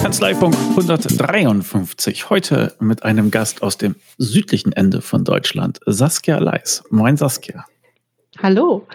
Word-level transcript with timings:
Kanzleifunk 0.00 0.54
153. 0.54 2.30
Heute 2.30 2.74
mit 2.78 3.02
einem 3.02 3.32
Gast 3.32 3.62
aus 3.62 3.76
dem 3.76 3.96
südlichen 4.18 4.72
Ende 4.72 5.00
von 5.00 5.24
Deutschland, 5.24 5.80
Saskia 5.84 6.38
Leis. 6.38 6.84
Moin 6.90 7.16
Saskia. 7.16 7.64
Hallo. 8.40 8.86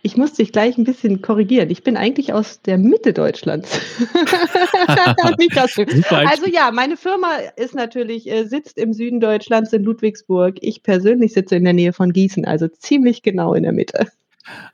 Ich 0.00 0.16
muss 0.16 0.32
dich 0.32 0.52
gleich 0.52 0.78
ein 0.78 0.84
bisschen 0.84 1.20
korrigieren. 1.20 1.68
Ich 1.68 1.82
bin 1.82 1.96
eigentlich 1.96 2.32
aus 2.32 2.62
der 2.62 2.78
Mitte 2.78 3.12
Deutschlands. 3.12 3.80
also 6.08 6.46
ja, 6.46 6.70
meine 6.70 6.96
Firma 6.96 7.28
ist 7.56 7.74
natürlich, 7.74 8.30
äh, 8.30 8.44
sitzt 8.44 8.78
im 8.78 8.92
Süden 8.92 9.20
Deutschlands 9.20 9.72
in 9.72 9.82
Ludwigsburg. 9.82 10.56
Ich 10.62 10.82
persönlich 10.82 11.34
sitze 11.34 11.56
in 11.56 11.64
der 11.64 11.74
Nähe 11.74 11.92
von 11.92 12.12
Gießen, 12.12 12.46
also 12.46 12.68
ziemlich 12.68 13.22
genau 13.22 13.52
in 13.52 13.64
der 13.64 13.72
Mitte. 13.72 14.06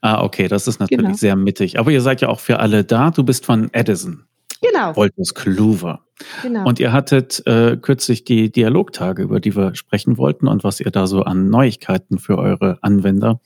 Ah, 0.00 0.22
okay, 0.22 0.48
das 0.48 0.66
ist 0.66 0.80
natürlich 0.80 1.06
genau. 1.06 1.16
sehr 1.16 1.36
mittig. 1.36 1.78
Aber 1.78 1.90
ihr 1.90 2.00
seid 2.00 2.20
ja 2.20 2.28
auch 2.28 2.40
für 2.40 2.58
alle 2.58 2.84
da. 2.84 3.10
Du 3.10 3.22
bist 3.24 3.46
von 3.46 3.72
Edison. 3.72 4.24
Genau. 4.62 4.94
Wolters 4.94 5.34
Kluwer. 5.34 6.00
Genau. 6.42 6.66
Und 6.66 6.78
ihr 6.78 6.92
hattet 6.92 7.44
äh, 7.46 7.76
kürzlich 7.76 8.24
die 8.24 8.50
Dialogtage, 8.52 9.22
über 9.22 9.40
die 9.40 9.56
wir 9.56 9.74
sprechen 9.74 10.18
wollten 10.18 10.46
und 10.46 10.62
was 10.62 10.78
ihr 10.78 10.90
da 10.92 11.08
so 11.08 11.22
an 11.22 11.50
Neuigkeiten 11.50 12.18
für 12.18 12.38
eure 12.38 12.78
Anwender 12.80 13.40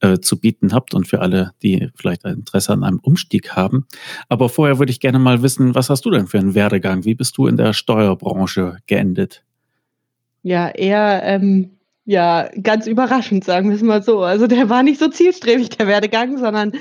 äh, 0.00 0.18
zu 0.18 0.38
bieten 0.38 0.74
habt 0.74 0.92
und 0.92 1.08
für 1.08 1.20
alle, 1.20 1.52
die 1.62 1.88
vielleicht 1.94 2.26
ein 2.26 2.34
Interesse 2.34 2.74
an 2.74 2.84
einem 2.84 2.98
Umstieg 2.98 3.56
haben. 3.56 3.86
Aber 4.28 4.50
vorher 4.50 4.78
würde 4.78 4.92
ich 4.92 5.00
gerne 5.00 5.18
mal 5.18 5.42
wissen, 5.42 5.74
was 5.74 5.88
hast 5.88 6.04
du 6.04 6.10
denn 6.10 6.26
für 6.26 6.38
einen 6.38 6.54
Werdegang? 6.54 7.06
Wie 7.06 7.14
bist 7.14 7.38
du 7.38 7.46
in 7.46 7.56
der 7.56 7.72
Steuerbranche 7.72 8.76
geendet? 8.86 9.44
Ja, 10.42 10.68
eher 10.68 11.22
ähm, 11.24 11.77
ja, 12.08 12.48
ganz 12.62 12.86
überraschend, 12.86 13.44
sagen 13.44 13.68
wir 13.68 13.76
es 13.76 13.82
mal 13.82 14.02
so. 14.02 14.22
Also 14.22 14.46
der 14.46 14.70
war 14.70 14.82
nicht 14.82 14.98
so 14.98 15.08
zielstrebig, 15.08 15.68
der 15.68 15.86
Werdegang, 15.86 16.38
sondern 16.38 16.72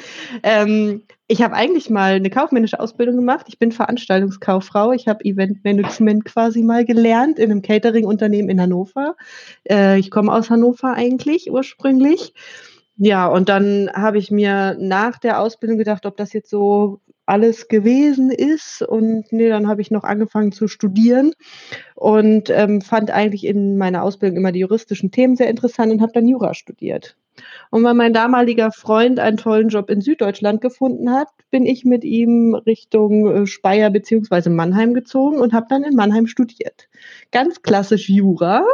ähm, 0.41 1.01
ich 1.27 1.41
habe 1.41 1.53
eigentlich 1.53 1.89
mal 1.89 2.13
eine 2.13 2.29
kaufmännische 2.29 2.79
Ausbildung 2.79 3.17
gemacht. 3.17 3.47
Ich 3.49 3.59
bin 3.59 3.73
Veranstaltungskauffrau. 3.73 4.93
Ich 4.93 5.09
habe 5.09 5.25
Eventmanagement 5.25 6.23
quasi 6.23 6.63
mal 6.63 6.85
gelernt 6.85 7.39
in 7.39 7.51
einem 7.51 7.61
Catering-Unternehmen 7.61 8.47
in 8.47 8.61
Hannover. 8.61 9.17
Äh, 9.69 9.99
ich 9.99 10.11
komme 10.11 10.31
aus 10.31 10.49
Hannover 10.49 10.93
eigentlich 10.93 11.51
ursprünglich. 11.51 12.33
Ja, 12.95 13.27
und 13.27 13.49
dann 13.49 13.91
habe 13.93 14.19
ich 14.19 14.31
mir 14.31 14.77
nach 14.79 15.19
der 15.19 15.41
Ausbildung 15.41 15.77
gedacht, 15.77 16.05
ob 16.05 16.15
das 16.15 16.31
jetzt 16.31 16.49
so 16.49 17.01
alles 17.27 17.67
gewesen 17.67 18.31
ist. 18.31 18.81
Und 18.81 19.31
nee, 19.31 19.49
dann 19.49 19.67
habe 19.67 19.81
ich 19.81 19.91
noch 19.91 20.03
angefangen 20.03 20.51
zu 20.51 20.67
studieren 20.67 21.33
und 21.95 22.49
ähm, 22.49 22.81
fand 22.81 23.11
eigentlich 23.11 23.45
in 23.45 23.77
meiner 23.77 24.03
Ausbildung 24.03 24.37
immer 24.37 24.51
die 24.51 24.61
juristischen 24.61 25.11
Themen 25.11 25.35
sehr 25.35 25.49
interessant 25.49 25.91
und 25.91 26.01
habe 26.01 26.13
dann 26.13 26.27
Jura 26.27 26.53
studiert. 26.53 27.15
Und 27.69 27.83
weil 27.83 27.93
mein 27.93 28.13
damaliger 28.13 28.71
Freund 28.71 29.19
einen 29.19 29.37
tollen 29.37 29.69
Job 29.69 29.89
in 29.89 30.01
Süddeutschland 30.01 30.61
gefunden 30.61 31.11
hat, 31.11 31.27
bin 31.51 31.65
ich 31.65 31.85
mit 31.85 32.03
ihm 32.03 32.55
Richtung 32.55 33.27
äh, 33.27 33.45
Speyer 33.45 33.89
bzw. 33.89 34.49
Mannheim 34.49 34.93
gezogen 34.93 35.39
und 35.39 35.53
habe 35.53 35.67
dann 35.69 35.83
in 35.83 35.95
Mannheim 35.95 36.27
studiert. 36.27 36.87
Ganz 37.31 37.61
klassisch 37.61 38.09
Jura. 38.09 38.65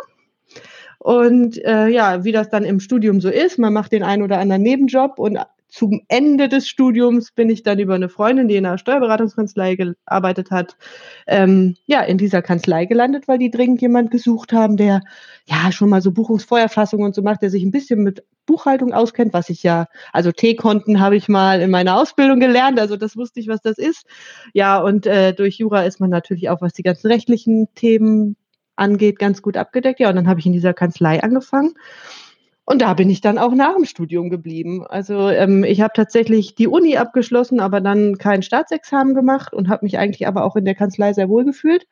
Und 0.99 1.57
äh, 1.65 1.87
ja, 1.87 2.23
wie 2.23 2.31
das 2.31 2.49
dann 2.49 2.63
im 2.63 2.79
Studium 2.79 3.19
so 3.19 3.29
ist, 3.29 3.57
man 3.59 3.73
macht 3.73 3.91
den 3.91 4.03
einen 4.03 4.23
oder 4.23 4.39
anderen 4.39 4.61
Nebenjob 4.61 5.19
und 5.19 5.37
zum 5.73 6.01
Ende 6.07 6.49
des 6.49 6.67
Studiums 6.67 7.31
bin 7.31 7.49
ich 7.49 7.63
dann 7.63 7.79
über 7.79 7.95
eine 7.95 8.07
Freundin, 8.07 8.47
die 8.47 8.57
in 8.57 8.65
einer 8.67 8.77
Steuerberatungskanzlei 8.77 9.75
gearbeitet 9.75 10.51
hat, 10.51 10.77
ähm, 11.25 11.75
ja, 11.87 12.01
in 12.01 12.19
dieser 12.19 12.43
Kanzlei 12.43 12.85
gelandet, 12.85 13.27
weil 13.27 13.39
die 13.39 13.49
dringend 13.49 13.81
jemand 13.81 14.11
gesucht 14.11 14.53
haben, 14.53 14.77
der 14.77 15.01
ja 15.45 15.71
schon 15.71 15.89
mal 15.89 16.03
so 16.03 16.11
Buchungsfeuerfassungen 16.11 17.07
und 17.07 17.15
so 17.15 17.23
macht, 17.23 17.41
der 17.41 17.49
sich 17.49 17.63
ein 17.63 17.71
bisschen 17.71 18.03
mit 18.03 18.23
Buchhaltung 18.45 18.93
auskennt, 18.93 19.33
was 19.33 19.49
ich 19.49 19.63
ja, 19.63 19.87
also 20.11 20.31
T-Konten 20.31 20.99
habe 20.99 21.15
ich 21.15 21.27
mal 21.27 21.59
in 21.59 21.71
meiner 21.71 21.97
Ausbildung 21.97 22.39
gelernt, 22.39 22.79
also 22.79 22.95
das 22.95 23.17
wusste 23.17 23.39
ich, 23.39 23.47
was 23.47 23.61
das 23.61 23.79
ist. 23.79 24.05
Ja, 24.53 24.77
und 24.77 25.07
äh, 25.07 25.33
durch 25.33 25.57
Jura 25.57 25.85
ist 25.85 25.99
man 25.99 26.11
natürlich 26.11 26.49
auch, 26.49 26.61
was 26.61 26.73
die 26.73 26.83
ganzen 26.83 27.07
rechtlichen 27.07 27.67
Themen 27.73 28.35
angeht, 28.75 29.17
ganz 29.17 29.41
gut 29.41 29.57
abgedeckt. 29.57 29.99
Ja, 29.99 30.09
und 30.09 30.17
dann 30.17 30.27
habe 30.27 30.39
ich 30.39 30.45
in 30.45 30.53
dieser 30.53 30.75
Kanzlei 30.75 31.23
angefangen 31.23 31.73
und 32.65 32.81
da 32.81 32.93
bin 32.93 33.09
ich 33.09 33.19
dann 33.19 33.37
auch 33.37 33.53
nach 33.53 33.75
dem 33.75 33.85
Studium 33.85 34.29
geblieben. 34.29 34.85
Also 34.87 35.29
ähm, 35.29 35.63
ich 35.65 35.81
habe 35.81 35.93
tatsächlich 35.95 36.55
die 36.55 36.67
Uni 36.67 36.95
abgeschlossen, 36.95 37.59
aber 37.59 37.81
dann 37.81 38.17
kein 38.17 38.41
Staatsexamen 38.41 39.13
gemacht 39.13 39.53
und 39.53 39.67
habe 39.67 39.85
mich 39.85 39.97
eigentlich 39.97 40.27
aber 40.27 40.45
auch 40.45 40.55
in 40.55 40.63
der 40.63 40.75
Kanzlei 40.75 41.11
sehr 41.13 41.27
wohl 41.27 41.43
gefühlt. 41.43 41.87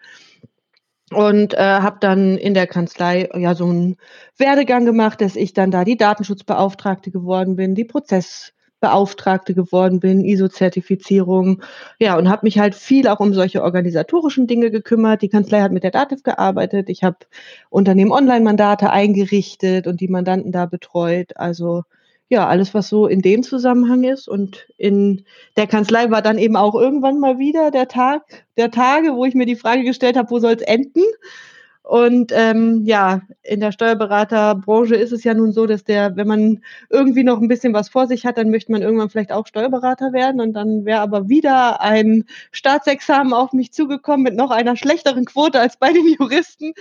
Und 1.13 1.53
äh, 1.55 1.57
habe 1.57 1.97
dann 1.99 2.37
in 2.37 2.53
der 2.53 2.67
Kanzlei 2.67 3.29
ja 3.35 3.53
so 3.53 3.65
einen 3.65 3.97
Werdegang 4.37 4.85
gemacht, 4.85 5.19
dass 5.19 5.35
ich 5.35 5.51
dann 5.51 5.69
da 5.69 5.83
die 5.83 5.97
Datenschutzbeauftragte 5.97 7.11
geworden 7.11 7.57
bin, 7.57 7.75
die 7.75 7.83
Prozess 7.83 8.53
Beauftragte 8.81 9.53
geworden 9.53 10.01
bin, 10.01 10.25
ISO-Zertifizierung. 10.25 11.61
Ja, 11.99 12.17
und 12.17 12.27
habe 12.29 12.45
mich 12.45 12.59
halt 12.59 12.75
viel 12.75 13.07
auch 13.07 13.21
um 13.21 13.33
solche 13.33 13.63
organisatorischen 13.63 14.47
Dinge 14.47 14.71
gekümmert. 14.71 15.21
Die 15.21 15.29
Kanzlei 15.29 15.61
hat 15.61 15.71
mit 15.71 15.83
der 15.83 15.91
Dativ 15.91 16.23
gearbeitet. 16.23 16.89
Ich 16.89 17.03
habe 17.03 17.17
Unternehmen 17.69 18.11
Online-Mandate 18.11 18.89
eingerichtet 18.89 19.87
und 19.87 20.01
die 20.01 20.09
Mandanten 20.09 20.51
da 20.51 20.65
betreut. 20.65 21.37
Also 21.37 21.83
ja, 22.27 22.47
alles, 22.47 22.73
was 22.73 22.87
so 22.87 23.07
in 23.07 23.21
dem 23.21 23.43
Zusammenhang 23.43 24.03
ist. 24.03 24.27
Und 24.27 24.67
in 24.77 25.25
der 25.57 25.67
Kanzlei 25.67 26.09
war 26.11 26.21
dann 26.21 26.37
eben 26.37 26.55
auch 26.55 26.75
irgendwann 26.75 27.19
mal 27.19 27.37
wieder 27.39 27.71
der 27.71 27.87
Tag, 27.87 28.23
der 28.57 28.71
Tage, 28.71 29.15
wo 29.15 29.25
ich 29.25 29.35
mir 29.35 29.45
die 29.45 29.57
Frage 29.57 29.83
gestellt 29.83 30.17
habe, 30.17 30.31
wo 30.31 30.39
soll 30.39 30.53
es 30.53 30.61
enden? 30.61 31.03
Und 31.83 32.31
ähm, 32.33 32.83
ja, 32.85 33.21
in 33.41 33.59
der 33.59 33.71
Steuerberaterbranche 33.71 34.95
ist 34.95 35.11
es 35.11 35.23
ja 35.23 35.33
nun 35.33 35.51
so, 35.51 35.65
dass 35.65 35.83
der, 35.83 36.15
wenn 36.15 36.27
man 36.27 36.63
irgendwie 36.89 37.23
noch 37.23 37.41
ein 37.41 37.47
bisschen 37.47 37.73
was 37.73 37.89
vor 37.89 38.05
sich 38.05 38.25
hat, 38.25 38.37
dann 38.37 38.51
möchte 38.51 38.71
man 38.71 38.83
irgendwann 38.83 39.09
vielleicht 39.09 39.31
auch 39.31 39.47
Steuerberater 39.47 40.13
werden. 40.13 40.41
Und 40.41 40.53
dann 40.53 40.85
wäre 40.85 41.01
aber 41.01 41.27
wieder 41.27 41.81
ein 41.81 42.25
Staatsexamen 42.51 43.33
auf 43.33 43.51
mich 43.53 43.73
zugekommen 43.73 44.23
mit 44.23 44.35
noch 44.35 44.51
einer 44.51 44.77
schlechteren 44.77 45.25
Quote 45.25 45.59
als 45.59 45.77
bei 45.77 45.91
den 45.91 46.07
Juristen. 46.19 46.73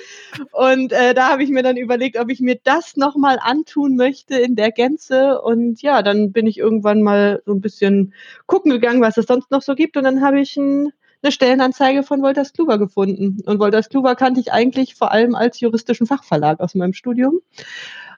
Und 0.53 0.93
äh, 0.93 1.15
da 1.15 1.31
habe 1.31 1.43
ich 1.43 1.51
mir 1.51 1.63
dann 1.63 1.79
überlegt, 1.79 2.19
ob 2.19 2.31
ich 2.31 2.41
mir 2.41 2.59
das 2.63 2.97
nochmal 2.97 3.39
antun 3.41 3.97
möchte 3.97 4.37
in 4.37 4.55
der 4.55 4.71
Gänze. 4.71 5.41
Und 5.41 5.81
ja, 5.81 6.03
dann 6.03 6.31
bin 6.33 6.47
ich 6.47 6.59
irgendwann 6.59 7.03
mal 7.03 7.43
so 7.47 7.53
ein 7.53 7.63
bisschen 7.63 8.13
gucken 8.47 8.71
gegangen, 8.71 9.01
was 9.01 9.17
es 9.17 9.27
sonst 9.27 9.51
noch 9.51 9.63
so 9.63 9.75
gibt. 9.75 9.97
Und 9.97 10.05
dann 10.05 10.21
habe 10.21 10.41
ich 10.41 10.57
ein 10.59 10.93
eine 11.23 11.33
Stellenanzeige 11.33 12.03
von 12.03 12.23
Wolters 12.23 12.53
Kluwer 12.53 12.79
gefunden. 12.79 13.43
Und 13.45 13.59
Wolters 13.59 13.89
Kluwer 13.89 14.15
kannte 14.15 14.41
ich 14.41 14.53
eigentlich 14.53 14.95
vor 14.95 15.13
allem 15.13 15.35
als 15.35 15.61
juristischen 15.61 16.07
Fachverlag 16.07 16.61
aus 16.61 16.75
meinem 16.75 16.93
Studium. 16.93 17.41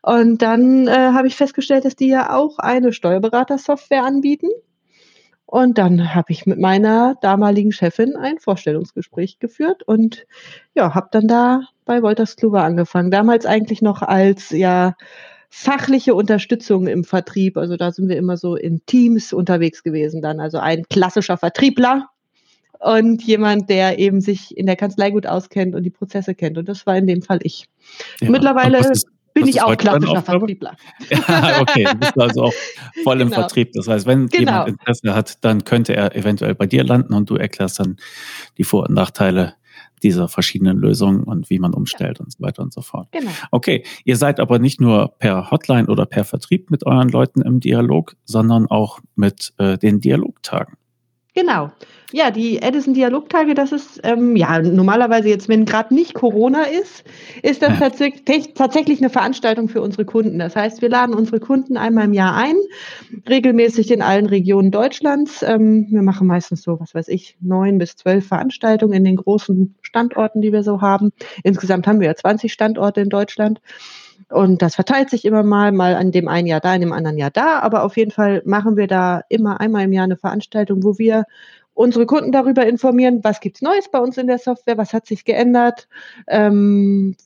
Und 0.02 0.42
dann 0.42 0.88
äh, 0.88 0.90
habe 0.90 1.28
ich 1.28 1.36
festgestellt, 1.36 1.84
dass 1.84 1.96
die 1.96 2.08
ja 2.08 2.34
auch 2.34 2.58
eine 2.58 2.92
Steuerberatersoftware 2.92 4.04
anbieten. 4.04 4.48
Und 5.46 5.76
dann 5.78 6.14
habe 6.14 6.32
ich 6.32 6.46
mit 6.46 6.58
meiner 6.58 7.16
damaligen 7.20 7.72
Chefin 7.72 8.16
ein 8.16 8.38
Vorstellungsgespräch 8.38 9.38
geführt 9.38 9.82
und 9.82 10.26
ja, 10.74 10.94
habe 10.94 11.08
dann 11.10 11.28
da 11.28 11.64
bei 11.84 12.02
Wolters 12.02 12.36
Kluwer 12.36 12.62
angefangen. 12.62 13.10
Damals 13.10 13.44
eigentlich 13.44 13.82
noch 13.82 14.00
als 14.00 14.48
ja 14.48 14.94
fachliche 15.50 16.14
Unterstützung 16.14 16.86
im 16.86 17.04
Vertrieb. 17.04 17.58
Also 17.58 17.76
da 17.76 17.92
sind 17.92 18.08
wir 18.08 18.16
immer 18.16 18.38
so 18.38 18.56
in 18.56 18.86
Teams 18.86 19.34
unterwegs 19.34 19.82
gewesen 19.82 20.22
dann. 20.22 20.40
Also 20.40 20.56
ein 20.56 20.84
klassischer 20.88 21.36
Vertriebler, 21.36 22.08
und 22.82 23.22
jemand, 23.22 23.70
der 23.70 23.98
eben 23.98 24.20
sich 24.20 24.56
in 24.56 24.66
der 24.66 24.76
Kanzlei 24.76 25.10
gut 25.10 25.26
auskennt 25.26 25.74
und 25.74 25.84
die 25.84 25.90
Prozesse 25.90 26.34
kennt. 26.34 26.58
Und 26.58 26.68
das 26.68 26.86
war 26.86 26.96
in 26.96 27.06
dem 27.06 27.22
Fall 27.22 27.38
ich. 27.42 27.66
Ja. 28.20 28.30
Mittlerweile 28.30 28.78
ist, 28.78 29.06
bin 29.34 29.46
ich 29.46 29.62
auch 29.62 29.76
klassischer 29.76 30.22
Vertriebler. 30.22 30.76
Ja, 31.10 31.60
okay, 31.60 31.84
du 31.84 31.96
bist 31.96 32.20
also 32.20 32.42
auch 32.44 32.52
voll 33.04 33.20
im 33.20 33.28
genau. 33.28 33.40
Vertrieb. 33.40 33.72
Das 33.72 33.88
heißt, 33.88 34.06
wenn 34.06 34.26
genau. 34.26 34.52
jemand 34.52 34.68
Interesse 34.68 35.14
hat, 35.14 35.44
dann 35.44 35.64
könnte 35.64 35.94
er 35.94 36.14
eventuell 36.16 36.54
bei 36.54 36.66
dir 36.66 36.84
landen 36.84 37.14
und 37.14 37.30
du 37.30 37.36
erklärst 37.36 37.80
dann 37.80 37.96
die 38.58 38.64
Vor- 38.64 38.88
und 38.88 38.94
Nachteile 38.94 39.54
dieser 40.02 40.28
verschiedenen 40.28 40.78
Lösungen 40.78 41.22
und 41.22 41.48
wie 41.48 41.60
man 41.60 41.74
umstellt 41.74 42.18
ja. 42.18 42.24
und 42.24 42.32
so 42.32 42.40
weiter 42.40 42.62
und 42.62 42.72
so 42.72 42.80
fort. 42.80 43.08
Genau. 43.12 43.30
Okay, 43.52 43.84
ihr 44.04 44.16
seid 44.16 44.40
aber 44.40 44.58
nicht 44.58 44.80
nur 44.80 45.14
per 45.18 45.50
Hotline 45.50 45.86
oder 45.86 46.06
per 46.06 46.24
Vertrieb 46.24 46.70
mit 46.70 46.84
euren 46.84 47.08
Leuten 47.08 47.40
im 47.42 47.60
Dialog, 47.60 48.16
sondern 48.24 48.66
auch 48.66 48.98
mit 49.14 49.52
äh, 49.58 49.78
den 49.78 50.00
Dialogtagen. 50.00 50.74
Genau. 51.34 51.70
Ja, 52.12 52.30
die 52.30 52.60
Edison 52.60 52.92
Dialogtage, 52.92 53.54
das 53.54 53.72
ist 53.72 54.00
ähm, 54.04 54.36
ja 54.36 54.60
normalerweise 54.60 55.30
jetzt, 55.30 55.48
wenn 55.48 55.64
gerade 55.64 55.94
nicht 55.94 56.12
Corona 56.12 56.64
ist, 56.64 57.04
ist 57.42 57.62
das 57.62 57.70
ja. 57.70 57.76
tatsächlich, 57.76 58.52
tatsächlich 58.52 59.00
eine 59.00 59.08
Veranstaltung 59.08 59.70
für 59.70 59.80
unsere 59.80 60.04
Kunden. 60.04 60.38
Das 60.38 60.54
heißt, 60.54 60.82
wir 60.82 60.90
laden 60.90 61.14
unsere 61.14 61.40
Kunden 61.40 61.78
einmal 61.78 62.04
im 62.04 62.12
Jahr 62.12 62.36
ein, 62.36 62.56
regelmäßig 63.26 63.90
in 63.90 64.02
allen 64.02 64.26
Regionen 64.26 64.70
Deutschlands. 64.70 65.42
Ähm, 65.42 65.86
wir 65.88 66.02
machen 66.02 66.26
meistens 66.26 66.62
so, 66.62 66.78
was 66.78 66.94
weiß 66.94 67.08
ich, 67.08 67.38
neun 67.40 67.78
bis 67.78 67.96
zwölf 67.96 68.26
Veranstaltungen 68.26 68.92
in 68.92 69.04
den 69.04 69.16
großen 69.16 69.74
Standorten, 69.80 70.42
die 70.42 70.52
wir 70.52 70.62
so 70.62 70.82
haben. 70.82 71.12
Insgesamt 71.44 71.86
haben 71.86 72.00
wir 72.00 72.08
ja 72.08 72.14
20 72.14 72.52
Standorte 72.52 73.00
in 73.00 73.08
Deutschland. 73.08 73.62
Und 74.28 74.62
das 74.62 74.74
verteilt 74.74 75.10
sich 75.10 75.24
immer 75.24 75.42
mal, 75.42 75.72
mal 75.72 75.94
an 75.94 76.10
dem 76.10 76.28
einen 76.28 76.46
Jahr 76.46 76.60
da, 76.60 76.74
in 76.74 76.80
dem 76.80 76.92
anderen 76.92 77.18
Jahr 77.18 77.30
da. 77.30 77.60
Aber 77.60 77.84
auf 77.84 77.96
jeden 77.96 78.10
Fall 78.10 78.42
machen 78.44 78.76
wir 78.76 78.86
da 78.86 79.22
immer 79.28 79.60
einmal 79.60 79.84
im 79.84 79.92
Jahr 79.92 80.04
eine 80.04 80.16
Veranstaltung, 80.16 80.82
wo 80.82 80.98
wir 80.98 81.24
unsere 81.74 82.06
Kunden 82.06 82.32
darüber 82.32 82.66
informieren, 82.66 83.20
was 83.22 83.40
gibt's 83.40 83.62
Neues 83.62 83.90
bei 83.90 83.98
uns 83.98 84.18
in 84.18 84.26
der 84.26 84.38
Software, 84.38 84.78
was 84.78 84.92
hat 84.92 85.06
sich 85.06 85.24
geändert, 85.24 85.88
ähm, 86.28 87.16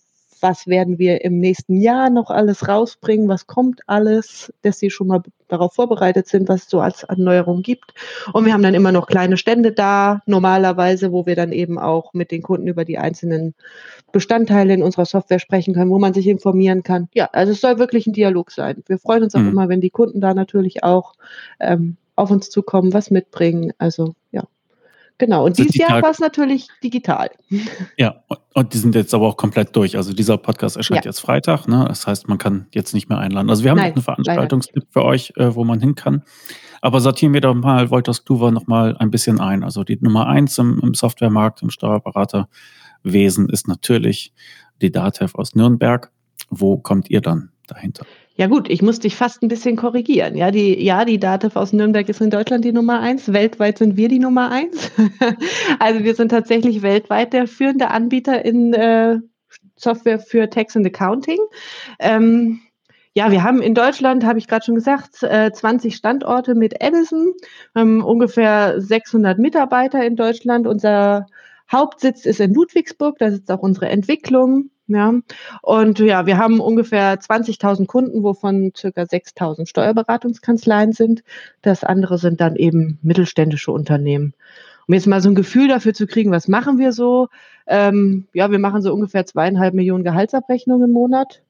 was 0.40 0.66
werden 0.66 0.98
wir 0.98 1.24
im 1.24 1.38
nächsten 1.38 1.80
Jahr 1.80 2.10
noch 2.10 2.30
alles 2.30 2.68
rausbringen, 2.68 3.28
was 3.28 3.46
kommt 3.46 3.80
alles, 3.86 4.52
dass 4.62 4.78
sie 4.78 4.90
schon 4.90 5.06
mal 5.06 5.22
darauf 5.48 5.74
vorbereitet 5.74 6.26
sind, 6.26 6.48
was 6.48 6.64
es 6.64 6.70
so 6.70 6.80
als 6.80 7.04
Erneuerung 7.04 7.62
gibt. 7.62 7.94
Und 8.32 8.44
wir 8.44 8.52
haben 8.52 8.62
dann 8.62 8.74
immer 8.74 8.92
noch 8.92 9.06
kleine 9.06 9.36
Stände 9.36 9.72
da, 9.72 10.20
normalerweise, 10.26 11.12
wo 11.12 11.26
wir 11.26 11.36
dann 11.36 11.52
eben 11.52 11.78
auch 11.78 12.12
mit 12.14 12.30
den 12.30 12.42
Kunden 12.42 12.66
über 12.66 12.84
die 12.84 12.98
einzelnen 12.98 13.54
Bestandteile 14.12 14.74
in 14.74 14.82
unserer 14.82 15.06
Software 15.06 15.38
sprechen 15.38 15.74
können, 15.74 15.90
wo 15.90 15.98
man 15.98 16.14
sich 16.14 16.26
informieren 16.26 16.82
kann. 16.82 17.08
Ja, 17.14 17.28
also 17.32 17.52
es 17.52 17.60
soll 17.60 17.78
wirklich 17.78 18.06
ein 18.06 18.12
Dialog 18.12 18.50
sein. 18.50 18.82
Wir 18.86 18.98
freuen 18.98 19.22
uns 19.22 19.34
auch 19.34 19.40
mhm. 19.40 19.50
immer, 19.50 19.68
wenn 19.68 19.80
die 19.80 19.90
Kunden 19.90 20.20
da 20.20 20.34
natürlich 20.34 20.82
auch 20.82 21.14
ähm, 21.60 21.96
auf 22.16 22.30
uns 22.30 22.50
zukommen, 22.50 22.92
was 22.92 23.10
mitbringen. 23.10 23.72
Also. 23.78 24.14
Genau, 25.18 25.46
und 25.46 25.56
dieses 25.56 25.76
Jahr 25.76 26.02
war 26.02 26.10
es 26.10 26.18
natürlich 26.18 26.68
digital. 26.82 27.30
Ja, 27.96 28.22
und 28.52 28.74
die 28.74 28.78
sind 28.78 28.94
jetzt 28.94 29.14
aber 29.14 29.26
auch 29.26 29.36
komplett 29.36 29.74
durch. 29.74 29.96
Also 29.96 30.12
dieser 30.12 30.36
Podcast 30.36 30.76
erscheint 30.76 31.04
ja. 31.04 31.10
jetzt 31.10 31.20
Freitag, 31.20 31.66
ne? 31.66 31.86
Das 31.88 32.06
heißt, 32.06 32.28
man 32.28 32.36
kann 32.36 32.66
jetzt 32.74 32.92
nicht 32.92 33.08
mehr 33.08 33.18
einladen. 33.18 33.48
Also 33.48 33.64
wir 33.64 33.70
haben 33.70 33.78
Nein, 33.78 33.94
einen 33.94 34.02
Veranstaltungstipp 34.02 34.84
für 34.90 35.04
euch, 35.04 35.32
äh, 35.36 35.54
wo 35.54 35.64
man 35.64 35.80
hin 35.80 35.94
kann. 35.94 36.22
Aber 36.82 37.00
sortieren 37.00 37.32
wir 37.32 37.40
doch 37.40 37.54
mal 37.54 37.90
Wolters 37.90 38.24
Kluwer 38.24 38.50
noch 38.50 38.66
mal 38.66 38.96
ein 38.98 39.10
bisschen 39.10 39.40
ein. 39.40 39.64
Also 39.64 39.84
die 39.84 39.98
Nummer 40.00 40.26
eins 40.26 40.58
im, 40.58 40.80
im 40.82 40.94
Softwaremarkt, 40.94 41.62
im 41.62 41.70
Steuerberaterwesen 41.70 43.48
ist 43.48 43.68
natürlich 43.68 44.34
die 44.82 44.92
DATEV 44.92 45.34
aus 45.34 45.54
Nürnberg. 45.54 46.12
Wo 46.50 46.76
kommt 46.76 47.08
ihr 47.08 47.22
dann 47.22 47.50
dahinter? 47.66 48.06
Ja 48.36 48.48
gut, 48.48 48.68
ich 48.68 48.82
muss 48.82 48.98
dich 48.98 49.16
fast 49.16 49.42
ein 49.42 49.48
bisschen 49.48 49.76
korrigieren. 49.76 50.36
Ja, 50.36 50.50
die, 50.50 50.82
ja, 50.82 51.04
die 51.04 51.18
DATEV 51.18 51.56
aus 51.56 51.72
Nürnberg 51.72 52.08
ist 52.08 52.20
in 52.20 52.30
Deutschland 52.30 52.64
die 52.64 52.72
Nummer 52.72 53.00
eins. 53.00 53.32
Weltweit 53.32 53.78
sind 53.78 53.96
wir 53.96 54.08
die 54.08 54.18
Nummer 54.18 54.50
eins. 54.50 54.90
also 55.78 56.04
wir 56.04 56.14
sind 56.14 56.28
tatsächlich 56.28 56.82
weltweit 56.82 57.32
der 57.32 57.46
führende 57.46 57.88
Anbieter 57.88 58.44
in 58.44 58.74
äh, 58.74 59.18
Software 59.76 60.18
für 60.18 60.50
Tax 60.50 60.76
and 60.76 60.86
Accounting. 60.86 61.38
Ähm, 61.98 62.60
ja, 63.14 63.30
wir 63.30 63.42
haben 63.42 63.62
in 63.62 63.74
Deutschland, 63.74 64.24
habe 64.24 64.38
ich 64.38 64.46
gerade 64.46 64.66
schon 64.66 64.74
gesagt, 64.74 65.16
20 65.16 65.92
äh, 65.92 65.96
Standorte 65.96 66.54
mit 66.54 66.82
Edison, 66.82 67.32
ähm, 67.74 68.04
ungefähr 68.04 68.78
600 68.78 69.38
Mitarbeiter 69.38 70.04
in 70.04 70.16
Deutschland. 70.16 70.66
Unser 70.66 71.26
Hauptsitz 71.72 72.26
ist 72.26 72.40
in 72.40 72.52
Ludwigsburg, 72.52 73.18
da 73.18 73.30
sitzt 73.30 73.50
auch 73.50 73.60
unsere 73.60 73.88
Entwicklung. 73.88 74.68
Ja, 74.88 75.14
und 75.62 75.98
ja, 75.98 76.26
wir 76.26 76.38
haben 76.38 76.60
ungefähr 76.60 77.18
20.000 77.18 77.86
Kunden, 77.86 78.22
wovon 78.22 78.72
circa 78.76 79.02
6.000 79.02 79.66
Steuerberatungskanzleien 79.66 80.92
sind. 80.92 81.24
Das 81.60 81.82
andere 81.82 82.18
sind 82.18 82.40
dann 82.40 82.54
eben 82.54 82.98
mittelständische 83.02 83.72
Unternehmen. 83.72 84.34
Um 84.86 84.94
jetzt 84.94 85.08
mal 85.08 85.20
so 85.20 85.28
ein 85.28 85.34
Gefühl 85.34 85.66
dafür 85.66 85.92
zu 85.92 86.06
kriegen, 86.06 86.30
was 86.30 86.46
machen 86.46 86.78
wir 86.78 86.92
so? 86.92 87.28
Ähm, 87.66 88.28
ja, 88.32 88.50
wir 88.52 88.60
machen 88.60 88.80
so 88.82 88.94
ungefähr 88.94 89.26
zweieinhalb 89.26 89.74
Millionen 89.74 90.04
Gehaltsabrechnungen 90.04 90.88
im 90.88 90.92
Monat 90.92 91.42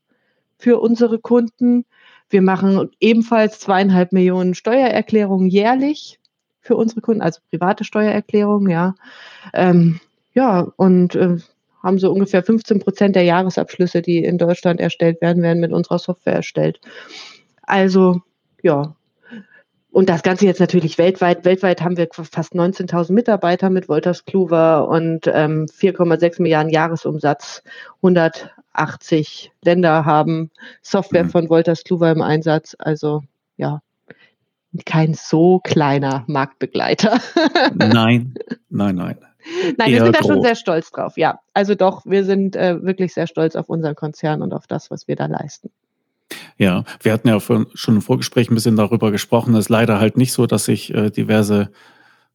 für 0.57 0.81
unsere 0.81 1.19
Kunden. 1.19 1.85
Wir 2.31 2.41
machen 2.41 2.89
ebenfalls 3.01 3.61
zweieinhalb 3.61 4.13
Millionen 4.13 4.55
Steuererklärungen 4.55 5.49
jährlich 5.49 6.19
für 6.61 6.77
unsere 6.77 7.03
Kunden, 7.03 7.21
also 7.21 7.41
private 7.51 7.85
Steuererklärungen, 7.85 8.71
ja. 8.71 8.95
Ähm, 9.53 10.01
ja, 10.33 10.67
und 10.77 11.15
äh, 11.15 11.37
haben 11.87 11.99
so 11.99 12.13
ungefähr 12.13 12.43
15 12.43 12.81
Prozent 12.81 13.15
der 13.17 13.23
Jahresabschlüsse, 13.23 14.03
die 14.03 14.19
in 14.19 14.39
Deutschland 14.39 14.81
erstellt 14.81 15.21
werden, 15.21 15.43
werden 15.43 15.61
mit 15.61 15.73
unserer 15.73 16.01
Software 16.01 16.35
erstellt. 16.35 16.81
Also, 17.63 18.21
ja. 18.63 18.97
Und 19.93 20.09
das 20.09 20.25
Ganze 20.25 20.47
jetzt 20.47 20.61
natürlich 20.61 20.99
weltweit. 20.99 21.45
Weltweit 21.45 21.81
haben 21.83 21.97
wir 21.97 22.09
fast 22.11 22.55
19.000 22.55 23.13
Mitarbeiter 23.13 23.71
mit 23.71 23.89
Wolters 23.89 24.25
Kluwer 24.25 24.89
und 24.89 25.27
ähm, 25.33 25.67
4,6 25.67 26.43
Milliarden 26.43 26.73
Jahresumsatz. 26.73 27.63
180 28.03 29.53
Länder 29.63 30.05
haben 30.05 30.51
Software 30.83 31.25
mhm. 31.25 31.31
von 31.31 31.49
Wolters 31.49 31.85
Kluwer 31.85 32.11
im 32.11 32.21
Einsatz. 32.21 32.75
Also, 32.79 33.23
ja, 33.57 33.81
kein 34.85 35.15
so 35.15 35.61
kleiner 35.61 36.25
Marktbegleiter. 36.27 37.21
nein, 37.75 38.35
nein, 38.69 38.97
nein. 38.97 39.26
Nein, 39.77 39.93
wir 39.93 40.03
sind 40.05 40.17
da 40.17 40.23
schon 40.23 40.43
sehr 40.43 40.57
stolz 40.57 40.91
drauf. 40.91 41.17
Ja, 41.17 41.41
also 41.55 41.75
doch, 41.75 42.05
wir 42.05 42.25
sind 42.25 42.57
äh, 42.57 42.83
wirklich 42.83 43.15
sehr 43.15 43.27
stolz 43.27 43.57
auf 43.57 43.69
unseren 43.69 43.95
Konzern 43.95 44.43
und 44.43 44.53
auf 44.53 44.67
das, 44.67 44.91
was 44.91 45.09
wir 45.09 45.17
da 45.17 45.27
leisten. 45.27 45.71
Ja, 46.59 46.85
wir 47.01 47.13
hatten 47.13 47.29
ja 47.29 47.39
schon 47.41 47.69
im 47.87 48.03
Vorgespräch 48.03 48.51
ein 48.51 48.55
bisschen 48.55 48.77
darüber 48.77 49.11
gesprochen. 49.11 49.55
Es 49.55 49.67
ist 49.67 49.69
leider 49.69 50.01
halt 50.01 50.17
nicht 50.17 50.33
so, 50.33 50.47
dass 50.47 50.65
sich 50.65 50.93
äh, 50.93 51.11
diverse 51.11 51.71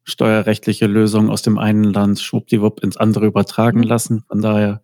steuerrechtliche 0.04 0.86
Lösungen 0.86 1.30
aus 1.30 1.42
dem 1.42 1.58
einen 1.58 1.84
Land 1.84 2.20
schwuppdiwupp 2.20 2.82
ins 2.82 2.96
andere 2.96 3.26
übertragen 3.26 3.80
mhm. 3.80 3.86
lassen. 3.86 4.24
Von 4.28 4.40
daher 4.40 4.82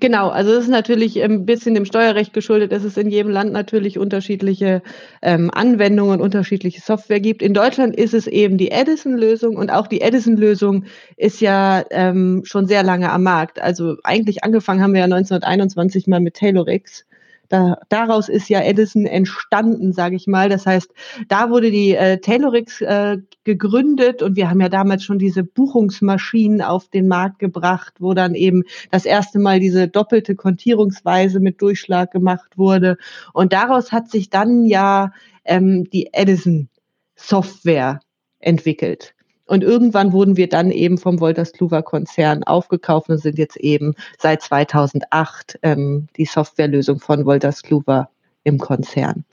Genau, 0.00 0.28
also 0.28 0.52
es 0.52 0.64
ist 0.64 0.70
natürlich 0.70 1.22
ein 1.22 1.46
bisschen 1.46 1.74
dem 1.74 1.84
Steuerrecht 1.84 2.32
geschuldet, 2.32 2.72
dass 2.72 2.84
es 2.84 2.96
in 2.96 3.10
jedem 3.10 3.30
Land 3.30 3.52
natürlich 3.52 3.98
unterschiedliche 3.98 4.82
ähm, 5.22 5.50
Anwendungen, 5.52 6.20
unterschiedliche 6.20 6.80
Software 6.80 7.20
gibt. 7.20 7.42
In 7.42 7.54
Deutschland 7.54 7.96
ist 7.96 8.14
es 8.14 8.26
eben 8.26 8.58
die 8.58 8.70
Edison-Lösung 8.70 9.56
und 9.56 9.70
auch 9.70 9.86
die 9.86 10.00
Edison-Lösung 10.00 10.84
ist 11.16 11.40
ja 11.40 11.84
ähm, 11.90 12.42
schon 12.44 12.66
sehr 12.66 12.82
lange 12.82 13.10
am 13.10 13.22
Markt. 13.22 13.60
Also 13.60 13.96
eigentlich 14.04 14.44
angefangen 14.44 14.82
haben 14.82 14.92
wir 14.92 15.00
ja 15.00 15.04
1921 15.04 16.06
mal 16.06 16.20
mit 16.20 16.34
Taylorix 16.34 17.04
da, 17.50 17.78
daraus 17.88 18.28
ist 18.28 18.48
ja 18.48 18.62
Edison 18.62 19.06
entstanden, 19.06 19.92
sage 19.92 20.16
ich 20.16 20.26
mal. 20.26 20.48
Das 20.48 20.66
heißt, 20.66 20.90
da 21.28 21.50
wurde 21.50 21.70
die 21.70 21.94
äh, 21.96 22.18
Taylorix 22.18 22.80
äh, 22.80 23.18
gegründet 23.44 24.22
und 24.22 24.36
wir 24.36 24.48
haben 24.48 24.60
ja 24.60 24.68
damals 24.68 25.02
schon 25.02 25.18
diese 25.18 25.42
Buchungsmaschinen 25.42 26.62
auf 26.62 26.88
den 26.88 27.08
Markt 27.08 27.40
gebracht, 27.40 27.94
wo 27.98 28.14
dann 28.14 28.34
eben 28.34 28.62
das 28.92 29.04
erste 29.04 29.40
Mal 29.40 29.58
diese 29.58 29.88
doppelte 29.88 30.36
Kontierungsweise 30.36 31.40
mit 31.40 31.60
Durchschlag 31.60 32.12
gemacht 32.12 32.56
wurde. 32.56 32.96
Und 33.32 33.52
daraus 33.52 33.90
hat 33.90 34.08
sich 34.10 34.30
dann 34.30 34.64
ja 34.64 35.12
ähm, 35.44 35.90
die 35.90 36.08
Edison 36.12 36.68
Software 37.16 38.00
entwickelt. 38.38 39.14
Und 39.50 39.64
irgendwann 39.64 40.12
wurden 40.12 40.36
wir 40.36 40.48
dann 40.48 40.70
eben 40.70 40.96
vom 40.96 41.18
Wolters 41.18 41.50
Kluwer 41.52 41.82
Konzern 41.82 42.44
aufgekauft 42.44 43.08
und 43.08 43.18
sind 43.18 43.36
jetzt 43.36 43.56
eben 43.56 43.96
seit 44.16 44.42
2008 44.42 45.58
ähm, 45.62 46.06
die 46.16 46.24
Softwarelösung 46.24 47.00
von 47.00 47.24
Wolters 47.24 47.64
Kluwer 47.64 48.10
im 48.44 48.58
Konzern. 48.58 49.24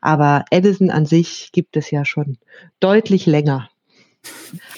Aber 0.00 0.46
Edison 0.50 0.88
an 0.88 1.04
sich 1.04 1.50
gibt 1.52 1.76
es 1.76 1.90
ja 1.90 2.06
schon 2.06 2.38
deutlich 2.80 3.26
länger. 3.26 3.68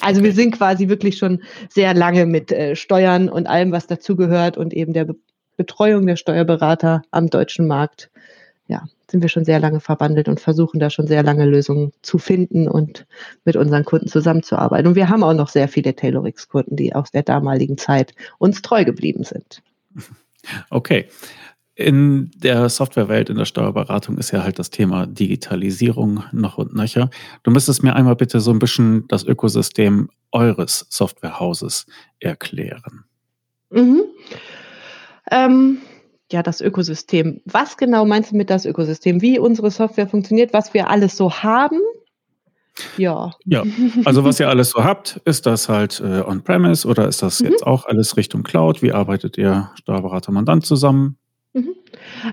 Also 0.01 0.23
wir 0.23 0.33
sind 0.33 0.57
quasi 0.57 0.89
wirklich 0.89 1.17
schon 1.17 1.41
sehr 1.69 1.93
lange 1.93 2.25
mit 2.25 2.51
äh, 2.51 2.75
Steuern 2.75 3.29
und 3.29 3.47
allem, 3.47 3.71
was 3.71 3.87
dazugehört 3.87 4.57
und 4.57 4.73
eben 4.73 4.91
der 4.91 5.05
Be 5.05 5.15
Betreuung 5.55 6.07
der 6.07 6.15
Steuerberater 6.15 7.03
am 7.11 7.29
deutschen 7.29 7.67
Markt 7.67 8.09
ja, 8.71 8.87
sind 9.09 9.21
wir 9.21 9.27
schon 9.27 9.43
sehr 9.43 9.59
lange 9.59 9.81
verwandelt 9.81 10.29
und 10.29 10.39
versuchen 10.39 10.79
da 10.79 10.89
schon 10.89 11.05
sehr 11.05 11.23
lange 11.23 11.45
Lösungen 11.45 11.91
zu 12.01 12.17
finden 12.17 12.69
und 12.69 13.05
mit 13.43 13.57
unseren 13.57 13.83
Kunden 13.83 14.07
zusammenzuarbeiten. 14.07 14.87
Und 14.87 14.95
wir 14.95 15.09
haben 15.09 15.23
auch 15.23 15.33
noch 15.33 15.49
sehr 15.49 15.67
viele 15.67 15.93
Tailorix-Kunden, 15.93 16.77
die 16.77 16.95
aus 16.95 17.11
der 17.11 17.23
damaligen 17.23 17.77
Zeit 17.77 18.15
uns 18.39 18.61
treu 18.61 18.85
geblieben 18.85 19.23
sind. 19.23 19.61
Okay. 20.71 21.07
In 21.75 22.31
der 22.35 22.67
Softwarewelt, 22.69 23.29
in 23.29 23.37
der 23.37 23.45
Steuerberatung 23.45 24.17
ist 24.17 24.31
ja 24.31 24.41
halt 24.41 24.57
das 24.57 24.71
Thema 24.71 25.05
Digitalisierung 25.05 26.23
noch 26.31 26.57
und 26.57 26.73
nöcher. 26.73 27.11
Du 27.43 27.51
müsstest 27.51 27.83
mir 27.83 27.95
einmal 27.95 28.15
bitte 28.15 28.39
so 28.39 28.49
ein 28.49 28.57
bisschen 28.57 29.07
das 29.07 29.23
Ökosystem 29.23 30.09
eures 30.31 30.87
Softwarehauses 30.89 31.85
erklären. 32.19 33.03
Mhm. 33.69 34.01
Ähm, 35.29 35.77
ja, 36.31 36.43
das 36.43 36.61
Ökosystem. 36.61 37.41
Was 37.45 37.77
genau 37.77 38.05
meinst 38.05 38.31
du 38.31 38.35
mit 38.35 38.49
das 38.49 38.65
Ökosystem? 38.65 39.21
Wie 39.21 39.39
unsere 39.39 39.71
Software 39.71 40.07
funktioniert, 40.07 40.53
was 40.53 40.73
wir 40.73 40.89
alles 40.89 41.17
so 41.17 41.31
haben? 41.31 41.79
Ja. 42.97 43.31
Ja, 43.45 43.63
also 44.05 44.23
was 44.23 44.39
ihr 44.39 44.49
alles 44.49 44.71
so 44.71 44.83
habt, 44.83 45.21
ist 45.25 45.45
das 45.45 45.69
halt 45.69 45.99
äh, 45.99 46.21
on-premise 46.21 46.87
oder 46.87 47.07
ist 47.07 47.21
das 47.21 47.41
mhm. 47.41 47.51
jetzt 47.51 47.67
auch 47.67 47.85
alles 47.85 48.17
Richtung 48.17 48.43
Cloud? 48.43 48.81
Wie 48.81 48.93
arbeitet 48.93 49.37
ihr 49.37 49.71
Steuerberater-Mandant 49.75 50.65
zusammen? 50.65 51.17
Mhm. 51.53 51.75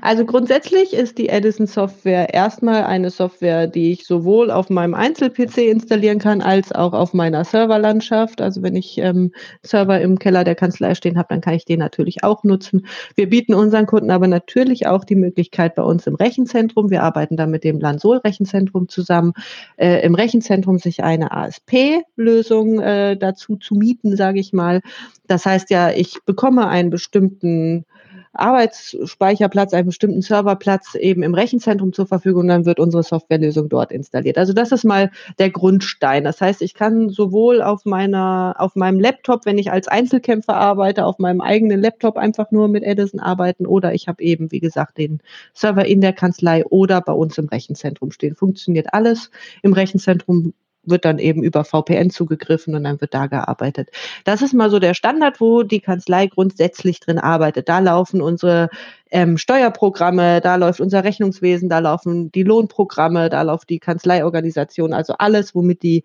Also 0.01 0.25
grundsätzlich 0.25 0.93
ist 0.93 1.19
die 1.19 1.29
Edison 1.29 1.67
Software 1.67 2.33
erstmal 2.33 2.85
eine 2.85 3.11
Software, 3.11 3.67
die 3.67 3.91
ich 3.91 4.07
sowohl 4.07 4.53
auf 4.53 4.71
meinem 4.71 4.95
Einzel-PC 4.95 5.59
installieren 5.59 6.21
kann, 6.21 6.41
als 6.41 6.71
auch 6.71 6.93
auf 6.93 7.15
meiner 7.15 7.45
Serverlandschaft. 7.45 8.41
Also 8.41 8.63
wenn 8.63 8.77
ich 8.77 8.99
ähm, 8.99 9.33
Server 9.65 10.01
im 10.01 10.21
Keller 10.21 10.45
der 10.45 10.55
Kanzlei 10.55 10.95
stehen 10.95 11.19
habe, 11.19 11.29
dann 11.31 11.41
kann 11.41 11.55
ich 11.55 11.65
den 11.65 11.81
natürlich 11.81 12.23
auch 12.23 12.45
nutzen. 12.45 12.87
Wir 13.17 13.29
bieten 13.29 13.55
unseren 13.55 13.87
Kunden 13.87 14.13
aber 14.13 14.29
natürlich 14.29 14.87
auch 14.87 15.05
die 15.05 15.17
Möglichkeit 15.17 15.75
bei 15.75 15.83
uns 15.83 16.07
im 16.07 16.15
Rechenzentrum. 16.15 16.91
Wir 16.91 17.03
arbeiten 17.03 17.37
da 17.37 17.47
mit 17.47 17.65
dem 17.65 17.81
Lansol-Rechenzentrum 17.81 18.89
zusammen, 18.89 19.33
äh, 19.79 20.01
im 20.05 20.15
Rechenzentrum 20.15 20.79
sich 20.79 21.03
eine 21.03 21.33
ASP-Lösung 21.33 22.79
äh, 22.79 23.17
dazu 23.17 23.57
zu 23.57 23.75
mieten, 23.75 24.17
sage 24.17 24.39
ich 24.39 24.53
mal. 24.53 24.81
Das 25.27 25.45
heißt 25.45 25.71
ja, 25.71 25.91
ich 25.91 26.19
bekomme 26.25 26.69
einen 26.69 26.91
bestimmten 26.91 27.85
Arbeitsspeicherplatz, 28.33 29.73
einen 29.75 29.87
bestimmten 29.87 30.23
Serverplatz 30.23 30.95
eben 30.95 31.23
im 31.23 31.35
Rechenzentrum 31.35 31.93
zur 31.93 32.07
Verfügung 32.07 32.43
und 32.43 32.49
dann 32.49 32.67
wird 32.67 32.81
unsere 32.81 33.03
Softwarelösung 33.03 33.69
dort 33.69 33.93
installiert. 33.93 34.39
Also 34.39 34.53
das 34.53 34.73
ist 34.73 34.85
mal 34.85 35.11
der 35.39 35.51
Grundstein. 35.51 36.25
Das 36.25 36.41
heißt, 36.41 36.63
ich 36.63 36.75
kann 36.75 37.09
sowohl 37.11 37.63
auf 37.63 37.85
meiner, 37.85 38.55
auf 38.59 38.77
meinem 38.77 39.01
Laptop, 39.01 39.47
wenn 39.47 39.59
ich 39.59 39.71
als 39.71 39.89
Einzelkämpfer 39.89 40.55
arbeite, 40.57 41.05
auf 41.05 41.19
meinem 41.19 41.41
eigenen 41.41 41.81
Laptop 41.81 42.17
einfach 42.17 42.51
nur 42.51 42.69
mit 42.69 42.85
Edison 42.85 43.21
arbeiten 43.21 43.67
oder 43.67 43.95
ich 43.95 44.09
habe 44.09 44.23
eben, 44.23 44.53
wie 44.53 44.61
gesagt, 44.61 44.99
den 44.99 45.21
Server 45.55 45.85
in 45.87 46.01
der 46.01 46.13
Kanzlei 46.13 46.65
oder 46.67 47.01
bei 47.01 47.13
uns 47.13 47.39
im 47.39 47.49
Rechenzentrum 47.49 48.11
stehen. 48.11 48.35
Funktioniert 48.37 48.93
alles. 48.93 49.31
Im 49.63 49.73
Rechenzentrum 49.73 50.55
wird 50.91 51.05
dann 51.05 51.19
eben 51.19 51.43
über 51.43 51.65
VPN 51.65 52.11
zugegriffen 52.11 52.75
und 52.75 52.85
dann 52.85 53.01
wird 53.01 53.15
da 53.15 53.27
gearbeitet. 53.27 53.91
Das 54.25 54.43
ist 54.43 54.55
mal 54.55 54.71
so 54.71 54.79
der 54.79 54.95
Standard, 54.95 55.41
wo 55.41 55.63
die 55.63 55.81
Kanzlei 55.81 56.27
grundsätzlich 56.27 57.01
drin 57.01 57.19
arbeitet. 57.19 57.69
Da 57.69 57.79
laufen 57.79 58.21
unsere 58.21 58.71
ähm, 59.11 59.39
Steuerprogramme, 59.39 60.41
da 60.41 60.57
läuft 60.57 60.81
unser 60.81 61.05
Rechnungswesen, 61.05 61.69
da 61.69 61.79
laufen 61.79 62.31
die 62.33 62.43
Lohnprogramme, 62.43 63.29
da 63.31 63.43
läuft 63.43 63.71
die 63.71 63.79
Kanzleiorganisation, 63.79 64.93
also 64.93 65.15
alles, 65.19 65.55
womit 65.55 65.83
die 65.83 66.05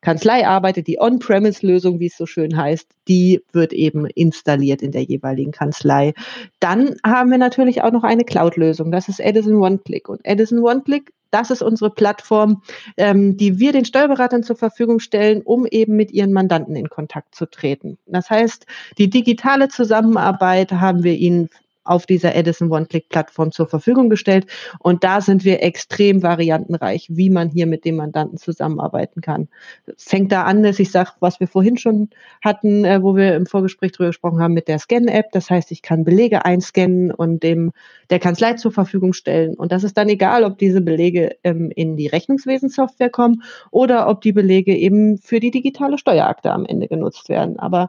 Kanzlei 0.00 0.46
arbeitet, 0.46 0.86
die 0.86 0.98
On-Premise-Lösung, 0.98 2.00
wie 2.00 2.06
es 2.06 2.16
so 2.16 2.26
schön 2.26 2.56
heißt, 2.56 2.88
die 3.06 3.42
wird 3.52 3.72
eben 3.72 4.06
installiert 4.06 4.82
in 4.82 4.92
der 4.92 5.02
jeweiligen 5.02 5.52
Kanzlei. 5.52 6.14
Dann 6.58 6.96
haben 7.04 7.30
wir 7.30 7.38
natürlich 7.38 7.82
auch 7.82 7.92
noch 7.92 8.04
eine 8.04 8.24
Cloud-Lösung. 8.24 8.92
Das 8.92 9.08
ist 9.08 9.20
Edison 9.20 9.56
One-Click. 9.56 10.08
Und 10.08 10.20
Edison 10.24 10.60
One-Click, 10.60 11.12
das 11.30 11.50
ist 11.50 11.62
unsere 11.62 11.90
Plattform, 11.90 12.62
ähm, 12.96 13.36
die 13.36 13.58
wir 13.58 13.72
den 13.72 13.84
Steuerberatern 13.84 14.42
zur 14.42 14.56
Verfügung 14.56 15.00
stellen, 15.00 15.42
um 15.42 15.66
eben 15.66 15.96
mit 15.96 16.12
ihren 16.12 16.32
Mandanten 16.32 16.76
in 16.76 16.88
Kontakt 16.88 17.34
zu 17.34 17.46
treten. 17.46 17.98
Das 18.06 18.30
heißt, 18.30 18.66
die 18.98 19.10
digitale 19.10 19.68
Zusammenarbeit 19.68 20.72
haben 20.72 21.04
wir 21.04 21.14
ihnen 21.14 21.50
auf 21.90 22.06
dieser 22.06 22.34
Edison 22.34 22.70
One-Click-Plattform 22.70 23.50
zur 23.50 23.66
Verfügung 23.66 24.08
gestellt. 24.08 24.46
Und 24.78 25.02
da 25.02 25.20
sind 25.20 25.44
wir 25.44 25.62
extrem 25.62 26.22
variantenreich, 26.22 27.08
wie 27.10 27.30
man 27.30 27.50
hier 27.50 27.66
mit 27.66 27.84
dem 27.84 27.96
Mandanten 27.96 28.38
zusammenarbeiten 28.38 29.20
kann. 29.20 29.48
Fängt 29.96 30.30
da 30.30 30.44
an, 30.44 30.62
dass 30.62 30.78
ich 30.78 30.90
sage, 30.92 31.10
was 31.18 31.40
wir 31.40 31.48
vorhin 31.48 31.76
schon 31.76 32.10
hatten, 32.42 32.84
äh, 32.84 33.02
wo 33.02 33.16
wir 33.16 33.34
im 33.34 33.46
Vorgespräch 33.46 33.92
drüber 33.92 34.10
gesprochen 34.10 34.40
haben, 34.40 34.54
mit 34.54 34.68
der 34.68 34.78
Scan-App. 34.78 35.32
Das 35.32 35.50
heißt, 35.50 35.72
ich 35.72 35.82
kann 35.82 36.04
Belege 36.04 36.44
einscannen 36.44 37.10
und 37.10 37.42
dem 37.42 37.72
der 38.08 38.20
Kanzlei 38.20 38.54
zur 38.54 38.70
Verfügung 38.70 39.12
stellen. 39.12 39.54
Und 39.54 39.72
das 39.72 39.82
ist 39.82 39.96
dann 39.96 40.08
egal, 40.08 40.44
ob 40.44 40.58
diese 40.58 40.80
Belege 40.80 41.36
ähm, 41.42 41.72
in 41.74 41.96
die 41.96 42.06
Rechnungswesensoftware 42.06 43.10
kommen 43.10 43.42
oder 43.70 44.08
ob 44.08 44.20
die 44.20 44.32
Belege 44.32 44.76
eben 44.76 45.18
für 45.18 45.40
die 45.40 45.50
digitale 45.50 45.98
Steuerakte 45.98 46.52
am 46.52 46.64
Ende 46.64 46.86
genutzt 46.86 47.28
werden. 47.28 47.58
Aber 47.58 47.88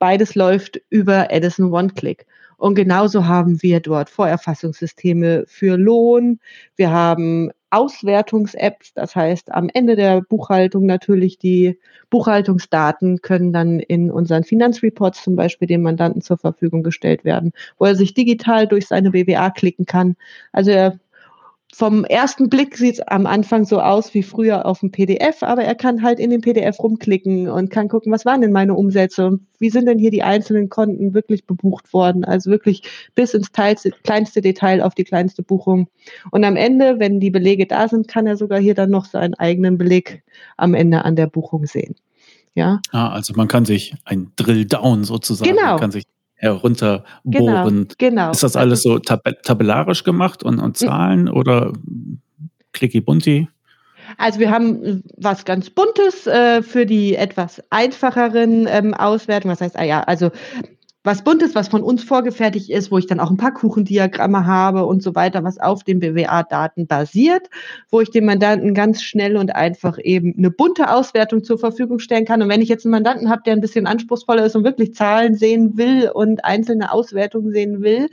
beides 0.00 0.34
läuft 0.34 0.80
über 0.88 1.30
Edison 1.30 1.72
One-Click. 1.72 2.26
Und 2.60 2.74
genauso 2.74 3.26
haben 3.26 3.62
wir 3.62 3.80
dort 3.80 4.10
Vorerfassungssysteme 4.10 5.44
für 5.46 5.78
Lohn. 5.78 6.40
Wir 6.76 6.90
haben 6.90 7.50
Auswertungs-Apps, 7.70 8.92
das 8.92 9.16
heißt 9.16 9.50
am 9.50 9.70
Ende 9.72 9.96
der 9.96 10.20
Buchhaltung 10.20 10.84
natürlich 10.84 11.38
die 11.38 11.78
Buchhaltungsdaten 12.10 13.22
können 13.22 13.54
dann 13.54 13.80
in 13.80 14.10
unseren 14.10 14.44
Finanzreports 14.44 15.24
zum 15.24 15.36
Beispiel 15.36 15.68
dem 15.68 15.80
Mandanten 15.80 16.20
zur 16.20 16.36
Verfügung 16.36 16.82
gestellt 16.82 17.24
werden, 17.24 17.52
wo 17.78 17.86
er 17.86 17.94
sich 17.94 18.12
digital 18.12 18.66
durch 18.66 18.88
seine 18.88 19.12
BWA 19.12 19.48
klicken 19.48 19.86
kann. 19.86 20.16
Also 20.52 20.70
er 20.70 21.00
vom 21.72 22.04
ersten 22.04 22.48
Blick 22.48 22.76
sieht 22.76 22.94
es 22.94 23.00
am 23.00 23.26
Anfang 23.26 23.64
so 23.64 23.80
aus 23.80 24.12
wie 24.12 24.22
früher 24.22 24.66
auf 24.66 24.80
dem 24.80 24.90
PDF, 24.90 25.42
aber 25.42 25.62
er 25.62 25.74
kann 25.74 26.02
halt 26.02 26.18
in 26.18 26.30
dem 26.30 26.40
PDF 26.40 26.78
rumklicken 26.80 27.48
und 27.48 27.70
kann 27.70 27.88
gucken, 27.88 28.12
was 28.12 28.24
waren 28.24 28.40
denn 28.40 28.52
meine 28.52 28.74
Umsätze 28.74 29.26
und 29.26 29.46
wie 29.60 29.70
sind 29.70 29.86
denn 29.86 29.98
hier 29.98 30.10
die 30.10 30.22
einzelnen 30.22 30.68
Konten 30.68 31.14
wirklich 31.14 31.46
bebucht 31.46 31.92
worden. 31.92 32.24
Also 32.24 32.50
wirklich 32.50 32.82
bis 33.14 33.34
ins 33.34 33.52
teilste, 33.52 33.92
kleinste 34.02 34.40
Detail 34.40 34.82
auf 34.82 34.94
die 34.94 35.04
kleinste 35.04 35.42
Buchung. 35.42 35.88
Und 36.32 36.44
am 36.44 36.56
Ende, 36.56 36.98
wenn 36.98 37.20
die 37.20 37.30
Belege 37.30 37.66
da 37.66 37.88
sind, 37.88 38.08
kann 38.08 38.26
er 38.26 38.36
sogar 38.36 38.58
hier 38.58 38.74
dann 38.74 38.90
noch 38.90 39.04
seinen 39.04 39.34
eigenen 39.34 39.78
Beleg 39.78 40.24
am 40.56 40.74
Ende 40.74 41.04
an 41.04 41.14
der 41.14 41.28
Buchung 41.28 41.66
sehen. 41.66 41.94
Ja. 42.54 42.80
Ah, 42.90 43.10
also 43.10 43.32
man 43.34 43.48
kann 43.48 43.64
sich 43.64 43.94
ein 44.04 44.32
Drill 44.36 44.64
Down 44.64 45.04
sozusagen, 45.04 45.50
genau. 45.50 45.70
man 45.70 45.80
kann 45.80 45.92
sich 45.92 46.04
herunterbohren. 46.40 47.88
Genau, 47.88 47.94
genau. 47.98 48.30
Ist 48.30 48.42
das 48.42 48.56
alles 48.56 48.82
so 48.82 48.98
tab 48.98 49.22
tabellarisch 49.42 50.04
gemacht 50.04 50.42
und, 50.42 50.58
und 50.58 50.76
Zahlen 50.76 51.28
oder 51.28 51.72
clicky 52.72 53.00
bunti? 53.00 53.48
Also 54.16 54.40
wir 54.40 54.50
haben 54.50 55.02
was 55.16 55.44
ganz 55.44 55.70
Buntes 55.70 56.26
äh, 56.26 56.62
für 56.62 56.86
die 56.86 57.14
etwas 57.14 57.62
einfacheren 57.70 58.66
ähm, 58.68 58.94
Auswertungen. 58.94 59.52
Was 59.52 59.60
heißt, 59.60 59.78
ah 59.78 59.84
ja, 59.84 60.00
also 60.00 60.30
was 61.02 61.24
Buntes, 61.24 61.54
was 61.54 61.68
von 61.68 61.82
uns 61.82 62.04
vorgefertigt 62.04 62.68
ist, 62.68 62.90
wo 62.90 62.98
ich 62.98 63.06
dann 63.06 63.20
auch 63.20 63.30
ein 63.30 63.38
paar 63.38 63.54
Kuchendiagramme 63.54 64.44
habe 64.46 64.84
und 64.84 65.02
so 65.02 65.14
weiter, 65.14 65.42
was 65.44 65.58
auf 65.58 65.82
den 65.82 65.98
BWA-Daten 65.98 66.86
basiert, 66.86 67.48
wo 67.90 68.02
ich 68.02 68.10
dem 68.10 68.26
Mandanten 68.26 68.74
ganz 68.74 69.02
schnell 69.02 69.38
und 69.38 69.54
einfach 69.54 69.98
eben 70.02 70.34
eine 70.36 70.50
bunte 70.50 70.92
Auswertung 70.92 71.42
zur 71.42 71.58
Verfügung 71.58 72.00
stellen 72.00 72.26
kann. 72.26 72.42
Und 72.42 72.50
wenn 72.50 72.60
ich 72.60 72.68
jetzt 72.68 72.84
einen 72.84 72.92
Mandanten 72.92 73.30
habe, 73.30 73.42
der 73.46 73.54
ein 73.54 73.62
bisschen 73.62 73.86
anspruchsvoller 73.86 74.44
ist 74.44 74.56
und 74.56 74.64
wirklich 74.64 74.94
Zahlen 74.94 75.34
sehen 75.34 75.78
will 75.78 76.10
und 76.12 76.44
einzelne 76.44 76.92
Auswertungen 76.92 77.50
sehen 77.50 77.80
will, 77.82 78.10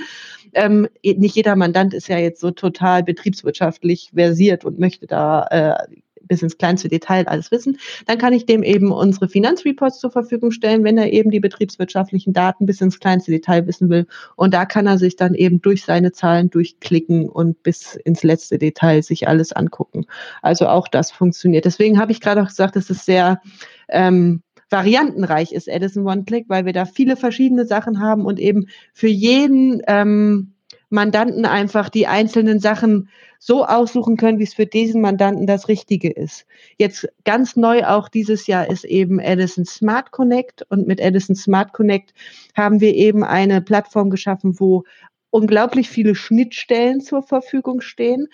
ähm, 0.53 0.87
nicht 1.03 1.35
jeder 1.35 1.57
Mandant 1.57 1.93
ist 1.93 2.07
ja 2.07 2.17
jetzt 2.17 2.39
so 2.39 2.51
total 2.51 3.03
betriebswirtschaftlich 3.03 4.11
versiert 4.13 4.63
und 4.63 4.79
möchte 4.79 5.07
da 5.07 5.45
äh, 5.47 5.97
bis 6.27 6.41
ins 6.41 6.57
kleinste 6.57 6.87
Detail 6.87 7.27
alles 7.27 7.51
wissen, 7.51 7.77
dann 8.05 8.17
kann 8.17 8.33
ich 8.33 8.45
dem 8.45 8.63
eben 8.63 8.91
unsere 8.91 9.27
Finanzreports 9.27 9.99
zur 9.99 10.11
Verfügung 10.11 10.51
stellen, 10.51 10.83
wenn 10.83 10.97
er 10.97 11.11
eben 11.11 11.31
die 11.31 11.39
betriebswirtschaftlichen 11.39 12.33
Daten 12.33 12.65
bis 12.65 12.81
ins 12.81 12.99
kleinste 12.99 13.31
Detail 13.31 13.67
wissen 13.67 13.89
will. 13.89 14.07
Und 14.35 14.53
da 14.53 14.65
kann 14.65 14.87
er 14.87 14.97
sich 14.97 15.15
dann 15.15 15.33
eben 15.33 15.61
durch 15.61 15.83
seine 15.83 16.11
Zahlen 16.11 16.49
durchklicken 16.49 17.29
und 17.29 17.63
bis 17.63 17.95
ins 17.95 18.23
letzte 18.23 18.57
Detail 18.57 19.01
sich 19.03 19.27
alles 19.27 19.53
angucken. 19.53 20.05
Also 20.41 20.67
auch 20.67 20.87
das 20.87 21.11
funktioniert. 21.11 21.65
Deswegen 21.65 21.99
habe 21.99 22.11
ich 22.11 22.21
gerade 22.21 22.41
auch 22.41 22.47
gesagt, 22.47 22.75
es 22.75 22.89
ist 22.89 23.05
sehr 23.05 23.41
ähm, 23.89 24.41
variantenreich 24.69 25.53
ist 25.53 25.67
Edison 25.67 26.05
One 26.05 26.23
Click, 26.25 26.45
weil 26.49 26.65
wir 26.65 26.73
da 26.73 26.85
viele 26.85 27.15
verschiedene 27.15 27.65
Sachen 27.65 28.01
haben 28.01 28.25
und 28.25 28.39
eben 28.39 28.67
für 28.93 29.07
jeden 29.07 29.81
ähm, 29.87 30.53
Mandanten 30.89 31.45
einfach 31.45 31.89
die 31.89 32.07
einzelnen 32.07 32.59
Sachen 32.59 33.09
so 33.39 33.65
aussuchen 33.65 34.17
können, 34.17 34.39
wie 34.39 34.43
es 34.43 34.53
für 34.53 34.65
diesen 34.65 35.01
Mandanten 35.01 35.45
das 35.45 35.67
Richtige 35.67 36.09
ist. 36.09 36.45
Jetzt 36.77 37.07
ganz 37.25 37.55
neu 37.55 37.85
auch 37.85 38.09
dieses 38.09 38.47
Jahr 38.47 38.69
ist 38.69 38.85
eben 38.85 39.19
Edison 39.19 39.65
Smart 39.65 40.11
Connect 40.11 40.65
und 40.69 40.87
mit 40.87 40.99
Edison 40.99 41.35
Smart 41.35 41.73
Connect 41.73 42.13
haben 42.55 42.79
wir 42.79 42.95
eben 42.95 43.23
eine 43.23 43.61
Plattform 43.61 44.09
geschaffen, 44.09 44.59
wo 44.59 44.85
unglaublich 45.29 45.89
viele 45.89 46.15
Schnittstellen 46.15 47.01
zur 47.01 47.21
Verfügung 47.21 47.81
stehen. 47.81 48.27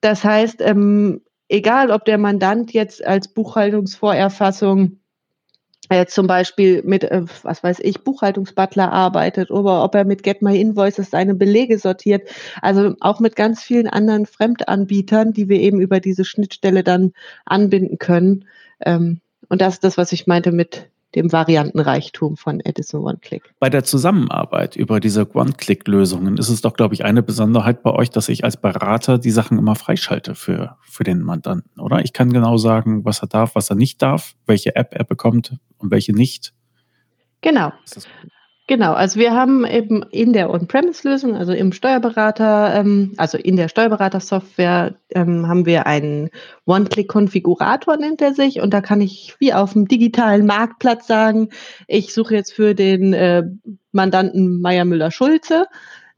Das 0.00 0.24
heißt, 0.24 0.60
ähm, 0.60 1.20
egal 1.48 1.90
ob 1.90 2.04
der 2.04 2.18
Mandant 2.18 2.72
jetzt 2.72 3.04
als 3.04 3.28
Buchhaltungsvorerfassung 3.28 4.98
äh, 5.88 6.06
zum 6.06 6.26
Beispiel 6.26 6.82
mit, 6.84 7.04
äh, 7.04 7.22
was 7.42 7.62
weiß 7.62 7.80
ich, 7.80 8.04
Buchhaltungsbutler 8.04 8.92
arbeitet 8.92 9.50
oder 9.50 9.82
ob 9.82 9.94
er 9.94 10.04
mit 10.04 10.22
Get 10.22 10.42
My 10.42 10.60
Invoices 10.60 11.10
seine 11.10 11.34
Belege 11.34 11.78
sortiert. 11.78 12.28
Also 12.60 12.94
auch 13.00 13.20
mit 13.20 13.36
ganz 13.36 13.62
vielen 13.62 13.88
anderen 13.88 14.26
Fremdanbietern, 14.26 15.32
die 15.32 15.48
wir 15.48 15.60
eben 15.60 15.80
über 15.80 16.00
diese 16.00 16.24
Schnittstelle 16.24 16.84
dann 16.84 17.12
anbinden 17.44 17.98
können. 17.98 18.44
Ähm, 18.80 19.20
und 19.48 19.60
das 19.60 19.74
ist 19.74 19.84
das, 19.84 19.96
was 19.96 20.12
ich 20.12 20.26
meinte 20.26 20.52
mit 20.52 20.90
dem 21.14 21.32
Variantenreichtum 21.32 22.36
von 22.36 22.60
Edison 22.60 23.02
One-Click. 23.02 23.54
Bei 23.58 23.70
der 23.70 23.84
Zusammenarbeit 23.84 24.76
über 24.76 25.00
diese 25.00 25.34
One-Click-Lösungen 25.34 26.36
ist 26.36 26.48
es 26.48 26.60
doch, 26.60 26.74
glaube 26.74 26.94
ich, 26.94 27.04
eine 27.04 27.22
Besonderheit 27.22 27.82
bei 27.82 27.92
euch, 27.92 28.10
dass 28.10 28.28
ich 28.28 28.44
als 28.44 28.56
Berater 28.56 29.18
die 29.18 29.30
Sachen 29.30 29.58
immer 29.58 29.74
freischalte 29.74 30.34
für, 30.34 30.76
für 30.82 31.04
den 31.04 31.20
Mandanten, 31.22 31.80
oder? 31.80 32.00
Ich 32.00 32.12
kann 32.12 32.32
genau 32.32 32.56
sagen, 32.56 33.04
was 33.04 33.22
er 33.22 33.28
darf, 33.28 33.54
was 33.54 33.70
er 33.70 33.76
nicht 33.76 34.02
darf, 34.02 34.34
welche 34.46 34.76
App 34.76 34.94
er 34.94 35.04
bekommt 35.04 35.56
und 35.78 35.90
welche 35.90 36.12
nicht. 36.12 36.52
Genau. 37.40 37.72
Genau, 38.68 38.92
also 38.92 39.18
wir 39.18 39.32
haben 39.32 39.64
eben 39.64 40.02
in 40.10 40.34
der 40.34 40.50
On-Premise-Lösung, 40.50 41.34
also 41.34 41.54
im 41.54 41.72
Steuerberater, 41.72 42.74
ähm, 42.74 43.14
also 43.16 43.38
in 43.38 43.56
der 43.56 43.68
Steuerberater-Software, 43.68 44.94
ähm, 45.14 45.48
haben 45.48 45.64
wir 45.64 45.86
einen 45.86 46.28
One-Click-Konfigurator, 46.66 47.96
nennt 47.96 48.20
er 48.20 48.34
sich, 48.34 48.60
und 48.60 48.74
da 48.74 48.82
kann 48.82 49.00
ich 49.00 49.36
wie 49.38 49.54
auf 49.54 49.72
dem 49.72 49.88
digitalen 49.88 50.44
Marktplatz 50.44 51.06
sagen, 51.06 51.48
ich 51.86 52.12
suche 52.12 52.34
jetzt 52.34 52.52
für 52.52 52.74
den 52.74 53.14
äh, 53.14 53.44
Mandanten 53.92 54.60
Meier 54.60 54.84
Müller-Schulze 54.84 55.66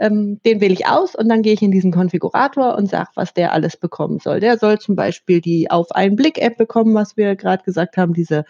ähm, 0.00 0.40
den 0.44 0.60
wähle 0.60 0.72
ich 0.72 0.86
aus 0.86 1.14
und 1.14 1.28
dann 1.28 1.42
gehe 1.42 1.52
ich 1.52 1.62
in 1.62 1.70
diesen 1.70 1.92
Konfigurator 1.92 2.74
und 2.74 2.88
sage, 2.88 3.10
was 3.14 3.34
der 3.34 3.52
alles 3.52 3.76
bekommen 3.76 4.18
soll. 4.18 4.40
Der 4.40 4.58
soll 4.58 4.78
zum 4.78 4.96
Beispiel 4.96 5.42
die 5.42 5.70
Auf 5.70 5.92
einen 5.92 6.16
Blick-App 6.16 6.56
bekommen, 6.56 6.94
was 6.94 7.18
wir 7.18 7.36
gerade 7.36 7.62
gesagt 7.62 7.98
haben, 7.98 8.14
diese 8.14 8.44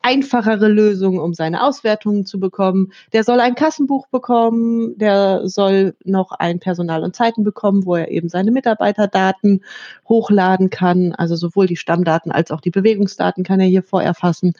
einfachere 0.00 0.68
Lösung, 0.68 1.18
um 1.18 1.34
seine 1.34 1.64
Auswertungen 1.64 2.24
zu 2.24 2.38
bekommen. 2.38 2.92
Der 3.12 3.24
soll 3.24 3.40
ein 3.40 3.56
Kassenbuch 3.56 4.06
bekommen, 4.06 4.96
der 4.96 5.48
soll 5.48 5.96
noch 6.04 6.30
ein 6.30 6.60
Personal 6.60 7.02
und 7.02 7.16
Zeiten 7.16 7.42
bekommen, 7.42 7.84
wo 7.84 7.96
er 7.96 8.10
eben 8.10 8.28
seine 8.28 8.52
Mitarbeiterdaten 8.52 9.64
hochladen 10.08 10.70
kann. 10.70 11.12
Also 11.12 11.34
sowohl 11.34 11.66
die 11.66 11.76
Stammdaten 11.76 12.30
als 12.30 12.52
auch 12.52 12.60
die 12.60 12.70
Bewegungsdaten 12.70 13.42
kann 13.42 13.58
er 13.58 13.66
hier 13.66 13.82
vorerfassen. 13.82 14.54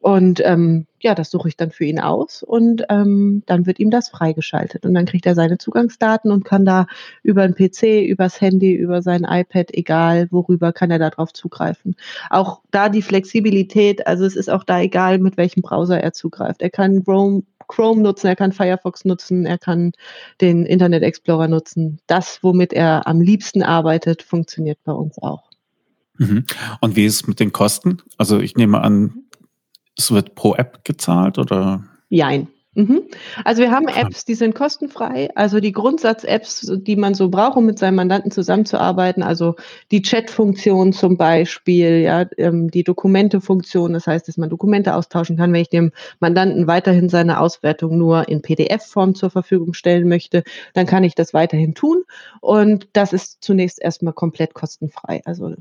Und 0.00 0.42
ähm, 0.44 0.86
ja, 1.00 1.14
das 1.14 1.30
suche 1.30 1.48
ich 1.48 1.56
dann 1.56 1.70
für 1.70 1.84
ihn 1.84 2.00
aus 2.00 2.42
und 2.42 2.84
ähm, 2.88 3.42
dann 3.46 3.66
wird 3.66 3.78
ihm 3.78 3.90
das 3.90 4.08
freigeschaltet. 4.08 4.84
Und 4.84 4.94
dann 4.94 5.06
kriegt 5.06 5.24
er 5.24 5.34
seine 5.34 5.58
Zugangsdaten 5.58 6.30
und 6.30 6.44
kann 6.44 6.64
da 6.64 6.86
über 7.22 7.42
ein 7.42 7.54
PC, 7.54 8.04
übers 8.06 8.40
Handy, 8.40 8.74
über 8.74 9.02
sein 9.02 9.24
iPad, 9.28 9.72
egal 9.72 10.28
worüber, 10.30 10.72
kann 10.72 10.90
er 10.90 10.98
darauf 10.98 11.32
zugreifen. 11.32 11.94
Auch 12.30 12.60
da 12.70 12.88
die 12.88 13.02
Flexibilität, 13.02 14.06
also 14.06 14.24
es 14.24 14.34
ist 14.34 14.50
auch 14.50 14.64
da 14.64 14.80
egal, 14.80 15.18
mit 15.18 15.36
welchem 15.36 15.62
Browser 15.62 16.00
er 16.00 16.12
zugreift. 16.12 16.60
Er 16.60 16.70
kann 16.70 17.04
Chrome, 17.04 17.44
Chrome 17.68 18.02
nutzen, 18.02 18.26
er 18.26 18.36
kann 18.36 18.52
Firefox 18.52 19.04
nutzen, 19.04 19.46
er 19.46 19.58
kann 19.58 19.92
den 20.40 20.66
Internet 20.66 21.02
Explorer 21.02 21.48
nutzen. 21.48 22.00
Das, 22.06 22.40
womit 22.42 22.72
er 22.72 23.06
am 23.06 23.20
liebsten 23.20 23.62
arbeitet, 23.62 24.22
funktioniert 24.22 24.78
bei 24.84 24.92
uns 24.92 25.18
auch. 25.18 25.50
Mhm. 26.18 26.44
Und 26.80 26.96
wie 26.96 27.04
ist 27.04 27.14
es 27.14 27.26
mit 27.26 27.40
den 27.40 27.52
Kosten? 27.52 27.98
Also 28.18 28.40
ich 28.40 28.56
nehme 28.56 28.80
an, 28.80 29.24
es 29.96 30.10
wird 30.10 30.34
pro 30.34 30.54
App 30.54 30.84
gezahlt 30.84 31.38
oder? 31.38 31.84
Jein. 32.08 32.48
Mhm. 32.76 33.02
Also 33.44 33.62
wir 33.62 33.70
haben 33.70 33.86
Apps, 33.86 34.24
die 34.24 34.34
sind 34.34 34.54
kostenfrei. 34.54 35.30
Also 35.36 35.60
die 35.60 35.70
Grundsatz-Apps, 35.70 36.72
die 36.78 36.96
man 36.96 37.14
so 37.14 37.28
braucht, 37.28 37.56
um 37.56 37.66
mit 37.66 37.78
seinem 37.78 37.94
Mandanten 37.94 38.32
zusammenzuarbeiten. 38.32 39.22
Also 39.22 39.54
die 39.92 40.02
Chat-Funktion 40.02 40.92
zum 40.92 41.16
Beispiel, 41.16 42.00
ja, 42.00 42.26
ähm, 42.36 42.70
die 42.70 42.82
Dokumente-Funktion. 42.82 43.92
Das 43.92 44.08
heißt, 44.08 44.26
dass 44.26 44.38
man 44.38 44.50
Dokumente 44.50 44.96
austauschen 44.96 45.36
kann. 45.36 45.52
Wenn 45.52 45.60
ich 45.60 45.68
dem 45.68 45.92
Mandanten 46.18 46.66
weiterhin 46.66 47.08
seine 47.08 47.38
Auswertung 47.38 47.96
nur 47.96 48.28
in 48.28 48.42
PDF-Form 48.42 49.14
zur 49.14 49.30
Verfügung 49.30 49.72
stellen 49.72 50.08
möchte, 50.08 50.42
dann 50.72 50.86
kann 50.86 51.04
ich 51.04 51.14
das 51.14 51.32
weiterhin 51.32 51.74
tun. 51.74 52.02
Und 52.40 52.88
das 52.92 53.12
ist 53.12 53.44
zunächst 53.44 53.80
erstmal 53.80 54.14
komplett 54.14 54.52
kostenfrei. 54.54 55.22
Also 55.26 55.54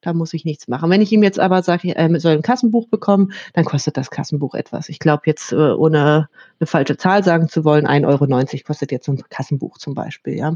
da 0.00 0.12
muss 0.12 0.32
ich 0.34 0.44
nichts 0.44 0.68
machen. 0.68 0.90
Wenn 0.90 1.02
ich 1.02 1.12
ihm 1.12 1.22
jetzt 1.22 1.40
aber 1.40 1.62
sage, 1.62 1.94
er 1.94 2.20
soll 2.20 2.32
ein 2.32 2.42
Kassenbuch 2.42 2.88
bekommen, 2.88 3.32
dann 3.54 3.64
kostet 3.64 3.96
das 3.96 4.10
Kassenbuch 4.10 4.54
etwas. 4.54 4.88
Ich 4.88 4.98
glaube 4.98 5.22
jetzt, 5.26 5.52
äh, 5.52 5.56
ohne 5.56 6.28
eine 6.60 6.66
falsche 6.66 6.96
Zahl 6.96 7.24
sagen 7.24 7.48
zu 7.48 7.64
wollen, 7.64 7.86
1,90 7.86 8.06
Euro 8.06 8.64
kostet 8.66 8.92
jetzt 8.92 9.08
ein 9.08 9.22
Kassenbuch 9.28 9.78
zum 9.78 9.94
Beispiel, 9.94 10.36
ja. 10.36 10.54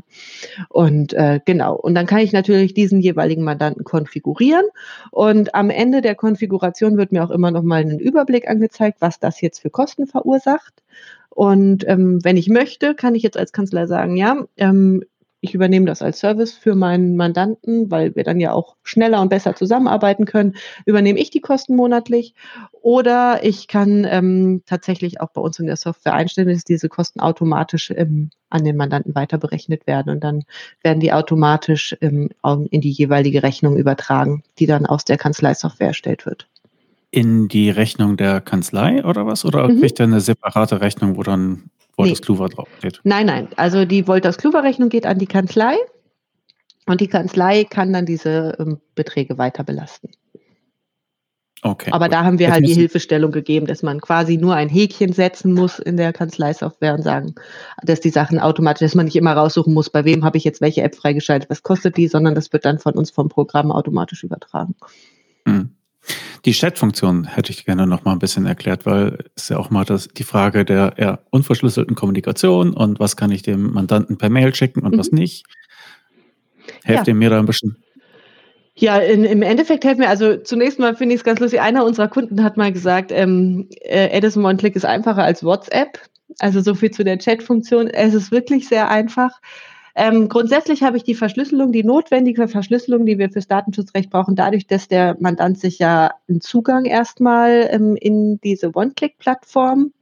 Und 0.68 1.12
äh, 1.14 1.40
genau, 1.44 1.74
und 1.74 1.94
dann 1.94 2.06
kann 2.06 2.20
ich 2.20 2.32
natürlich 2.32 2.74
diesen 2.74 3.00
jeweiligen 3.00 3.42
Mandanten 3.44 3.84
konfigurieren. 3.84 4.66
Und 5.10 5.54
am 5.54 5.70
Ende 5.70 6.02
der 6.02 6.14
Konfiguration 6.14 6.96
wird 6.96 7.12
mir 7.12 7.24
auch 7.24 7.30
immer 7.30 7.50
noch 7.50 7.62
mal 7.62 7.80
ein 7.82 7.98
Überblick 7.98 8.48
angezeigt, 8.48 8.98
was 9.00 9.18
das 9.18 9.40
jetzt 9.40 9.60
für 9.60 9.70
Kosten 9.70 10.06
verursacht. 10.06 10.82
Und 11.34 11.88
ähm, 11.88 12.22
wenn 12.22 12.36
ich 12.36 12.48
möchte, 12.48 12.94
kann 12.94 13.14
ich 13.14 13.22
jetzt 13.22 13.38
als 13.38 13.52
Kanzler 13.52 13.86
sagen, 13.86 14.16
ja, 14.16 14.44
ähm, 14.58 15.02
ich 15.44 15.54
übernehme 15.54 15.86
das 15.86 16.02
als 16.02 16.20
Service 16.20 16.52
für 16.52 16.76
meinen 16.76 17.16
Mandanten, 17.16 17.90
weil 17.90 18.14
wir 18.14 18.22
dann 18.22 18.38
ja 18.38 18.52
auch 18.52 18.76
schneller 18.84 19.20
und 19.20 19.28
besser 19.28 19.56
zusammenarbeiten 19.56 20.24
können, 20.24 20.54
übernehme 20.86 21.18
ich 21.18 21.30
die 21.30 21.40
Kosten 21.40 21.74
monatlich. 21.74 22.34
Oder 22.80 23.40
ich 23.42 23.66
kann 23.66 24.06
ähm, 24.08 24.62
tatsächlich 24.66 25.20
auch 25.20 25.30
bei 25.32 25.40
uns 25.40 25.58
in 25.58 25.66
der 25.66 25.76
Software 25.76 26.14
einstellen, 26.14 26.48
dass 26.48 26.62
diese 26.62 26.88
Kosten 26.88 27.18
automatisch 27.18 27.90
ähm, 27.90 28.30
an 28.50 28.64
den 28.64 28.76
Mandanten 28.76 29.16
weiter 29.16 29.36
berechnet 29.36 29.88
werden. 29.88 30.10
Und 30.10 30.22
dann 30.22 30.44
werden 30.84 31.00
die 31.00 31.12
automatisch 31.12 31.96
ähm, 32.00 32.30
in 32.70 32.80
die 32.80 32.92
jeweilige 32.92 33.42
Rechnung 33.42 33.76
übertragen, 33.76 34.44
die 34.60 34.66
dann 34.66 34.86
aus 34.86 35.04
der 35.04 35.18
Kanzleisoftware 35.18 35.88
erstellt 35.88 36.24
wird. 36.24 36.46
In 37.10 37.48
die 37.48 37.68
Rechnung 37.68 38.16
der 38.16 38.40
Kanzlei 38.40 39.04
oder 39.04 39.26
was? 39.26 39.44
Oder 39.44 39.68
mhm. 39.68 39.80
kriegt 39.80 39.98
er 39.98 40.06
eine 40.06 40.20
separate 40.20 40.80
Rechnung, 40.80 41.16
wo 41.16 41.24
dann 41.24 41.64
Wolters 41.96 42.20
nee. 42.20 42.24
Kluwer 42.24 42.48
draufsteht. 42.48 43.00
Nein, 43.04 43.26
nein. 43.26 43.48
Also 43.56 43.84
die 43.84 44.06
Wolters 44.08 44.38
Kluwer 44.38 44.62
Rechnung 44.62 44.88
geht 44.88 45.06
an 45.06 45.18
die 45.18 45.26
Kanzlei 45.26 45.76
und 46.86 47.00
die 47.00 47.08
Kanzlei 47.08 47.64
kann 47.64 47.92
dann 47.92 48.06
diese 48.06 48.56
ähm, 48.58 48.80
Beträge 48.94 49.38
weiter 49.38 49.64
belasten. 49.64 50.10
Okay. 51.64 51.92
Aber 51.92 52.06
gut. 52.06 52.14
da 52.14 52.24
haben 52.24 52.40
wir 52.40 52.46
Jetzt 52.46 52.54
halt 52.54 52.66
die 52.66 52.74
Hilfestellung 52.74 53.30
gegeben, 53.30 53.66
dass 53.66 53.84
man 53.84 54.00
quasi 54.00 54.36
nur 54.36 54.56
ein 54.56 54.68
Häkchen 54.68 55.12
setzen 55.12 55.54
muss 55.54 55.78
in 55.78 55.96
der 55.96 56.12
Kanzleisoftware 56.12 56.94
und 56.94 57.02
sagen, 57.02 57.36
dass 57.82 58.00
die 58.00 58.10
Sachen 58.10 58.40
automatisch, 58.40 58.80
dass 58.80 58.96
man 58.96 59.04
nicht 59.04 59.14
immer 59.14 59.34
raussuchen 59.34 59.72
muss, 59.72 59.88
bei 59.88 60.04
wem 60.04 60.24
habe 60.24 60.38
ich 60.38 60.44
jetzt 60.44 60.60
welche 60.60 60.82
App 60.82 60.96
freigeschaltet, 60.96 61.48
was 61.50 61.62
kostet 61.62 61.96
die, 61.96 62.08
sondern 62.08 62.34
das 62.34 62.52
wird 62.52 62.64
dann 62.64 62.80
von 62.80 62.94
uns 62.94 63.12
vom 63.12 63.28
Programm 63.28 63.70
automatisch 63.70 64.24
übertragen. 64.24 64.74
Hm. 65.46 65.70
Die 66.44 66.52
Chat-Funktion 66.52 67.24
hätte 67.24 67.52
ich 67.52 67.64
gerne 67.64 67.86
noch 67.86 68.04
mal 68.04 68.12
ein 68.12 68.18
bisschen 68.18 68.46
erklärt, 68.46 68.84
weil 68.84 69.18
es 69.36 69.48
ja 69.48 69.58
auch 69.58 69.70
mal 69.70 69.84
das, 69.84 70.08
die 70.08 70.24
Frage 70.24 70.64
der 70.64 70.94
ja, 70.98 71.20
unverschlüsselten 71.30 71.94
Kommunikation 71.94 72.74
und 72.74 72.98
was 72.98 73.16
kann 73.16 73.30
ich 73.30 73.42
dem 73.42 73.72
Mandanten 73.72 74.18
per 74.18 74.28
Mail 74.28 74.54
schicken 74.54 74.80
und 74.80 74.94
mhm. 74.94 74.98
was 74.98 75.12
nicht. 75.12 75.46
Helft 76.82 77.06
ja. 77.06 77.12
ihr 77.12 77.14
mir 77.14 77.30
da 77.30 77.38
ein 77.38 77.46
bisschen? 77.46 77.76
Ja, 78.74 78.98
in, 78.98 79.24
im 79.24 79.42
Endeffekt 79.42 79.84
helfen 79.84 80.00
mir, 80.00 80.08
also 80.08 80.36
zunächst 80.38 80.78
mal 80.78 80.96
finde 80.96 81.14
ich 81.14 81.20
es 81.20 81.24
ganz 81.24 81.40
lustig, 81.40 81.60
einer 81.60 81.84
unserer 81.84 82.08
Kunden 82.08 82.42
hat 82.42 82.56
mal 82.56 82.72
gesagt, 82.72 83.12
ähm, 83.12 83.68
äh, 83.82 84.08
Edison 84.08 84.44
One-Click 84.44 84.74
ist 84.74 84.86
einfacher 84.86 85.22
als 85.22 85.44
WhatsApp. 85.44 86.00
Also 86.38 86.60
so 86.62 86.74
viel 86.74 86.90
zu 86.90 87.04
der 87.04 87.18
Chat-Funktion. 87.18 87.88
Es 87.88 88.14
ist 88.14 88.32
wirklich 88.32 88.66
sehr 88.66 88.88
einfach. 88.88 89.30
Ähm, 89.94 90.28
grundsätzlich 90.28 90.82
habe 90.82 90.96
ich 90.96 91.04
die 91.04 91.14
Verschlüsselung, 91.14 91.72
die 91.72 91.84
notwendige 91.84 92.48
Verschlüsselung, 92.48 93.06
die 93.06 93.18
wir 93.18 93.30
fürs 93.30 93.48
Datenschutzrecht 93.48 94.10
brauchen, 94.10 94.36
dadurch, 94.36 94.66
dass 94.66 94.88
der 94.88 95.16
Mandant 95.20 95.58
sich 95.58 95.78
ja 95.78 96.12
einen 96.28 96.40
Zugang 96.40 96.84
erstmal 96.84 97.68
ähm, 97.70 97.96
in 97.96 98.40
diese 98.40 98.72
One-Click-Plattform 98.74 99.92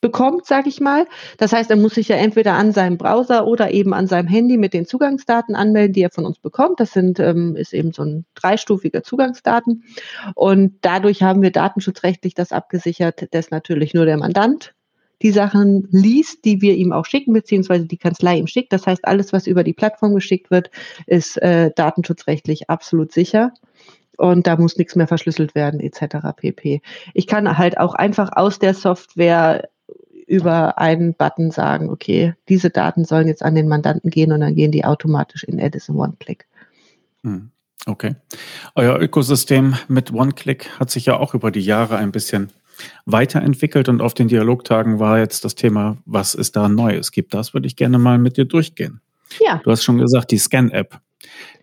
bekommt, 0.00 0.46
sage 0.46 0.68
ich 0.68 0.80
mal. 0.80 1.06
Das 1.38 1.52
heißt, 1.52 1.70
er 1.70 1.76
muss 1.76 1.94
sich 1.94 2.08
ja 2.08 2.16
entweder 2.16 2.54
an 2.54 2.72
seinem 2.72 2.96
Browser 2.96 3.46
oder 3.46 3.70
eben 3.70 3.92
an 3.92 4.06
seinem 4.06 4.28
Handy 4.28 4.56
mit 4.56 4.72
den 4.72 4.86
Zugangsdaten 4.86 5.54
anmelden, 5.54 5.92
die 5.92 6.02
er 6.02 6.10
von 6.10 6.24
uns 6.24 6.38
bekommt. 6.38 6.80
Das 6.80 6.92
sind, 6.92 7.20
ähm, 7.20 7.56
ist 7.56 7.74
eben 7.74 7.92
so 7.92 8.02
ein 8.02 8.24
dreistufiger 8.34 9.02
Zugangsdaten. 9.02 9.84
Und 10.34 10.78
dadurch 10.80 11.22
haben 11.22 11.42
wir 11.42 11.50
datenschutzrechtlich 11.50 12.34
das 12.34 12.52
abgesichert, 12.52 13.28
dass 13.34 13.50
natürlich 13.50 13.94
nur 13.94 14.06
der 14.06 14.16
Mandant 14.16 14.74
die 15.22 15.32
Sachen 15.32 15.88
liest, 15.90 16.44
die 16.44 16.62
wir 16.62 16.74
ihm 16.74 16.92
auch 16.92 17.04
schicken, 17.04 17.32
beziehungsweise 17.32 17.86
die 17.86 17.98
Kanzlei 17.98 18.38
ihm 18.38 18.46
schickt. 18.46 18.72
Das 18.72 18.86
heißt, 18.86 19.04
alles, 19.06 19.32
was 19.32 19.46
über 19.46 19.64
die 19.64 19.74
Plattform 19.74 20.14
geschickt 20.14 20.50
wird, 20.50 20.70
ist 21.06 21.36
äh, 21.42 21.70
datenschutzrechtlich 21.74 22.70
absolut 22.70 23.12
sicher. 23.12 23.52
Und 24.16 24.46
da 24.46 24.56
muss 24.56 24.76
nichts 24.76 24.96
mehr 24.96 25.08
verschlüsselt 25.08 25.54
werden, 25.54 25.80
etc. 25.80 26.16
pp. 26.36 26.82
Ich 27.14 27.26
kann 27.26 27.56
halt 27.56 27.78
auch 27.78 27.94
einfach 27.94 28.30
aus 28.36 28.58
der 28.58 28.74
Software 28.74 29.68
über 30.26 30.78
einen 30.78 31.14
Button 31.14 31.50
sagen, 31.50 31.90
okay, 31.90 32.34
diese 32.48 32.70
Daten 32.70 33.04
sollen 33.04 33.26
jetzt 33.26 33.42
an 33.42 33.54
den 33.54 33.66
Mandanten 33.66 34.10
gehen 34.10 34.30
und 34.32 34.40
dann 34.40 34.54
gehen 34.54 34.70
die 34.70 34.84
automatisch 34.84 35.42
in 35.44 35.58
Edison 35.58 35.96
One-Click. 35.96 36.46
Hm, 37.24 37.50
okay. 37.86 38.14
Euer 38.76 39.00
Ökosystem 39.00 39.74
mit 39.88 40.12
One-Click 40.12 40.78
hat 40.78 40.90
sich 40.90 41.06
ja 41.06 41.16
auch 41.16 41.34
über 41.34 41.50
die 41.50 41.60
Jahre 41.60 41.96
ein 41.96 42.12
bisschen 42.12 42.50
weiterentwickelt 43.06 43.88
und 43.88 44.00
auf 44.00 44.14
den 44.14 44.28
Dialogtagen 44.28 44.98
war 44.98 45.18
jetzt 45.18 45.44
das 45.44 45.54
Thema, 45.54 45.98
was 46.04 46.34
ist 46.34 46.56
da 46.56 46.68
Neues 46.68 47.12
gibt. 47.12 47.34
Das 47.34 47.54
würde 47.54 47.66
ich 47.66 47.76
gerne 47.76 47.98
mal 47.98 48.18
mit 48.18 48.36
dir 48.36 48.44
durchgehen. 48.44 49.00
Ja. 49.40 49.60
Du 49.62 49.70
hast 49.70 49.84
schon 49.84 49.98
gesagt, 49.98 50.30
die 50.30 50.38
Scan-App. 50.38 51.00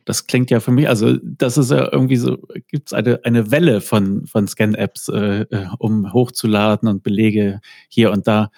Das 0.05 0.25
klingt 0.25 0.49
ja 0.51 0.61
für 0.61 0.71
mich, 0.71 0.87
also 0.87 1.17
das 1.21 1.57
ist 1.57 1.69
ja 1.71 1.91
irgendwie 1.91 2.15
so, 2.15 2.37
gibt 2.69 2.87
es 2.87 2.93
eine, 2.93 3.19
eine 3.25 3.51
Welle 3.51 3.81
von, 3.81 4.25
von 4.25 4.47
Scan-Apps, 4.47 5.09
äh, 5.09 5.41
äh, 5.49 5.67
um 5.79 6.13
hochzuladen 6.13 6.87
und 6.87 7.03
Belege 7.03 7.59
hier 7.89 8.11
und 8.11 8.27
da. 8.27 8.49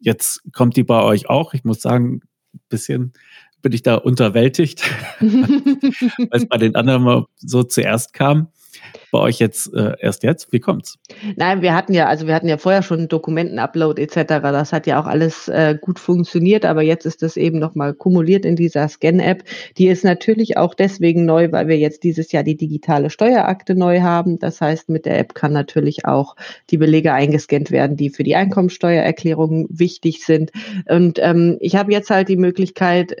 Jetzt 0.00 0.42
kommt 0.52 0.76
die 0.76 0.82
bei 0.82 1.02
euch 1.02 1.28
auch. 1.28 1.54
Ich 1.54 1.62
muss 1.62 1.80
sagen, 1.80 2.22
ein 2.54 2.60
bisschen 2.68 3.12
bin 3.62 3.72
ich 3.72 3.82
da 3.82 3.96
unterwältigt, 3.96 4.82
weil 5.20 6.28
es 6.30 6.48
bei 6.48 6.56
den 6.56 6.74
anderen 6.74 7.02
mal 7.04 7.26
so 7.36 7.62
zuerst 7.62 8.12
kam 8.12 8.48
bei 9.10 9.18
euch 9.18 9.38
jetzt 9.38 9.72
äh, 9.74 9.94
erst 10.00 10.22
jetzt? 10.22 10.52
Wie 10.52 10.60
kommt's? 10.60 10.98
Nein, 11.36 11.62
wir 11.62 11.74
hatten 11.74 11.92
ja, 11.92 12.06
also 12.06 12.26
wir 12.26 12.34
hatten 12.34 12.48
ja 12.48 12.58
vorher 12.58 12.82
schon 12.82 13.08
Dokumentenupload 13.08 14.00
etc. 14.00 14.40
Das 14.42 14.72
hat 14.72 14.86
ja 14.86 15.00
auch 15.00 15.06
alles 15.06 15.48
äh, 15.48 15.76
gut 15.80 15.98
funktioniert, 15.98 16.64
aber 16.64 16.82
jetzt 16.82 17.06
ist 17.06 17.22
das 17.22 17.36
eben 17.36 17.58
nochmal 17.58 17.94
kumuliert 17.94 18.44
in 18.44 18.56
dieser 18.56 18.88
Scan-App. 18.88 19.44
Die 19.78 19.88
ist 19.88 20.04
natürlich 20.04 20.56
auch 20.56 20.74
deswegen 20.74 21.24
neu, 21.24 21.52
weil 21.52 21.68
wir 21.68 21.78
jetzt 21.78 22.04
dieses 22.04 22.32
Jahr 22.32 22.42
die 22.42 22.56
digitale 22.56 23.10
Steuerakte 23.10 23.74
neu 23.74 24.00
haben. 24.00 24.38
Das 24.38 24.60
heißt, 24.60 24.88
mit 24.88 25.06
der 25.06 25.18
App 25.18 25.34
kann 25.34 25.52
natürlich 25.52 26.04
auch 26.04 26.36
die 26.70 26.78
Belege 26.78 27.12
eingescannt 27.12 27.70
werden, 27.70 27.96
die 27.96 28.10
für 28.10 28.24
die 28.24 28.36
Einkommensteuererklärung 28.36 29.66
wichtig 29.70 30.24
sind. 30.24 30.50
Und 30.88 31.18
ähm, 31.20 31.56
ich 31.60 31.76
habe 31.76 31.92
jetzt 31.92 32.10
halt 32.10 32.28
die 32.28 32.36
Möglichkeit, 32.36 33.16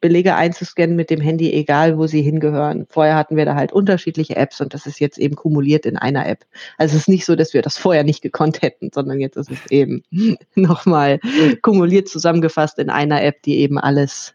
Belege 0.00 0.34
einzuscannen 0.34 0.96
mit 0.96 1.08
dem 1.10 1.20
Handy, 1.20 1.52
egal 1.52 1.96
wo 1.96 2.06
sie 2.06 2.22
hingehören. 2.22 2.86
Vorher 2.88 3.16
hatten 3.16 3.36
wir 3.36 3.44
da 3.44 3.54
halt 3.54 3.72
unterschiedliche 3.72 4.36
Apps 4.36 4.60
und 4.60 4.74
das 4.74 4.86
ist 4.86 5.00
jetzt 5.00 5.18
eben 5.18 5.34
kumuliert 5.34 5.86
in 5.86 5.96
einer 5.96 6.26
App. 6.26 6.44
Also 6.76 6.94
es 6.94 7.02
ist 7.02 7.08
nicht 7.08 7.24
so, 7.24 7.36
dass 7.36 7.54
wir 7.54 7.62
das 7.62 7.78
vorher 7.78 8.04
nicht 8.04 8.22
gekonnt 8.22 8.60
hätten, 8.62 8.90
sondern 8.92 9.18
jetzt 9.20 9.36
ist 9.36 9.50
es 9.50 9.70
eben 9.70 10.02
nochmal 10.54 11.20
kumuliert 11.62 12.08
zusammengefasst 12.08 12.78
in 12.78 12.90
einer 12.90 13.22
App, 13.22 13.42
die 13.42 13.58
eben 13.58 13.78
alles 13.78 14.34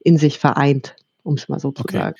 in 0.00 0.18
sich 0.18 0.38
vereint, 0.38 0.94
um 1.22 1.34
es 1.34 1.48
mal 1.48 1.58
so 1.58 1.72
zu 1.72 1.82
okay. 1.82 1.98
sagen. 1.98 2.16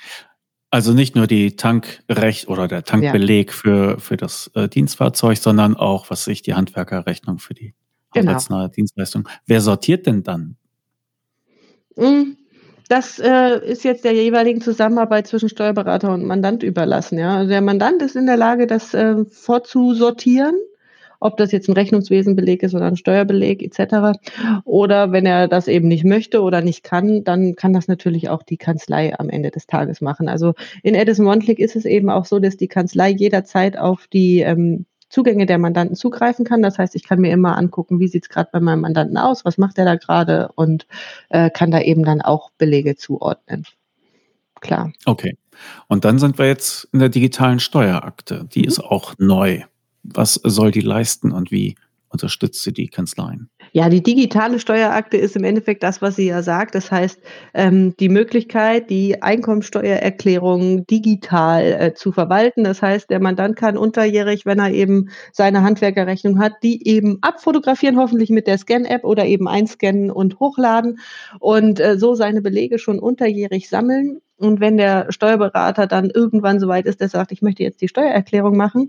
Also 0.70 0.92
nicht 0.92 1.14
nur 1.14 1.26
die 1.26 1.56
Tankrecht 1.56 2.48
oder 2.48 2.68
der 2.68 2.84
Tankbeleg 2.84 3.50
ja. 3.50 3.56
für, 3.56 4.00
für 4.00 4.16
das 4.16 4.50
äh, 4.54 4.68
Dienstfahrzeug, 4.68 5.38
sondern 5.38 5.76
auch, 5.76 6.10
was 6.10 6.24
sich 6.24 6.42
die 6.42 6.54
Handwerkerrechnung 6.54 7.38
für 7.38 7.54
die 7.54 7.74
genau. 8.12 8.68
Dienstleistung. 8.68 9.28
Wer 9.46 9.60
sortiert 9.60 10.06
denn 10.06 10.22
dann? 10.22 10.56
Hm, 11.96 12.36
Das 12.88 13.18
äh, 13.18 13.58
ist 13.66 13.84
jetzt 13.84 14.04
der 14.04 14.12
jeweiligen 14.12 14.60
Zusammenarbeit 14.60 15.26
zwischen 15.26 15.48
Steuerberater 15.48 16.12
und 16.12 16.24
Mandant 16.24 16.62
überlassen. 16.62 17.18
Ja? 17.18 17.36
Also 17.36 17.50
der 17.50 17.60
Mandant 17.60 18.02
ist 18.02 18.16
in 18.16 18.26
der 18.26 18.36
Lage, 18.36 18.66
das 18.66 18.94
äh, 18.94 19.24
vorzusortieren 19.24 20.56
ob 21.20 21.36
das 21.36 21.52
jetzt 21.52 21.68
ein 21.68 21.74
Rechnungswesenbeleg 21.74 22.62
ist 22.62 22.74
oder 22.74 22.86
ein 22.86 22.96
Steuerbeleg 22.96 23.62
etc. 23.62 24.18
Oder 24.64 25.12
wenn 25.12 25.26
er 25.26 25.48
das 25.48 25.68
eben 25.68 25.88
nicht 25.88 26.04
möchte 26.04 26.42
oder 26.42 26.60
nicht 26.60 26.82
kann, 26.82 27.24
dann 27.24 27.56
kann 27.56 27.72
das 27.72 27.88
natürlich 27.88 28.28
auch 28.28 28.42
die 28.42 28.56
Kanzlei 28.56 29.18
am 29.18 29.30
Ende 29.30 29.50
des 29.50 29.66
Tages 29.66 30.00
machen. 30.00 30.28
Also 30.28 30.54
in 30.82 30.94
Edison 30.94 31.26
One-Click 31.26 31.58
ist 31.58 31.76
es 31.76 31.84
eben 31.84 32.10
auch 32.10 32.24
so, 32.24 32.38
dass 32.38 32.56
die 32.56 32.68
Kanzlei 32.68 33.10
jederzeit 33.10 33.78
auf 33.78 34.06
die 34.08 34.40
ähm, 34.40 34.86
Zugänge 35.08 35.46
der 35.46 35.58
Mandanten 35.58 35.96
zugreifen 35.96 36.44
kann. 36.44 36.62
Das 36.62 36.78
heißt, 36.78 36.94
ich 36.94 37.04
kann 37.04 37.20
mir 37.20 37.32
immer 37.32 37.56
angucken, 37.56 38.00
wie 38.00 38.08
sieht 38.08 38.24
es 38.24 38.28
gerade 38.28 38.50
bei 38.52 38.60
meinem 38.60 38.80
Mandanten 38.80 39.16
aus, 39.16 39.44
was 39.44 39.58
macht 39.58 39.78
er 39.78 39.84
da 39.84 39.94
gerade 39.94 40.50
und 40.54 40.86
äh, 41.28 41.50
kann 41.50 41.70
da 41.70 41.80
eben 41.80 42.04
dann 42.04 42.22
auch 42.22 42.50
Belege 42.58 42.96
zuordnen. 42.96 43.66
Klar. 44.60 44.92
Okay. 45.04 45.36
Und 45.88 46.04
dann 46.04 46.18
sind 46.18 46.38
wir 46.38 46.46
jetzt 46.46 46.88
in 46.92 46.98
der 46.98 47.08
digitalen 47.08 47.60
Steuerakte. 47.60 48.46
Die 48.52 48.62
mhm. 48.62 48.68
ist 48.68 48.80
auch 48.80 49.14
neu 49.18 49.62
was 50.14 50.34
soll 50.34 50.70
die 50.70 50.80
leisten 50.80 51.32
und 51.32 51.50
wie 51.50 51.76
unterstützt 52.08 52.62
sie 52.62 52.72
die 52.72 52.88
Kanzleien? 52.88 53.50
Ja, 53.76 53.90
die 53.90 54.02
digitale 54.02 54.58
Steuerakte 54.58 55.18
ist 55.18 55.36
im 55.36 55.44
Endeffekt 55.44 55.82
das, 55.82 56.00
was 56.00 56.16
sie 56.16 56.28
ja 56.28 56.42
sagt. 56.42 56.74
Das 56.74 56.90
heißt, 56.90 57.20
ähm, 57.52 57.94
die 58.00 58.08
Möglichkeit, 58.08 58.88
die 58.88 59.20
Einkommensteuererklärung 59.20 60.86
digital 60.86 61.76
äh, 61.78 61.92
zu 61.92 62.10
verwalten. 62.10 62.64
Das 62.64 62.80
heißt, 62.80 63.10
der 63.10 63.20
Mandant 63.20 63.54
kann 63.54 63.76
unterjährig, 63.76 64.46
wenn 64.46 64.60
er 64.60 64.70
eben 64.70 65.10
seine 65.30 65.62
Handwerkerrechnung 65.62 66.38
hat, 66.38 66.54
die 66.62 66.88
eben 66.88 67.18
abfotografieren, 67.20 67.98
hoffentlich 67.98 68.30
mit 68.30 68.46
der 68.46 68.56
Scan-App 68.56 69.04
oder 69.04 69.26
eben 69.26 69.46
einscannen 69.46 70.10
und 70.10 70.40
hochladen 70.40 70.98
und 71.38 71.78
äh, 71.78 71.98
so 71.98 72.14
seine 72.14 72.40
Belege 72.40 72.78
schon 72.78 72.98
unterjährig 72.98 73.68
sammeln. 73.68 74.22
Und 74.38 74.60
wenn 74.60 74.78
der 74.78 75.12
Steuerberater 75.12 75.86
dann 75.86 76.08
irgendwann 76.08 76.60
soweit 76.60 76.86
ist, 76.86 77.02
der 77.02 77.10
sagt, 77.10 77.30
ich 77.30 77.42
möchte 77.42 77.62
jetzt 77.62 77.82
die 77.82 77.88
Steuererklärung 77.88 78.56
machen, 78.56 78.88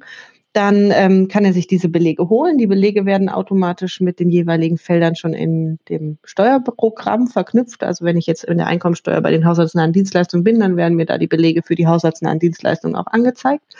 dann 0.57 0.89
ähm, 0.91 1.27
kann 1.27 1.45
er 1.45 1.53
sich 1.53 1.67
diese 1.67 1.87
Belege 1.87 2.29
holen. 2.29 2.57
Die 2.57 2.65
Belege 2.65 3.05
werden 3.05 3.29
automatisch 3.29 4.01
mit 4.01 4.19
den 4.19 4.31
jeweiligen 4.31 4.79
Feldern 4.79 5.15
schon 5.15 5.33
in 5.33 5.77
dem 5.87 6.17
Steuerprogramm 6.23 7.27
verknüpft. 7.27 7.83
Also 7.83 8.03
wenn 8.03 8.17
ich 8.17 8.25
jetzt 8.25 8.43
in 8.43 8.57
der 8.57 8.65
Einkommensteuer 8.65 9.21
bei 9.21 9.29
den 9.29 9.45
haushaltsnahen 9.45 9.93
Dienstleistungen 9.93 10.43
bin, 10.43 10.59
dann 10.59 10.75
werden 10.75 10.95
mir 10.95 11.05
da 11.05 11.19
die 11.19 11.27
Belege 11.27 11.61
für 11.61 11.75
die 11.75 11.85
haushaltsnahen 11.85 12.39
Dienstleistungen 12.39 12.95
auch 12.95 13.05
angezeigt. 13.05 13.75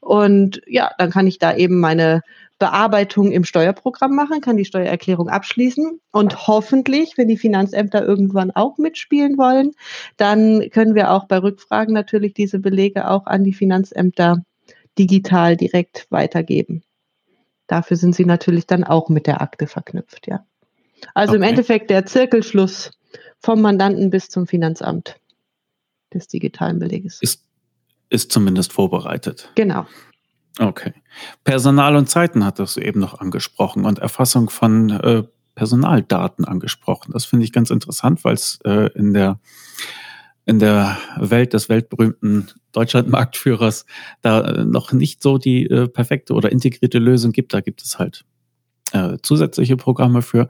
Und 0.00 0.62
ja, 0.66 0.92
dann 0.96 1.10
kann 1.10 1.26
ich 1.26 1.38
da 1.38 1.54
eben 1.54 1.78
meine 1.78 2.22
Bearbeitung 2.58 3.30
im 3.30 3.44
Steuerprogramm 3.44 4.14
machen, 4.14 4.40
kann 4.40 4.56
die 4.56 4.64
Steuererklärung 4.64 5.28
abschließen 5.28 6.00
und 6.10 6.46
hoffentlich, 6.46 7.18
wenn 7.18 7.28
die 7.28 7.36
Finanzämter 7.36 8.02
irgendwann 8.02 8.50
auch 8.50 8.78
mitspielen 8.78 9.36
wollen, 9.36 9.72
dann 10.16 10.70
können 10.70 10.94
wir 10.94 11.10
auch 11.10 11.26
bei 11.26 11.36
Rückfragen 11.36 11.92
natürlich 11.92 12.32
diese 12.32 12.60
Belege 12.60 13.10
auch 13.10 13.26
an 13.26 13.44
die 13.44 13.52
Finanzämter 13.52 14.38
digital 14.98 15.56
direkt 15.56 16.06
weitergeben. 16.10 16.82
Dafür 17.66 17.96
sind 17.96 18.14
sie 18.14 18.24
natürlich 18.24 18.66
dann 18.66 18.84
auch 18.84 19.08
mit 19.08 19.26
der 19.26 19.40
Akte 19.40 19.66
verknüpft, 19.66 20.26
ja. 20.26 20.44
Also 21.14 21.32
okay. 21.32 21.36
im 21.36 21.42
Endeffekt 21.42 21.90
der 21.90 22.06
Zirkelschluss 22.06 22.90
vom 23.40 23.60
Mandanten 23.60 24.10
bis 24.10 24.28
zum 24.28 24.46
Finanzamt 24.46 25.16
des 26.12 26.28
digitalen 26.28 26.78
Beleges. 26.78 27.18
Ist, 27.20 27.44
ist 28.08 28.32
zumindest 28.32 28.72
vorbereitet. 28.72 29.50
Genau. 29.54 29.86
Okay. 30.58 30.94
Personal 31.42 31.96
und 31.96 32.08
Zeiten 32.08 32.44
hattest 32.44 32.76
du 32.76 32.80
eben 32.80 33.00
noch 33.00 33.20
angesprochen 33.20 33.84
und 33.84 33.98
Erfassung 33.98 34.50
von 34.50 34.90
äh, 34.90 35.24
Personaldaten 35.54 36.44
angesprochen. 36.44 37.12
Das 37.12 37.24
finde 37.24 37.44
ich 37.44 37.52
ganz 37.52 37.70
interessant, 37.70 38.24
weil 38.24 38.34
es 38.34 38.60
äh, 38.64 38.90
in 38.94 39.14
der 39.14 39.40
in 40.46 40.58
der 40.58 40.98
Welt 41.16 41.52
des 41.54 41.68
weltberühmten 41.68 42.50
Deutschlandmarktführers 42.72 43.86
da 44.20 44.40
äh, 44.40 44.64
noch 44.64 44.92
nicht 44.92 45.22
so 45.22 45.38
die 45.38 45.66
äh, 45.66 45.88
perfekte 45.88 46.34
oder 46.34 46.52
integrierte 46.52 46.98
Lösung 46.98 47.32
gibt. 47.32 47.54
Da 47.54 47.60
gibt 47.60 47.82
es 47.82 47.98
halt 47.98 48.24
äh, 48.92 49.16
zusätzliche 49.22 49.76
Programme 49.76 50.22
für. 50.22 50.48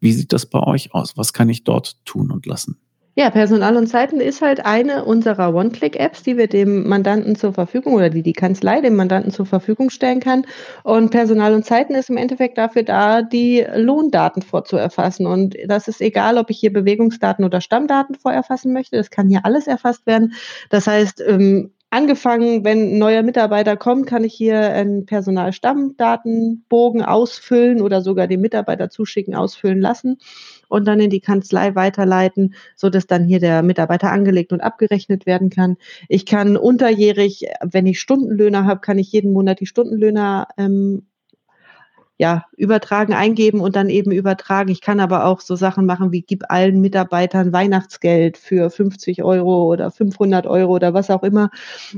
Wie 0.00 0.12
sieht 0.12 0.32
das 0.32 0.46
bei 0.46 0.60
euch 0.60 0.94
aus? 0.94 1.16
Was 1.16 1.32
kann 1.32 1.48
ich 1.48 1.64
dort 1.64 1.96
tun 2.04 2.30
und 2.30 2.46
lassen? 2.46 2.78
Ja, 3.14 3.28
Personal 3.28 3.76
und 3.76 3.88
Zeiten 3.88 4.20
ist 4.20 4.40
halt 4.40 4.64
eine 4.64 5.04
unserer 5.04 5.54
One-Click-Apps, 5.54 6.22
die 6.22 6.38
wir 6.38 6.46
dem 6.46 6.88
Mandanten 6.88 7.36
zur 7.36 7.52
Verfügung 7.52 7.92
oder 7.92 8.08
die 8.08 8.22
die 8.22 8.32
Kanzlei 8.32 8.80
dem 8.80 8.96
Mandanten 8.96 9.30
zur 9.30 9.44
Verfügung 9.44 9.90
stellen 9.90 10.20
kann. 10.20 10.46
Und 10.82 11.10
Personal 11.10 11.52
und 11.52 11.66
Zeiten 11.66 11.94
ist 11.94 12.08
im 12.08 12.16
Endeffekt 12.16 12.56
dafür 12.56 12.84
da, 12.84 13.20
die 13.20 13.66
Lohndaten 13.74 14.40
vorzuerfassen. 14.40 15.26
Und 15.26 15.56
das 15.66 15.88
ist 15.88 16.00
egal, 16.00 16.38
ob 16.38 16.48
ich 16.48 16.58
hier 16.58 16.72
Bewegungsdaten 16.72 17.44
oder 17.44 17.60
Stammdaten 17.60 18.14
vorerfassen 18.14 18.72
möchte. 18.72 18.96
Das 18.96 19.10
kann 19.10 19.28
hier 19.28 19.44
alles 19.44 19.66
erfasst 19.66 20.06
werden. 20.06 20.32
Das 20.70 20.86
heißt, 20.86 21.22
ähm, 21.26 21.72
angefangen, 21.90 22.64
wenn 22.64 22.94
ein 22.94 22.98
neuer 22.98 23.22
Mitarbeiter 23.22 23.76
kommt, 23.76 24.06
kann 24.06 24.24
ich 24.24 24.32
hier 24.32 24.58
einen 24.58 25.04
Personalstammdatenbogen 25.04 27.02
ausfüllen 27.02 27.82
oder 27.82 28.00
sogar 28.00 28.26
den 28.26 28.40
Mitarbeiter 28.40 28.88
zuschicken, 28.88 29.34
ausfüllen 29.34 29.82
lassen 29.82 30.16
und 30.72 30.86
dann 30.86 31.00
in 31.00 31.10
die 31.10 31.20
Kanzlei 31.20 31.74
weiterleiten, 31.74 32.54
so 32.76 32.88
dass 32.88 33.06
dann 33.06 33.24
hier 33.24 33.40
der 33.40 33.62
Mitarbeiter 33.62 34.10
angelegt 34.10 34.54
und 34.54 34.62
abgerechnet 34.62 35.26
werden 35.26 35.50
kann. 35.50 35.76
Ich 36.08 36.24
kann 36.24 36.56
unterjährig, 36.56 37.44
wenn 37.62 37.86
ich 37.86 38.00
Stundenlöhner 38.00 38.64
habe, 38.64 38.80
kann 38.80 38.98
ich 38.98 39.12
jeden 39.12 39.34
Monat 39.34 39.60
die 39.60 39.66
Stundenlöhner 39.66 40.48
ähm, 40.56 41.08
ja, 42.18 42.44
übertragen, 42.56 43.14
eingeben 43.14 43.60
und 43.60 43.74
dann 43.74 43.88
eben 43.88 44.12
übertragen. 44.12 44.70
Ich 44.70 44.80
kann 44.80 45.00
aber 45.00 45.24
auch 45.24 45.40
so 45.40 45.56
Sachen 45.56 45.86
machen 45.86 46.12
wie 46.12 46.22
gib 46.22 46.44
allen 46.50 46.80
Mitarbeitern 46.80 47.52
Weihnachtsgeld 47.52 48.36
für 48.36 48.70
50 48.70 49.24
Euro 49.24 49.64
oder 49.72 49.90
500 49.90 50.46
Euro 50.46 50.74
oder 50.74 50.94
was 50.94 51.10
auch 51.10 51.22
immer. 51.22 51.50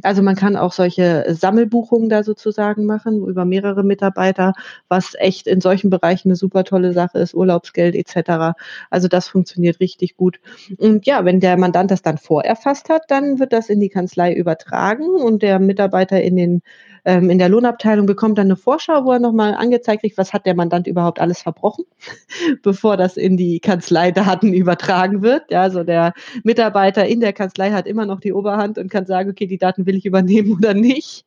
Also 0.03 0.23
man 0.23 0.37
kann 0.37 0.57
auch 0.57 0.73
solche 0.73 1.27
Sammelbuchungen 1.35 2.09
da 2.09 2.23
sozusagen 2.23 2.87
machen 2.87 3.27
über 3.27 3.45
mehrere 3.45 3.83
Mitarbeiter, 3.83 4.55
was 4.89 5.15
echt 5.19 5.47
in 5.47 5.61
solchen 5.61 5.91
Bereichen 5.91 6.29
eine 6.29 6.37
super 6.37 6.65
tolle 6.65 6.93
Sache 6.93 7.19
ist, 7.19 7.35
Urlaubsgeld 7.35 7.95
etc. 7.95 8.57
Also 8.91 9.09
das 9.09 9.29
funktioniert 9.29 9.81
richtig 9.81 10.17
gut. 10.17 10.41
Und 10.79 11.07
ja, 11.07 11.25
wenn 11.25 11.41
der 11.41 11.57
Mandant 11.59 11.91
das 11.91 12.03
dann 12.03 12.19
vorerfasst 12.19 12.89
hat, 12.89 13.03
dann 13.09 13.41
wird 13.41 13.53
das 13.53 13.69
in 13.69 13.81
die 13.81 13.89
Kanzlei 13.91 14.33
übertragen 14.33 15.09
und 15.09 15.43
der 15.43 15.59
Mitarbeiter 15.59 16.23
in 16.23 16.37
den 16.37 16.63
ähm, 17.05 17.31
in 17.31 17.39
der 17.39 17.49
Lohnabteilung 17.49 18.07
bekommt 18.07 18.39
dann 18.39 18.47
eine 18.47 18.57
Vorschau, 18.57 19.05
wo 19.05 19.13
er 19.13 19.19
nochmal 19.19 19.55
angezeigt 19.55 20.03
kriegt, 20.03 20.19
was 20.19 20.33
hat 20.33 20.47
der 20.47 20.55
Mandant 20.55 20.87
überhaupt 20.87 21.21
alles 21.21 21.43
verbrochen, 21.43 21.85
bevor 22.63 22.97
das 22.97 23.17
in 23.17 23.37
die 23.37 23.61
Kanzleidaten 23.61 24.53
übertragen 24.55 25.23
wird. 25.23 25.51
Ja, 25.51 25.63
also 25.63 25.85
der 25.85 26.15
Mitarbeiter 26.43 27.07
in 27.07 27.21
der 27.21 27.33
Kanzlei 27.33 27.73
hat 27.73 27.87
immer 27.87 28.07
noch 28.07 28.21
die 28.21 28.33
Oberhand 28.33 28.79
und 28.79 28.91
kann 28.91 29.07
sagen, 29.07 29.31
okay, 29.31 29.47
die 29.47 29.59
Daten 29.59 29.87
will 29.87 29.97
ich 29.97 30.07
übernehmen 30.07 30.53
oder 30.59 30.75
nicht. 30.75 31.27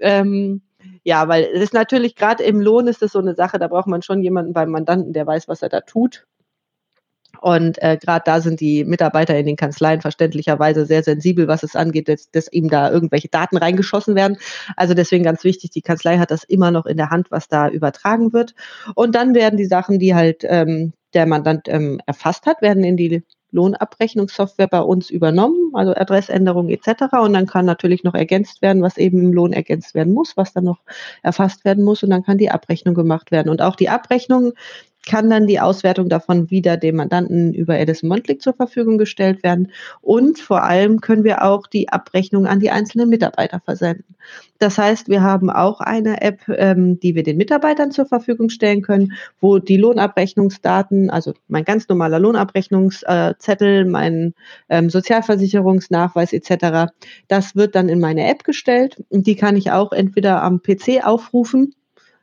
Ähm, 0.00 0.62
ja, 1.04 1.26
weil 1.28 1.48
es 1.52 1.62
ist 1.62 1.74
natürlich 1.74 2.14
gerade 2.14 2.44
im 2.44 2.60
Lohn 2.60 2.86
ist 2.86 3.02
das 3.02 3.12
so 3.12 3.18
eine 3.18 3.34
Sache, 3.34 3.58
da 3.58 3.68
braucht 3.68 3.88
man 3.88 4.02
schon 4.02 4.22
jemanden 4.22 4.52
beim 4.52 4.70
Mandanten, 4.70 5.12
der 5.12 5.26
weiß, 5.26 5.48
was 5.48 5.62
er 5.62 5.68
da 5.68 5.80
tut. 5.80 6.26
Und 7.40 7.80
äh, 7.82 7.96
gerade 8.00 8.22
da 8.24 8.40
sind 8.40 8.60
die 8.60 8.84
Mitarbeiter 8.84 9.38
in 9.38 9.46
den 9.46 9.56
Kanzleien 9.56 10.00
verständlicherweise 10.00 10.86
sehr 10.86 11.02
sensibel, 11.02 11.48
was 11.48 11.62
es 11.62 11.76
angeht, 11.76 12.08
dass, 12.08 12.30
dass 12.30 12.52
ihm 12.52 12.68
da 12.68 12.90
irgendwelche 12.90 13.28
Daten 13.28 13.56
reingeschossen 13.56 14.14
werden. 14.14 14.38
Also 14.76 14.94
deswegen 14.94 15.24
ganz 15.24 15.44
wichtig, 15.44 15.70
die 15.70 15.82
Kanzlei 15.82 16.18
hat 16.18 16.30
das 16.30 16.44
immer 16.44 16.70
noch 16.70 16.86
in 16.86 16.96
der 16.96 17.10
Hand, 17.10 17.30
was 17.30 17.48
da 17.48 17.68
übertragen 17.68 18.32
wird. 18.32 18.54
Und 18.94 19.14
dann 19.14 19.34
werden 19.34 19.56
die 19.56 19.66
Sachen, 19.66 19.98
die 19.98 20.14
halt 20.14 20.44
ähm, 20.44 20.92
der 21.14 21.26
Mandant 21.26 21.68
ähm, 21.68 22.00
erfasst 22.06 22.46
hat, 22.46 22.62
werden 22.62 22.84
in 22.84 22.96
die 22.96 23.22
Lohnabrechnungssoftware 23.50 24.68
bei 24.68 24.80
uns 24.80 25.08
übernommen, 25.10 25.72
also 25.74 25.94
Adressänderung 25.94 26.68
etc. 26.68 27.04
Und 27.22 27.32
dann 27.32 27.46
kann 27.46 27.64
natürlich 27.64 28.04
noch 28.04 28.14
ergänzt 28.14 28.60
werden, 28.60 28.82
was 28.82 28.98
eben 28.98 29.20
im 29.20 29.32
Lohn 29.32 29.52
ergänzt 29.52 29.94
werden 29.94 30.12
muss, 30.12 30.36
was 30.36 30.52
dann 30.52 30.64
noch 30.64 30.80
erfasst 31.22 31.64
werden 31.64 31.82
muss. 31.82 32.02
Und 32.02 32.10
dann 32.10 32.24
kann 32.24 32.38
die 32.38 32.50
Abrechnung 32.50 32.94
gemacht 32.94 33.30
werden. 33.30 33.48
Und 33.48 33.62
auch 33.62 33.76
die 33.76 33.88
Abrechnung 33.88 34.52
kann 35.08 35.30
dann 35.30 35.46
die 35.46 35.58
Auswertung 35.58 36.08
davon 36.08 36.50
wieder 36.50 36.76
dem 36.76 36.96
Mandanten 36.96 37.54
über 37.54 37.78
Edison 37.78 38.08
Monthly 38.08 38.38
zur 38.38 38.52
Verfügung 38.52 38.98
gestellt 38.98 39.42
werden. 39.42 39.72
Und 40.02 40.38
vor 40.38 40.62
allem 40.62 41.00
können 41.00 41.24
wir 41.24 41.42
auch 41.44 41.66
die 41.66 41.88
Abrechnung 41.88 42.46
an 42.46 42.60
die 42.60 42.70
einzelnen 42.70 43.08
Mitarbeiter 43.08 43.60
versenden. 43.64 44.04
Das 44.58 44.76
heißt, 44.76 45.08
wir 45.08 45.22
haben 45.22 45.50
auch 45.50 45.80
eine 45.80 46.20
App, 46.20 46.42
ähm, 46.48 47.00
die 47.00 47.14
wir 47.14 47.22
den 47.22 47.38
Mitarbeitern 47.38 47.90
zur 47.90 48.06
Verfügung 48.06 48.50
stellen 48.50 48.82
können, 48.82 49.14
wo 49.40 49.58
die 49.58 49.76
Lohnabrechnungsdaten, 49.78 51.10
also 51.10 51.32
mein 51.48 51.64
ganz 51.64 51.88
normaler 51.88 52.18
Lohnabrechnungszettel, 52.18 53.86
mein 53.86 54.34
ähm, 54.68 54.90
Sozialversicherungsnachweis 54.90 56.32
etc., 56.32 56.92
das 57.28 57.56
wird 57.56 57.74
dann 57.74 57.88
in 57.88 58.00
meine 58.00 58.28
App 58.28 58.44
gestellt 58.44 59.02
und 59.08 59.26
die 59.26 59.36
kann 59.36 59.56
ich 59.56 59.70
auch 59.70 59.92
entweder 59.92 60.42
am 60.42 60.60
PC 60.60 61.04
aufrufen 61.04 61.74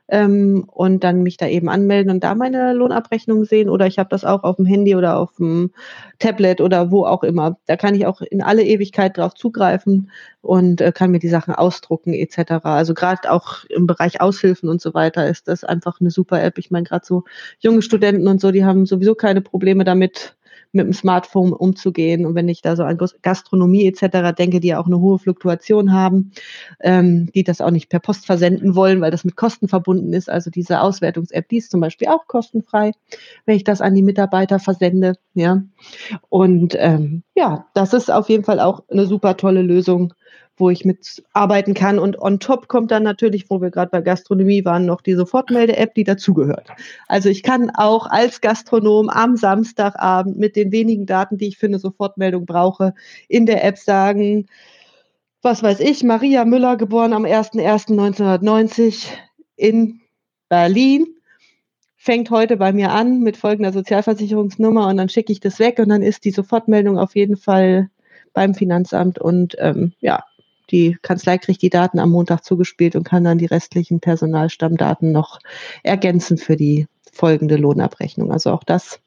ähm, 0.08 0.64
und 0.68 1.02
dann 1.02 1.22
mich 1.22 1.36
da 1.36 1.48
eben 1.48 1.68
anmelden 1.68 2.12
und 2.12 2.22
da 2.22 2.34
meine 2.34 2.72
Lohnabrechnung 2.72 3.44
sehen 3.44 3.68
oder 3.68 3.86
ich 3.86 3.98
habe 3.98 4.08
das 4.08 4.24
auch 4.24 4.44
auf 4.44 4.56
dem 4.56 4.66
Handy 4.66 4.94
oder 4.94 5.18
auf 5.18 5.34
dem 5.36 5.72
Tablet 6.18 6.60
oder 6.60 6.90
wo 6.90 7.04
auch 7.04 7.24
immer. 7.24 7.58
Da 7.66 7.76
kann 7.76 7.94
ich 7.94 8.06
auch 8.06 8.20
in 8.20 8.42
alle 8.42 8.62
Ewigkeit 8.62 9.16
drauf 9.18 9.34
zugreifen 9.34 10.10
und 10.42 10.80
äh, 10.80 10.92
kann 10.92 11.10
mir 11.10 11.18
die 11.18 11.28
Sachen 11.28 11.54
ausdrucken 11.54 12.14
etc. 12.14 12.64
Also 12.64 12.94
gerade 12.94 13.30
auch 13.30 13.64
im 13.68 13.86
Bereich 13.86 14.20
Aushilfen 14.20 14.68
und 14.68 14.80
so 14.80 14.94
weiter 14.94 15.28
ist 15.28 15.48
das 15.48 15.64
einfach 15.64 16.00
eine 16.00 16.10
super 16.10 16.42
App. 16.42 16.58
Ich 16.58 16.70
meine, 16.70 16.84
gerade 16.84 17.04
so 17.04 17.24
junge 17.58 17.82
Studenten 17.82 18.28
und 18.28 18.40
so, 18.40 18.52
die 18.52 18.64
haben 18.64 18.86
sowieso 18.86 19.14
keine 19.14 19.40
Probleme 19.40 19.84
damit, 19.84 20.36
mit 20.72 20.86
dem 20.86 20.92
Smartphone 20.92 21.52
umzugehen. 21.52 22.26
Und 22.26 22.34
wenn 22.34 22.48
ich 22.48 22.62
da 22.62 22.76
so 22.76 22.84
an 22.84 22.98
Gastronomie 23.22 23.86
etc. 23.86 24.36
denke, 24.36 24.60
die 24.60 24.68
ja 24.68 24.80
auch 24.80 24.86
eine 24.86 25.00
hohe 25.00 25.18
Fluktuation 25.18 25.92
haben, 25.92 26.32
ähm, 26.80 27.30
die 27.34 27.44
das 27.44 27.60
auch 27.60 27.70
nicht 27.70 27.88
per 27.88 28.00
Post 28.00 28.26
versenden 28.26 28.74
wollen, 28.74 29.00
weil 29.00 29.10
das 29.10 29.24
mit 29.24 29.36
Kosten 29.36 29.68
verbunden 29.68 30.12
ist. 30.12 30.28
Also 30.28 30.50
diese 30.50 30.80
Auswertungs-App, 30.80 31.48
die 31.48 31.58
ist 31.58 31.70
zum 31.70 31.80
Beispiel 31.80 32.08
auch 32.08 32.26
kostenfrei, 32.26 32.92
wenn 33.44 33.56
ich 33.56 33.64
das 33.64 33.80
an 33.80 33.94
die 33.94 34.02
Mitarbeiter 34.02 34.58
versende. 34.58 35.14
Ja. 35.34 35.62
Und 36.28 36.74
ähm, 36.78 37.22
ja, 37.34 37.66
das 37.74 37.92
ist 37.92 38.10
auf 38.10 38.28
jeden 38.28 38.44
Fall 38.44 38.60
auch 38.60 38.82
eine 38.88 39.06
super 39.06 39.36
tolle 39.36 39.62
Lösung 39.62 40.14
wo 40.56 40.70
ich 40.70 40.84
mitarbeiten 40.84 41.74
kann. 41.74 41.98
Und 41.98 42.18
on 42.18 42.40
top 42.40 42.68
kommt 42.68 42.90
dann 42.90 43.02
natürlich, 43.02 43.50
wo 43.50 43.60
wir 43.60 43.70
gerade 43.70 43.90
bei 43.90 44.00
Gastronomie 44.00 44.64
waren, 44.64 44.86
noch 44.86 45.02
die 45.02 45.14
Sofortmelde-App, 45.14 45.94
die 45.94 46.04
dazugehört. 46.04 46.70
Also 47.08 47.28
ich 47.28 47.42
kann 47.42 47.70
auch 47.70 48.06
als 48.06 48.40
Gastronom 48.40 49.08
am 49.08 49.36
Samstagabend 49.36 50.38
mit 50.38 50.56
den 50.56 50.72
wenigen 50.72 51.06
Daten, 51.06 51.38
die 51.38 51.48
ich 51.48 51.58
für 51.58 51.66
eine 51.66 51.78
Sofortmeldung 51.78 52.46
brauche, 52.46 52.94
in 53.28 53.46
der 53.46 53.64
App 53.64 53.76
sagen, 53.78 54.46
was 55.42 55.62
weiß 55.62 55.80
ich, 55.80 56.02
Maria 56.02 56.44
Müller, 56.44 56.76
geboren 56.76 57.12
am 57.12 57.24
01.01.1990 57.24 59.06
in 59.56 60.00
Berlin, 60.48 61.06
fängt 61.96 62.30
heute 62.30 62.56
bei 62.56 62.72
mir 62.72 62.92
an 62.92 63.20
mit 63.20 63.36
folgender 63.36 63.72
Sozialversicherungsnummer 63.72 64.88
und 64.88 64.96
dann 64.96 65.08
schicke 65.08 65.32
ich 65.32 65.40
das 65.40 65.58
weg 65.58 65.78
und 65.78 65.88
dann 65.88 66.02
ist 66.02 66.24
die 66.24 66.30
Sofortmeldung 66.30 66.98
auf 66.98 67.14
jeden 67.14 67.36
Fall 67.36 67.90
beim 68.32 68.54
Finanzamt 68.54 69.18
und 69.18 69.56
ähm, 69.58 69.92
ja, 70.00 70.24
die 70.70 70.96
Kanzlei 71.02 71.38
kriegt 71.38 71.62
die 71.62 71.70
Daten 71.70 71.98
am 71.98 72.10
Montag 72.10 72.44
zugespielt 72.44 72.96
und 72.96 73.04
kann 73.04 73.24
dann 73.24 73.38
die 73.38 73.46
restlichen 73.46 74.00
Personalstammdaten 74.00 75.12
noch 75.12 75.38
ergänzen 75.82 76.38
für 76.38 76.56
die 76.56 76.86
folgende 77.12 77.56
Lohnabrechnung. 77.56 78.32
Also 78.32 78.50
auch 78.50 78.64
das 78.64 79.00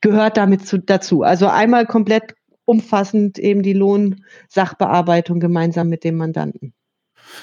gehört 0.00 0.36
damit 0.36 0.66
zu, 0.66 0.78
dazu. 0.78 1.22
Also 1.22 1.48
einmal 1.48 1.86
komplett 1.86 2.34
umfassend 2.64 3.38
eben 3.38 3.62
die 3.62 3.72
Lohnsachbearbeitung 3.72 5.40
gemeinsam 5.40 5.88
mit 5.88 6.04
dem 6.04 6.16
Mandanten. 6.16 6.74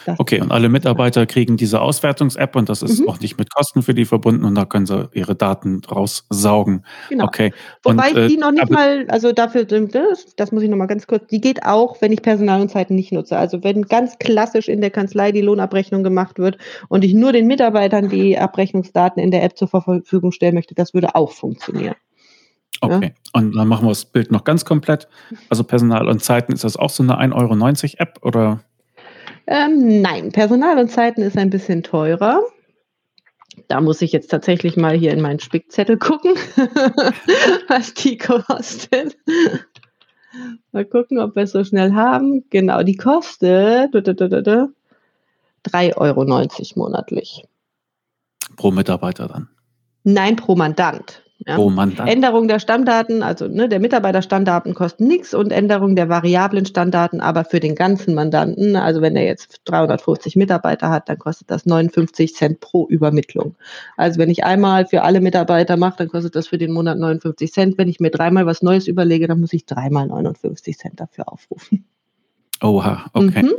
Das 0.06 0.20
okay, 0.20 0.42
und 0.42 0.52
alle 0.52 0.70
Mitarbeiter 0.70 1.26
kriegen 1.26 1.58
diese 1.58 1.82
Auswertungs-App 1.82 2.56
und 2.56 2.70
das 2.70 2.82
ist 2.82 3.02
mhm. 3.02 3.10
auch 3.10 3.20
nicht 3.20 3.38
mit 3.38 3.54
Kosten 3.54 3.82
für 3.82 3.94
die 3.94 4.06
verbunden 4.06 4.46
und 4.46 4.56
da 4.56 4.66
können 4.66 4.86
sie 4.86 5.10
ihre 5.14 5.36
Daten 5.36 5.82
raussaugen. 5.90 6.86
Genau. 7.10 7.26
Okay. 7.26 7.54
Wobei 7.84 8.12
und, 8.12 8.18
ich 8.18 8.28
die 8.28 8.36
äh, 8.36 8.40
noch 8.40 8.52
nicht 8.52 8.70
mal, 8.70 9.06
also 9.10 9.32
dafür, 9.32 9.66
das, 9.66 10.36
das 10.36 10.52
muss 10.52 10.64
ich 10.64 10.70
nochmal 10.70 10.88
ganz 10.88 11.08
kurz, 11.08 11.28
die 11.28 11.42
geht 11.42 11.64
auch, 11.64 12.02
wenn 12.02 12.12
ich 12.12 12.22
Personal 12.22 12.62
und 12.62 12.70
Zeiten 12.70 12.96
nicht 12.96 13.12
nutze. 13.12 13.38
Also 13.38 13.64
wenn 13.64 13.84
ganz 13.84 14.18
klassisch 14.20 14.68
in 14.68 14.82
der 14.82 14.92
Kanzlei 14.92 15.32
die 15.32 15.42
Lohnabrechnung 15.42 16.04
gemacht 16.04 16.40
wird 16.40 16.58
und 16.90 17.04
ich 17.04 17.14
nur 17.14 17.32
den 17.32 17.48
Mitarbeitern 17.48 18.10
die 18.10 18.38
Abrechnungsdaten 18.38 19.22
in 19.22 19.32
der 19.32 19.44
App 19.44 19.58
zur 19.58 19.68
Verfügung 19.68 20.32
stellen 20.32 20.56
möchte, 20.56 20.76
das 20.76 20.94
würde 20.94 21.16
auch 21.16 21.32
funktionieren. 21.32 21.96
Okay, 22.82 23.14
ja. 23.16 23.40
und 23.40 23.56
dann 23.56 23.68
machen 23.68 23.86
wir 23.86 23.90
das 23.90 24.06
Bild 24.06 24.32
noch 24.32 24.44
ganz 24.44 24.66
komplett. 24.66 25.08
Also 25.50 25.64
Personal 25.64 26.08
und 26.08 26.24
Zeiten, 26.24 26.52
ist 26.52 26.64
das 26.64 26.78
auch 26.78 26.90
so 26.90 27.04
eine 27.04 27.20
1,90 27.20 27.34
Euro 27.36 27.94
App 27.98 28.20
oder? 28.22 28.60
Ähm, 29.48 30.02
nein, 30.02 30.32
Personal 30.32 30.80
und 30.80 30.90
Zeiten 30.90 31.22
ist 31.22 31.38
ein 31.38 31.50
bisschen 31.50 31.84
teurer. 31.84 32.42
Da 33.68 33.82
muss 33.82 34.02
ich 34.02 34.12
jetzt 34.12 34.32
tatsächlich 34.32 34.76
mal 34.76 34.96
hier 34.96 35.12
in 35.12 35.22
meinen 35.22 35.40
Spickzettel 35.40 35.98
gucken, 35.98 36.34
was 37.68 37.94
die 37.94 38.18
kostet. 38.18 39.18
Mal 40.72 40.86
gucken, 40.86 41.20
ob 41.20 41.36
wir 41.36 41.44
es 41.44 41.52
so 41.52 41.64
schnell 41.64 41.94
haben. 41.94 42.44
Genau, 42.50 42.84
die 42.84 42.98
kostet 42.98 43.96
3,90 43.96 45.98
Euro 45.98 46.26
monatlich. 46.76 47.44
Pro 48.58 48.72
Mitarbeiter 48.72 49.28
dann? 49.28 49.50
Nein, 50.04 50.36
pro 50.36 50.56
Mandant. 50.56 51.24
Ja. 51.40 51.58
Oh 51.58 51.70
Mann, 51.70 51.98
Änderung 51.98 52.48
der 52.48 52.60
Stammdaten, 52.60 53.22
also 53.22 53.48
ne, 53.48 53.68
der 53.68 53.82
Mitarbeiterstammdaten 53.82 54.74
kosten 54.74 55.06
nichts 55.06 55.34
und 55.34 55.52
Änderung 55.52 55.98
der 55.98 56.08
variablen 56.08 56.66
Stammdaten 56.66 57.20
aber 57.20 57.44
für 57.44 57.60
den 57.60 57.76
ganzen 57.76 58.16
Mandanten, 58.16 58.78
also 58.78 59.02
wenn 59.02 59.18
er 59.18 59.26
jetzt 59.26 59.62
350 59.66 60.38
Mitarbeiter 60.38 60.90
hat, 60.90 61.10
dann 61.10 61.20
kostet 61.20 61.52
das 61.52 61.66
59 61.66 62.34
Cent 62.34 62.62
pro 62.62 62.88
Übermittlung. 62.88 63.56
Also 63.98 64.18
wenn 64.18 64.30
ich 64.30 64.46
einmal 64.46 64.88
für 64.88 65.02
alle 65.02 65.20
Mitarbeiter 65.20 65.76
mache, 65.76 65.98
dann 65.98 66.08
kostet 66.08 66.38
das 66.38 66.48
für 66.48 66.58
den 66.58 66.72
Monat 66.72 66.98
59 66.98 67.52
Cent. 67.52 67.78
Wenn 67.78 67.90
ich 67.90 68.00
mir 68.00 68.12
dreimal 68.12 68.46
was 68.46 68.62
Neues 68.62 68.88
überlege, 68.88 69.28
dann 69.28 69.42
muss 69.42 69.52
ich 69.52 69.66
dreimal 69.66 70.08
59 70.08 70.78
Cent 70.78 71.02
dafür 71.02 71.32
aufrufen. 71.32 71.84
Oha, 72.62 73.06
okay. 73.12 73.44
Mhm. 73.44 73.54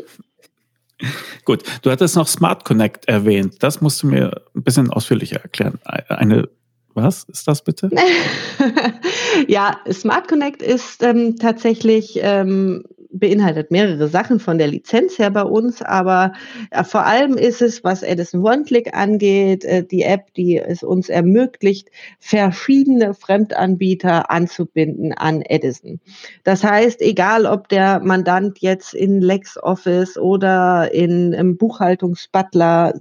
Gut, 1.44 1.62
du 1.82 1.90
hattest 1.90 2.16
noch 2.16 2.26
Smart 2.26 2.64
Connect 2.64 3.06
erwähnt. 3.06 3.62
Das 3.62 3.82
musst 3.82 4.02
du 4.02 4.06
mir 4.06 4.42
ein 4.54 4.62
bisschen 4.62 4.90
ausführlicher 4.90 5.42
erklären. 5.42 5.78
Eine 5.84 6.48
was 6.96 7.24
ist 7.24 7.46
das 7.46 7.62
bitte? 7.62 7.90
ja, 9.48 9.76
Smart 9.92 10.28
Connect 10.28 10.62
ist 10.62 11.02
ähm, 11.02 11.36
tatsächlich 11.36 12.18
ähm, 12.22 12.84
beinhaltet 13.18 13.70
mehrere 13.70 14.08
Sachen 14.08 14.40
von 14.40 14.58
der 14.58 14.68
Lizenz 14.68 15.18
her 15.18 15.30
bei 15.30 15.42
uns, 15.42 15.82
aber 15.82 16.32
äh, 16.70 16.84
vor 16.84 17.04
allem 17.04 17.36
ist 17.36 17.62
es, 17.62 17.84
was 17.84 18.02
Edison 18.02 18.42
One-Click 18.42 18.94
angeht, 18.94 19.64
äh, 19.64 19.84
die 19.84 20.02
App, 20.02 20.32
die 20.34 20.58
es 20.58 20.82
uns 20.82 21.08
ermöglicht, 21.08 21.90
verschiedene 22.18 23.14
Fremdanbieter 23.14 24.30
anzubinden 24.30 25.12
an 25.12 25.42
Edison. 25.42 26.00
Das 26.44 26.64
heißt, 26.64 27.00
egal 27.00 27.46
ob 27.46 27.68
der 27.68 28.00
Mandant 28.00 28.58
jetzt 28.60 28.94
in 28.94 29.20
LexOffice 29.20 30.18
oder 30.18 30.92
in, 30.92 31.32
im 31.32 31.56
Buchhaltungsbutler 31.56 32.94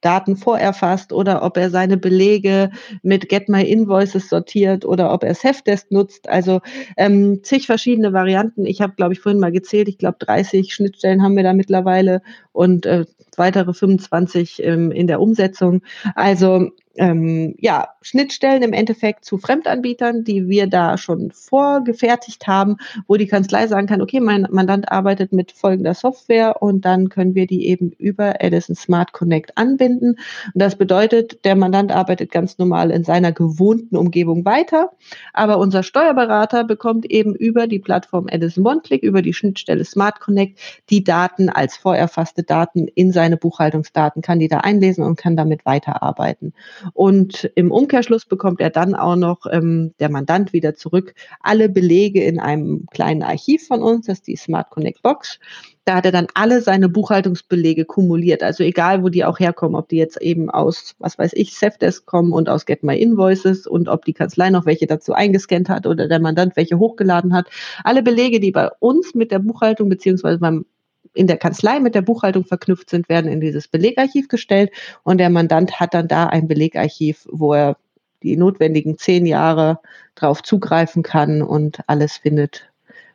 Daten 0.00 0.36
vorerfasst 0.36 1.12
oder 1.12 1.42
ob 1.42 1.56
er 1.56 1.70
seine 1.70 1.96
Belege 1.96 2.70
mit 3.02 3.28
Get 3.28 3.48
My 3.48 3.62
Invoices 3.62 4.28
sortiert 4.28 4.84
oder 4.84 5.12
ob 5.12 5.24
er 5.24 5.34
Safdesk 5.34 5.90
nutzt. 5.90 6.28
Also 6.28 6.60
ähm, 6.96 7.42
zig 7.42 7.66
verschiedene 7.66 8.12
Varianten. 8.12 8.66
Ich 8.66 8.80
habe, 8.80 8.94
glaube 8.94 9.12
ich, 9.12 9.20
vorhin 9.20 9.40
mal 9.40 9.52
gezählt. 9.52 9.88
Ich 9.88 9.98
glaube, 9.98 10.16
30 10.20 10.72
Schnittstellen 10.72 11.22
haben 11.22 11.36
wir 11.36 11.42
da 11.42 11.52
mittlerweile 11.52 12.22
und 12.52 12.86
äh, 12.86 13.04
weitere 13.36 13.72
25 13.72 14.62
ähm, 14.62 14.90
in 14.90 15.06
der 15.06 15.20
Umsetzung. 15.20 15.82
Also 16.14 16.70
ähm, 16.96 17.54
ja, 17.58 17.88
Schnittstellen 18.02 18.62
im 18.62 18.72
Endeffekt 18.72 19.24
zu 19.24 19.38
Fremdanbietern, 19.38 20.24
die 20.24 20.48
wir 20.48 20.66
da 20.66 20.98
schon 20.98 21.30
vorgefertigt 21.30 22.46
haben, 22.46 22.78
wo 23.06 23.16
die 23.16 23.26
Kanzlei 23.26 23.68
sagen 23.68 23.86
kann, 23.86 24.02
okay, 24.02 24.20
mein 24.20 24.48
Mandant 24.50 24.90
arbeitet 24.90 25.32
mit 25.32 25.52
folgender 25.52 25.94
Software 25.94 26.62
und 26.62 26.84
dann 26.84 27.08
können 27.08 27.34
wir 27.34 27.46
die 27.46 27.68
eben 27.68 27.90
über 27.92 28.42
Edison 28.42 28.74
Smart 28.74 29.12
Connect 29.12 29.56
anbinden. 29.56 30.16
Und 30.52 30.52
das 30.54 30.76
bedeutet, 30.76 31.44
der 31.44 31.54
Mandant 31.54 31.92
arbeitet 31.92 32.32
ganz 32.32 32.58
normal 32.58 32.90
in 32.90 33.04
seiner 33.04 33.32
gewohnten 33.32 33.96
Umgebung 33.96 34.44
weiter, 34.44 34.90
aber 35.32 35.58
unser 35.58 35.82
Steuerberater 35.82 36.64
bekommt 36.64 37.06
eben 37.06 37.34
über 37.34 37.66
die 37.66 37.78
Plattform 37.78 38.26
Edison 38.28 38.66
OneClick, 38.66 39.02
über 39.02 39.22
die 39.22 39.34
Schnittstelle 39.34 39.84
Smart 39.84 40.20
Connect, 40.20 40.58
die 40.90 41.04
Daten 41.04 41.48
als 41.50 41.76
vorerfasste 41.76 42.42
Daten 42.42 42.88
in 42.88 43.12
seine 43.12 43.36
Buchhaltungsdaten, 43.36 44.22
kann 44.22 44.40
die 44.40 44.48
da 44.48 44.58
einlesen 44.58 45.04
und 45.04 45.16
kann 45.16 45.36
damit 45.36 45.64
weiterarbeiten. 45.64 46.52
Und 46.92 47.50
im 47.54 47.70
Umkehrschluss 47.70 48.24
bekommt 48.24 48.60
er 48.60 48.70
dann 48.70 48.94
auch 48.94 49.16
noch 49.16 49.46
ähm, 49.50 49.94
der 50.00 50.10
Mandant 50.10 50.52
wieder 50.52 50.74
zurück 50.74 51.14
alle 51.40 51.68
Belege 51.68 52.22
in 52.22 52.38
einem 52.38 52.86
kleinen 52.90 53.22
Archiv 53.22 53.66
von 53.66 53.82
uns, 53.82 54.06
das 54.06 54.18
ist 54.18 54.26
die 54.26 54.36
Smart 54.36 54.70
Connect 54.70 55.02
Box. 55.02 55.38
Da 55.84 55.96
hat 55.96 56.04
er 56.04 56.12
dann 56.12 56.28
alle 56.34 56.60
seine 56.60 56.88
Buchhaltungsbelege 56.88 57.84
kumuliert. 57.84 58.42
Also 58.42 58.62
egal, 58.62 59.02
wo 59.02 59.08
die 59.08 59.24
auch 59.24 59.40
herkommen, 59.40 59.74
ob 59.76 59.88
die 59.88 59.96
jetzt 59.96 60.20
eben 60.20 60.50
aus, 60.50 60.94
was 60.98 61.18
weiß 61.18 61.32
ich, 61.34 61.56
Safdesk 61.56 62.06
kommen 62.06 62.32
und 62.32 62.48
aus 62.48 62.66
Get 62.66 62.82
My 62.82 62.96
Invoices 62.96 63.66
und 63.66 63.88
ob 63.88 64.04
die 64.04 64.12
Kanzlei 64.12 64.50
noch 64.50 64.66
welche 64.66 64.86
dazu 64.86 65.14
eingescannt 65.14 65.68
hat 65.68 65.86
oder 65.86 66.06
der 66.06 66.20
Mandant 66.20 66.54
welche 66.56 66.78
hochgeladen 66.78 67.32
hat. 67.34 67.48
Alle 67.82 68.02
Belege, 68.02 68.40
die 68.40 68.52
bei 68.52 68.68
uns 68.78 69.14
mit 69.14 69.32
der 69.32 69.38
Buchhaltung 69.38 69.88
beziehungsweise 69.88 70.38
beim 70.38 70.66
in 71.14 71.26
der 71.26 71.36
Kanzlei 71.36 71.80
mit 71.80 71.94
der 71.94 72.02
Buchhaltung 72.02 72.44
verknüpft 72.44 72.90
sind, 72.90 73.08
werden 73.08 73.30
in 73.30 73.40
dieses 73.40 73.68
Belegarchiv 73.68 74.28
gestellt 74.28 74.70
und 75.02 75.18
der 75.18 75.30
Mandant 75.30 75.80
hat 75.80 75.94
dann 75.94 76.08
da 76.08 76.26
ein 76.26 76.48
Belegarchiv, 76.48 77.26
wo 77.30 77.54
er 77.54 77.76
die 78.22 78.36
notwendigen 78.36 78.98
zehn 78.98 79.26
Jahre 79.26 79.80
drauf 80.14 80.42
zugreifen 80.42 81.02
kann 81.02 81.42
und 81.42 81.80
alles 81.86 82.18
findet, 82.18 82.70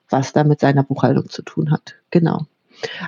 was 0.09 0.33
da 0.33 0.43
mit 0.43 0.59
seiner 0.59 0.83
Buchhaltung 0.83 1.29
zu 1.29 1.41
tun 1.41 1.71
hat. 1.71 1.95
Genau. 2.11 2.45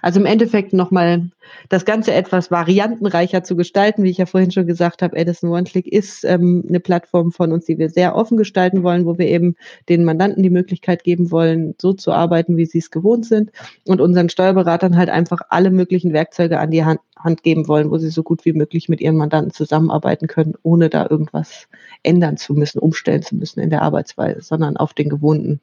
Also 0.01 0.19
im 0.19 0.25
Endeffekt 0.25 0.73
nochmal 0.73 1.29
das 1.69 1.85
Ganze 1.85 2.13
etwas 2.13 2.51
variantenreicher 2.51 3.43
zu 3.43 3.55
gestalten, 3.55 4.03
wie 4.03 4.09
ich 4.09 4.17
ja 4.17 4.25
vorhin 4.25 4.51
schon 4.51 4.67
gesagt 4.67 5.01
habe. 5.01 5.15
Edison 5.15 5.51
OneClick 5.51 5.87
ist 5.87 6.23
ähm, 6.23 6.63
eine 6.67 6.79
Plattform 6.79 7.31
von 7.31 7.51
uns, 7.51 7.65
die 7.65 7.77
wir 7.77 7.89
sehr 7.89 8.15
offen 8.15 8.37
gestalten 8.37 8.83
wollen, 8.83 9.05
wo 9.05 9.17
wir 9.17 9.27
eben 9.27 9.55
den 9.89 10.03
Mandanten 10.03 10.43
die 10.43 10.49
Möglichkeit 10.49 11.03
geben 11.03 11.31
wollen, 11.31 11.75
so 11.79 11.93
zu 11.93 12.11
arbeiten, 12.11 12.57
wie 12.57 12.65
sie 12.65 12.79
es 12.79 12.91
gewohnt 12.91 13.25
sind 13.25 13.51
und 13.85 14.01
unseren 14.01 14.29
Steuerberatern 14.29 14.97
halt 14.97 15.09
einfach 15.09 15.41
alle 15.49 15.71
möglichen 15.71 16.13
Werkzeuge 16.13 16.59
an 16.59 16.71
die 16.71 16.85
Hand, 16.85 16.99
Hand 17.17 17.43
geben 17.43 17.67
wollen, 17.67 17.91
wo 17.91 17.97
sie 17.97 18.09
so 18.09 18.23
gut 18.23 18.45
wie 18.45 18.53
möglich 18.53 18.89
mit 18.89 19.01
ihren 19.01 19.17
Mandanten 19.17 19.51
zusammenarbeiten 19.51 20.27
können, 20.27 20.53
ohne 20.63 20.89
da 20.89 21.07
irgendwas 21.09 21.67
ändern 22.03 22.37
zu 22.37 22.53
müssen, 22.53 22.79
umstellen 22.79 23.23
zu 23.23 23.35
müssen 23.35 23.59
in 23.59 23.69
der 23.69 23.81
Arbeitsweise, 23.81 24.41
sondern 24.41 24.77
auf 24.77 24.93
den 24.93 25.09
gewohnten 25.09 25.59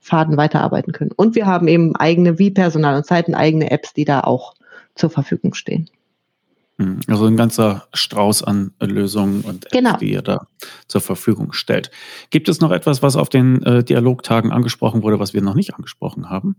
Faden 0.00 0.36
weiterarbeiten 0.36 0.92
können. 0.92 1.12
Und 1.16 1.34
wir 1.34 1.46
haben 1.46 1.68
eben 1.68 1.96
eigene, 1.96 2.38
wie 2.38 2.50
Personal 2.50 2.96
und 2.96 3.06
Zeiten, 3.06 3.34
eigene 3.34 3.70
Apps, 3.70 3.94
die 3.94 4.04
da 4.04 4.20
auch 4.20 4.54
zur 4.98 5.10
Verfügung 5.10 5.54
stehen. 5.54 5.88
Hm, 6.78 7.00
also 7.08 7.26
ein 7.26 7.36
ganzer 7.36 7.88
Strauß 7.92 8.44
an 8.44 8.72
Lösungen 8.80 9.42
und 9.42 9.66
Apps, 9.66 9.72
genau. 9.72 9.96
die 9.96 10.12
ihr 10.12 10.22
da 10.22 10.46
zur 10.86 11.00
Verfügung 11.00 11.52
stellt. 11.52 11.90
Gibt 12.30 12.48
es 12.48 12.60
noch 12.60 12.70
etwas, 12.70 13.02
was 13.02 13.16
auf 13.16 13.28
den 13.28 13.62
äh, 13.64 13.82
Dialogtagen 13.82 14.52
angesprochen 14.52 15.02
wurde, 15.02 15.18
was 15.18 15.34
wir 15.34 15.42
noch 15.42 15.54
nicht 15.54 15.74
angesprochen 15.74 16.30
haben? 16.30 16.56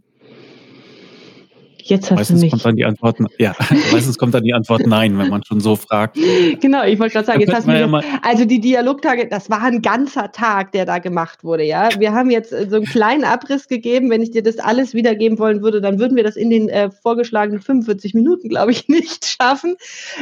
Jetzt 1.90 2.12
hast 2.12 2.18
meistens 2.18 2.40
du 2.40 2.46
mich. 2.46 2.52
kommt 2.52 2.66
dann 2.66 2.76
die 2.76 2.86
Antwort, 2.86 3.18
ja, 3.40 3.56
meistens 3.92 4.18
kommt 4.18 4.34
dann 4.36 4.44
die 4.44 4.54
Antwort 4.54 4.86
nein, 4.86 5.18
wenn 5.18 5.30
man 5.30 5.44
schon 5.44 5.60
so 5.60 5.76
fragt. 5.76 6.18
Genau, 6.62 6.84
ich 6.84 7.00
wollte 7.00 7.14
gerade 7.14 7.26
sagen, 7.26 7.42
jetzt 7.42 7.54
hast 7.54 7.68
du 7.68 7.72
ja 7.72 8.02
also 8.22 8.46
die 8.46 8.60
Dialogtage, 8.60 9.28
das 9.28 9.50
war 9.50 9.64
ein 9.64 9.82
ganzer 9.82 10.32
Tag, 10.32 10.72
der 10.72 10.86
da 10.86 11.00
gemacht 11.00 11.44
wurde, 11.44 11.64
ja. 11.64 11.90
Wir 11.98 12.14
haben 12.14 12.30
jetzt 12.30 12.54
äh, 12.54 12.68
so 12.70 12.76
einen 12.76 12.86
kleinen 12.86 13.24
Abriss 13.24 13.68
gegeben. 13.68 14.12
Wenn 14.12 14.22
ich 14.22 14.30
dir 14.30 14.44
das 14.44 14.60
alles 14.60 14.94
wiedergeben 14.94 15.40
wollen 15.40 15.64
würde, 15.64 15.82
dann 15.82 16.00
würden 16.00 16.16
wir 16.16 16.24
das 16.24 16.36
in 16.36 16.52
den 16.52 16.70
äh, 16.70 16.92
vorgeschlagenen 16.92 17.60
45 17.60 18.14
Minuten, 18.14 18.50
glaube 18.50 18.72
ich, 18.72 18.88
nicht 18.88 19.26
schaffen. 19.26 19.76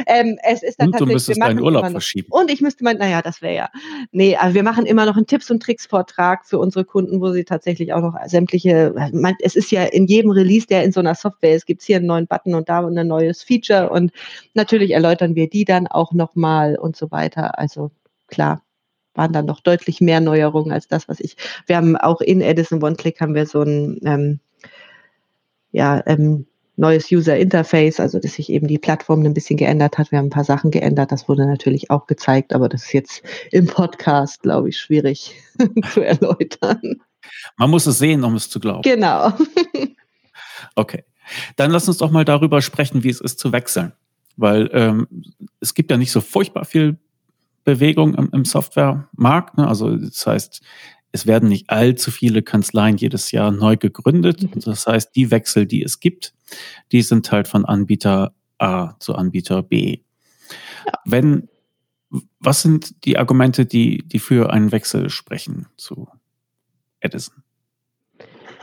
Ähm, 0.06 0.38
es 0.42 0.62
ist 0.62 0.80
dann 0.80 0.88
Und 0.88 1.00
du 1.00 1.06
müsstest 1.06 1.40
deinen 1.40 1.60
Urlaub 1.60 1.90
verschieben. 1.90 2.28
Und 2.30 2.50
ich 2.50 2.62
müsste 2.62 2.82
mal, 2.82 2.94
naja, 2.94 3.20
das 3.20 3.42
wäre 3.42 3.54
ja. 3.54 3.68
Nee, 4.10 4.36
also 4.36 4.54
wir 4.54 4.62
machen 4.62 4.86
immer 4.86 5.04
noch 5.04 5.16
einen 5.16 5.26
Tipps- 5.26 5.50
und 5.50 5.62
Tricks-Vortrag 5.62 6.46
für 6.46 6.58
unsere 6.58 6.86
Kunden, 6.86 7.20
wo 7.20 7.30
sie 7.30 7.44
tatsächlich 7.44 7.92
auch 7.92 8.00
noch 8.00 8.14
sämtliche, 8.26 8.94
es 9.42 9.54
ist 9.54 9.70
ja 9.70 9.84
in 9.84 10.06
jedem 10.06 10.30
Release, 10.30 10.66
der 10.66 10.84
in 10.84 10.92
so 10.92 11.00
einer 11.00 11.14
Software 11.14 11.57
ist, 11.58 11.66
gibt 11.66 11.82
es 11.82 11.86
hier 11.86 11.96
einen 11.96 12.06
neuen 12.06 12.26
Button 12.26 12.54
und 12.54 12.68
da 12.68 12.86
ein 12.86 13.06
neues 13.06 13.42
Feature 13.42 13.90
und 13.90 14.12
natürlich 14.54 14.92
erläutern 14.92 15.34
wir 15.34 15.48
die 15.48 15.64
dann 15.64 15.86
auch 15.86 16.12
nochmal 16.12 16.76
und 16.76 16.96
so 16.96 17.10
weiter. 17.10 17.58
Also 17.58 17.90
klar, 18.28 18.62
waren 19.14 19.32
dann 19.32 19.46
noch 19.46 19.60
deutlich 19.60 20.00
mehr 20.00 20.20
Neuerungen 20.20 20.72
als 20.72 20.88
das, 20.88 21.08
was 21.08 21.20
ich. 21.20 21.36
Wir 21.66 21.76
haben 21.76 21.96
auch 21.96 22.20
in 22.20 22.40
Edison 22.40 22.82
One 22.82 22.96
Click 22.96 23.20
haben 23.20 23.34
wir 23.34 23.46
so 23.46 23.62
ein 23.62 24.00
ähm, 24.04 24.40
ja, 25.72 26.02
ähm, 26.06 26.46
neues 26.76 27.10
User 27.10 27.36
Interface, 27.36 27.98
also 28.00 28.20
dass 28.20 28.34
sich 28.34 28.50
eben 28.50 28.68
die 28.68 28.78
Plattform 28.78 29.24
ein 29.24 29.34
bisschen 29.34 29.56
geändert 29.56 29.98
hat. 29.98 30.12
Wir 30.12 30.18
haben 30.18 30.26
ein 30.26 30.30
paar 30.30 30.44
Sachen 30.44 30.70
geändert, 30.70 31.10
das 31.10 31.28
wurde 31.28 31.44
natürlich 31.44 31.90
auch 31.90 32.06
gezeigt, 32.06 32.54
aber 32.54 32.68
das 32.68 32.84
ist 32.84 32.92
jetzt 32.92 33.22
im 33.50 33.66
Podcast, 33.66 34.42
glaube 34.42 34.68
ich, 34.68 34.78
schwierig 34.78 35.34
zu 35.92 36.00
erläutern. 36.00 37.02
Man 37.56 37.70
muss 37.70 37.86
es 37.86 37.98
sehen, 37.98 38.22
um 38.24 38.36
es 38.36 38.48
zu 38.48 38.60
glauben. 38.60 38.82
Genau. 38.82 39.32
okay. 40.76 41.04
Dann 41.56 41.70
lass 41.70 41.88
uns 41.88 41.98
doch 41.98 42.10
mal 42.10 42.24
darüber 42.24 42.62
sprechen, 42.62 43.04
wie 43.04 43.10
es 43.10 43.20
ist 43.20 43.38
zu 43.38 43.52
wechseln. 43.52 43.92
Weil 44.36 44.70
ähm, 44.72 45.08
es 45.60 45.74
gibt 45.74 45.90
ja 45.90 45.96
nicht 45.96 46.12
so 46.12 46.20
furchtbar 46.20 46.64
viel 46.64 46.98
Bewegung 47.64 48.14
im, 48.14 48.30
im 48.32 48.44
Softwaremarkt. 48.44 49.58
Ne? 49.58 49.66
Also 49.66 49.96
das 49.96 50.26
heißt, 50.26 50.62
es 51.12 51.26
werden 51.26 51.48
nicht 51.48 51.70
allzu 51.70 52.10
viele 52.10 52.42
Kanzleien 52.42 52.96
jedes 52.96 53.32
Jahr 53.32 53.50
neu 53.50 53.76
gegründet. 53.76 54.42
Mhm. 54.42 54.60
Das 54.60 54.86
heißt, 54.86 55.14
die 55.16 55.30
Wechsel, 55.30 55.66
die 55.66 55.82
es 55.82 56.00
gibt, 56.00 56.34
die 56.92 57.02
sind 57.02 57.30
halt 57.32 57.48
von 57.48 57.64
Anbieter 57.64 58.32
A 58.58 58.94
zu 58.98 59.14
Anbieter 59.14 59.62
B. 59.62 59.98
Ja. 60.86 60.92
Wenn, 61.04 61.48
was 62.40 62.62
sind 62.62 63.04
die 63.04 63.18
Argumente, 63.18 63.66
die, 63.66 64.04
die 64.06 64.18
für 64.18 64.50
einen 64.50 64.72
Wechsel 64.72 65.10
sprechen 65.10 65.66
zu 65.76 66.08
Edison? 67.00 67.42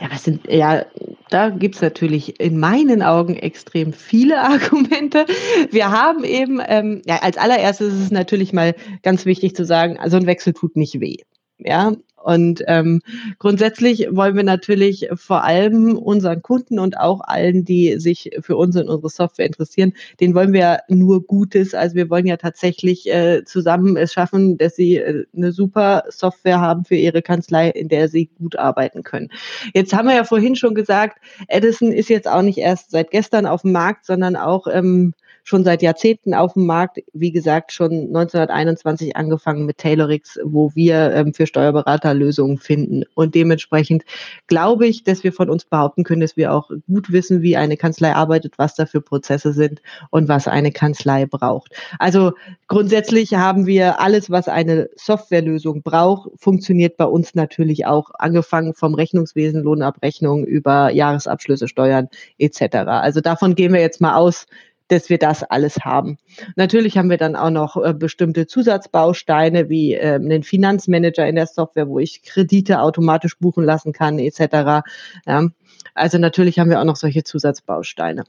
Ja, 0.00 0.10
was 0.10 0.24
sind, 0.24 0.46
ja, 0.46 0.84
da 1.30 1.50
gibt's 1.50 1.80
natürlich 1.80 2.40
in 2.40 2.58
meinen 2.58 3.02
Augen 3.02 3.36
extrem 3.36 3.92
viele 3.92 4.40
Argumente. 4.42 5.26
Wir 5.70 5.90
haben 5.90 6.24
eben, 6.24 6.60
ähm, 6.66 7.02
ja, 7.06 7.18
als 7.22 7.36
allererstes 7.38 7.92
ist 7.94 8.00
es 8.00 8.10
natürlich 8.10 8.52
mal 8.52 8.74
ganz 9.02 9.26
wichtig 9.26 9.54
zu 9.54 9.64
sagen, 9.64 9.98
also 9.98 10.16
ein 10.16 10.26
Wechsel 10.26 10.52
tut 10.52 10.76
nicht 10.76 11.00
weh. 11.00 11.16
Ja, 11.58 11.92
und 12.26 12.64
ähm, 12.66 13.02
grundsätzlich 13.38 14.08
wollen 14.10 14.34
wir 14.34 14.42
natürlich 14.42 15.08
vor 15.14 15.44
allem 15.44 15.96
unseren 15.96 16.42
Kunden 16.42 16.80
und 16.80 16.98
auch 16.98 17.20
allen, 17.20 17.64
die 17.64 18.00
sich 18.00 18.30
für 18.40 18.56
uns 18.56 18.74
und 18.74 18.88
unsere 18.88 19.10
Software 19.10 19.46
interessieren, 19.46 19.92
den 20.18 20.34
wollen 20.34 20.52
wir 20.52 20.80
nur 20.88 21.22
Gutes. 21.24 21.72
Also 21.72 21.94
wir 21.94 22.10
wollen 22.10 22.26
ja 22.26 22.36
tatsächlich 22.36 23.08
äh, 23.08 23.44
zusammen 23.44 23.96
es 23.96 24.12
schaffen, 24.12 24.58
dass 24.58 24.74
sie 24.74 24.96
äh, 24.96 25.24
eine 25.36 25.52
super 25.52 26.02
Software 26.08 26.60
haben 26.60 26.84
für 26.84 26.96
ihre 26.96 27.22
Kanzlei, 27.22 27.70
in 27.70 27.88
der 27.88 28.08
sie 28.08 28.28
gut 28.40 28.56
arbeiten 28.56 29.04
können. 29.04 29.30
Jetzt 29.72 29.92
haben 29.92 30.08
wir 30.08 30.16
ja 30.16 30.24
vorhin 30.24 30.56
schon 30.56 30.74
gesagt, 30.74 31.18
Edison 31.46 31.92
ist 31.92 32.08
jetzt 32.08 32.26
auch 32.26 32.42
nicht 32.42 32.58
erst 32.58 32.90
seit 32.90 33.12
gestern 33.12 33.46
auf 33.46 33.62
dem 33.62 33.70
Markt, 33.70 34.04
sondern 34.04 34.34
auch 34.34 34.66
ähm, 34.66 35.14
schon 35.46 35.62
seit 35.62 35.80
Jahrzehnten 35.80 36.34
auf 36.34 36.54
dem 36.54 36.66
Markt. 36.66 36.98
Wie 37.12 37.30
gesagt, 37.30 37.72
schon 37.72 37.92
1921 37.92 39.16
angefangen 39.16 39.64
mit 39.64 39.78
Tailorix, 39.78 40.40
wo 40.42 40.72
wir 40.74 41.12
ähm, 41.14 41.32
für 41.32 41.46
Steuerberater 41.46 42.14
Lösungen 42.14 42.58
finden. 42.58 43.04
Und 43.14 43.36
dementsprechend 43.36 44.02
glaube 44.48 44.88
ich, 44.88 45.04
dass 45.04 45.22
wir 45.22 45.32
von 45.32 45.48
uns 45.48 45.64
behaupten 45.64 46.02
können, 46.02 46.20
dass 46.20 46.36
wir 46.36 46.52
auch 46.52 46.70
gut 46.88 47.12
wissen, 47.12 47.42
wie 47.42 47.56
eine 47.56 47.76
Kanzlei 47.76 48.12
arbeitet, 48.12 48.58
was 48.58 48.74
da 48.74 48.86
für 48.86 49.00
Prozesse 49.00 49.52
sind 49.52 49.80
und 50.10 50.26
was 50.26 50.48
eine 50.48 50.72
Kanzlei 50.72 51.26
braucht. 51.26 51.72
Also 52.00 52.32
grundsätzlich 52.66 53.34
haben 53.34 53.66
wir 53.66 54.00
alles, 54.00 54.30
was 54.30 54.48
eine 54.48 54.90
Softwarelösung 54.96 55.82
braucht, 55.82 56.28
funktioniert 56.40 56.96
bei 56.96 57.04
uns 57.04 57.36
natürlich 57.36 57.86
auch, 57.86 58.10
angefangen 58.18 58.74
vom 58.74 58.94
Rechnungswesen, 58.94 59.62
Lohnabrechnung 59.62 60.44
über 60.44 60.90
Jahresabschlüsse, 60.90 61.68
Steuern 61.68 62.08
etc. 62.38 62.78
Also 62.86 63.20
davon 63.20 63.54
gehen 63.54 63.72
wir 63.72 63.80
jetzt 63.80 64.00
mal 64.00 64.16
aus, 64.16 64.48
dass 64.88 65.08
wir 65.10 65.18
das 65.18 65.42
alles 65.42 65.78
haben. 65.80 66.18
Natürlich 66.54 66.96
haben 66.96 67.10
wir 67.10 67.16
dann 67.16 67.36
auch 67.36 67.50
noch 67.50 67.76
äh, 67.76 67.94
bestimmte 67.94 68.46
Zusatzbausteine 68.46 69.68
wie 69.68 69.94
äh, 69.94 70.14
einen 70.14 70.42
Finanzmanager 70.42 71.26
in 71.26 71.36
der 71.36 71.46
Software, 71.46 71.88
wo 71.88 71.98
ich 71.98 72.22
Kredite 72.22 72.80
automatisch 72.80 73.38
buchen 73.38 73.64
lassen 73.64 73.92
kann 73.92 74.18
etc. 74.18 74.86
Ja. 75.26 75.48
Also 75.94 76.18
natürlich 76.18 76.58
haben 76.58 76.70
wir 76.70 76.80
auch 76.80 76.84
noch 76.84 76.96
solche 76.96 77.24
Zusatzbausteine. 77.24 78.24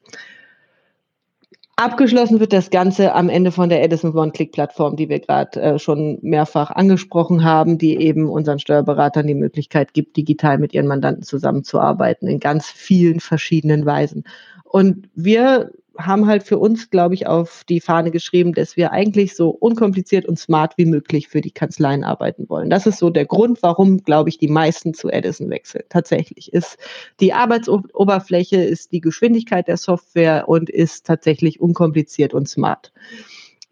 Abgeschlossen 1.80 2.40
wird 2.40 2.54
das 2.54 2.72
Ganze 2.72 3.14
am 3.14 3.30
Ende 3.30 3.52
von 3.52 3.70
der 3.70 3.84
Edison 3.84 4.16
One-Click-Plattform, 4.16 4.96
die 4.96 5.10
wir 5.10 5.20
gerade 5.20 5.62
äh, 5.62 5.78
schon 5.78 6.18
mehrfach 6.24 6.72
angesprochen 6.72 7.44
haben, 7.44 7.78
die 7.78 7.98
eben 7.98 8.30
unseren 8.30 8.58
Steuerberatern 8.58 9.28
die 9.28 9.36
Möglichkeit 9.36 9.94
gibt, 9.94 10.18
digital 10.18 10.58
mit 10.58 10.74
ihren 10.74 10.88
Mandanten 10.88 11.22
zusammenzuarbeiten 11.22 12.28
in 12.28 12.40
ganz 12.40 12.66
vielen 12.66 13.20
verschiedenen 13.20 13.86
Weisen. 13.86 14.24
Und 14.64 15.08
wir 15.14 15.70
haben 15.98 16.28
halt 16.28 16.44
für 16.44 16.58
uns, 16.58 16.90
glaube 16.90 17.16
ich, 17.16 17.28
auf 17.28 17.64
die 17.68 17.82
Fahne 17.82 18.12
geschrieben, 18.12 18.54
dass 18.54 18.78
wir 18.78 18.92
eigentlich 18.92 19.36
so 19.36 19.50
unkompliziert 19.50 20.26
und 20.26 20.38
smart 20.38 20.78
wie 20.78 20.86
möglich 20.86 21.28
für 21.28 21.42
die 21.42 21.52
Kanzleien 21.52 22.04
arbeiten 22.04 22.50
wollen. 22.50 22.70
Das 22.70 22.86
ist 22.86 23.00
so 23.00 23.10
der 23.10 23.26
Grund, 23.26 23.62
warum, 23.62 24.04
glaube 24.04 24.30
ich, 24.30 24.38
die 24.38 24.48
meisten 24.48 24.94
zu 24.94 25.10
Edison 25.10 25.50
wechseln. 25.50 25.84
Tatsächlich 25.90 26.54
ist 26.54 26.78
die 27.20 27.34
Arbeitsoberfläche, 27.34 28.64
ist 28.64 28.92
die 28.92 29.02
Geschwindigkeit 29.02 29.68
der 29.68 29.78
Software 29.78 30.48
und 30.48 30.70
ist 30.70 31.06
tatsächlich 31.06 31.60
unkompliziert 31.60 32.34
und 32.34 32.48
smart 32.48 32.92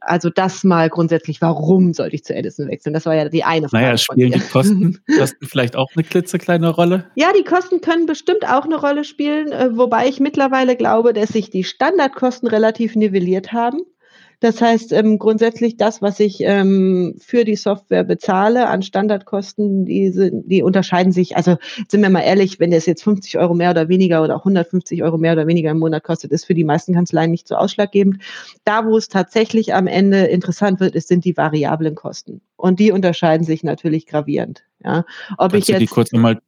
also 0.05 0.29
das 0.29 0.63
mal 0.63 0.89
grundsätzlich, 0.89 1.41
warum 1.41 1.93
sollte 1.93 2.15
ich 2.15 2.23
zu 2.23 2.33
Edison 2.33 2.67
wechseln? 2.67 2.93
Das 2.93 3.05
war 3.05 3.15
ja 3.15 3.27
die 3.27 3.43
eine 3.43 3.69
Frage. 3.69 3.83
Naja, 3.83 3.97
spielen 3.97 4.31
die 4.31 4.39
Kosten, 4.39 4.99
Kosten 5.17 5.45
vielleicht 5.45 5.75
auch 5.75 5.89
eine 5.95 6.03
klitzekleine 6.03 6.69
Rolle? 6.69 7.05
Ja, 7.15 7.33
die 7.37 7.43
Kosten 7.43 7.81
können 7.81 8.05
bestimmt 8.05 8.47
auch 8.47 8.65
eine 8.65 8.79
Rolle 8.79 9.03
spielen, 9.03 9.51
äh, 9.51 9.75
wobei 9.77 10.07
ich 10.07 10.19
mittlerweile 10.19 10.75
glaube, 10.75 11.13
dass 11.13 11.29
sich 11.29 11.49
die 11.49 11.63
Standardkosten 11.63 12.47
relativ 12.47 12.95
nivelliert 12.95 13.51
haben. 13.51 13.81
Das 14.45 14.62
heißt, 14.62 14.93
ähm, 14.93 15.17
grundsätzlich 15.17 15.75
das, 15.75 16.03
was 16.03 16.19
ich 16.19 16.39
ähm, 16.41 17.15
für 17.17 17.45
die 17.45 17.55
Software 17.55 18.03
bezahle 18.03 18.67
an 18.67 18.84
Standardkosten, 18.84 19.86
die, 19.86 20.12
sind, 20.12 20.43
die 20.51 20.62
unterscheiden 20.62 21.12
sich. 21.12 21.36
Also 21.36 21.58
sind 21.88 22.03
wir 22.03 22.12
mal 22.12 22.21
ehrlich, 22.21 22.60
wenn 22.60 22.69
das 22.69 22.86
jetzt 22.86 23.01
50 23.01 23.39
Euro 23.39 23.55
mehr 23.55 23.71
oder 23.71 23.89
weniger 23.89 24.21
oder 24.21 24.36
auch 24.36 24.41
150 24.41 25.01
Euro 25.01 25.17
mehr 25.17 25.34
oder 25.34 25.47
weniger 25.47 25.71
im 25.71 25.79
Monat 25.79 26.03
kostet, 26.03 26.31
ist 26.31 26.45
für 26.45 26.53
die 26.53 26.63
meisten 26.63 26.93
Kanzleien 26.93 27.31
nicht 27.31 27.47
so 27.47 27.55
ausschlaggebend. 27.55 28.21
Da, 28.65 28.86
wo 28.86 28.95
es 28.97 29.10
tatsächlich 29.10 29.73
am 29.73 29.88
Ende 29.88 30.25
interessant 30.25 30.79
wird, 30.79 30.93
ist, 30.93 31.08
sind 31.08 31.25
die 31.25 31.36
variablen 31.36 31.95
Kosten. 31.95 32.41
Und 32.55 32.79
die 32.79 32.91
unterscheiden 32.91 33.47
sich 33.47 33.63
natürlich 33.63 34.05
gravierend. 34.05 34.62
Ja. 34.84 35.05
Ob 35.39 35.53
Kannst 35.53 35.55
ich 35.55 35.67
jetzt, 35.69 35.77
du 35.77 35.86
die 35.86 35.88
kurz 35.88 36.12
nochmal 36.12 36.39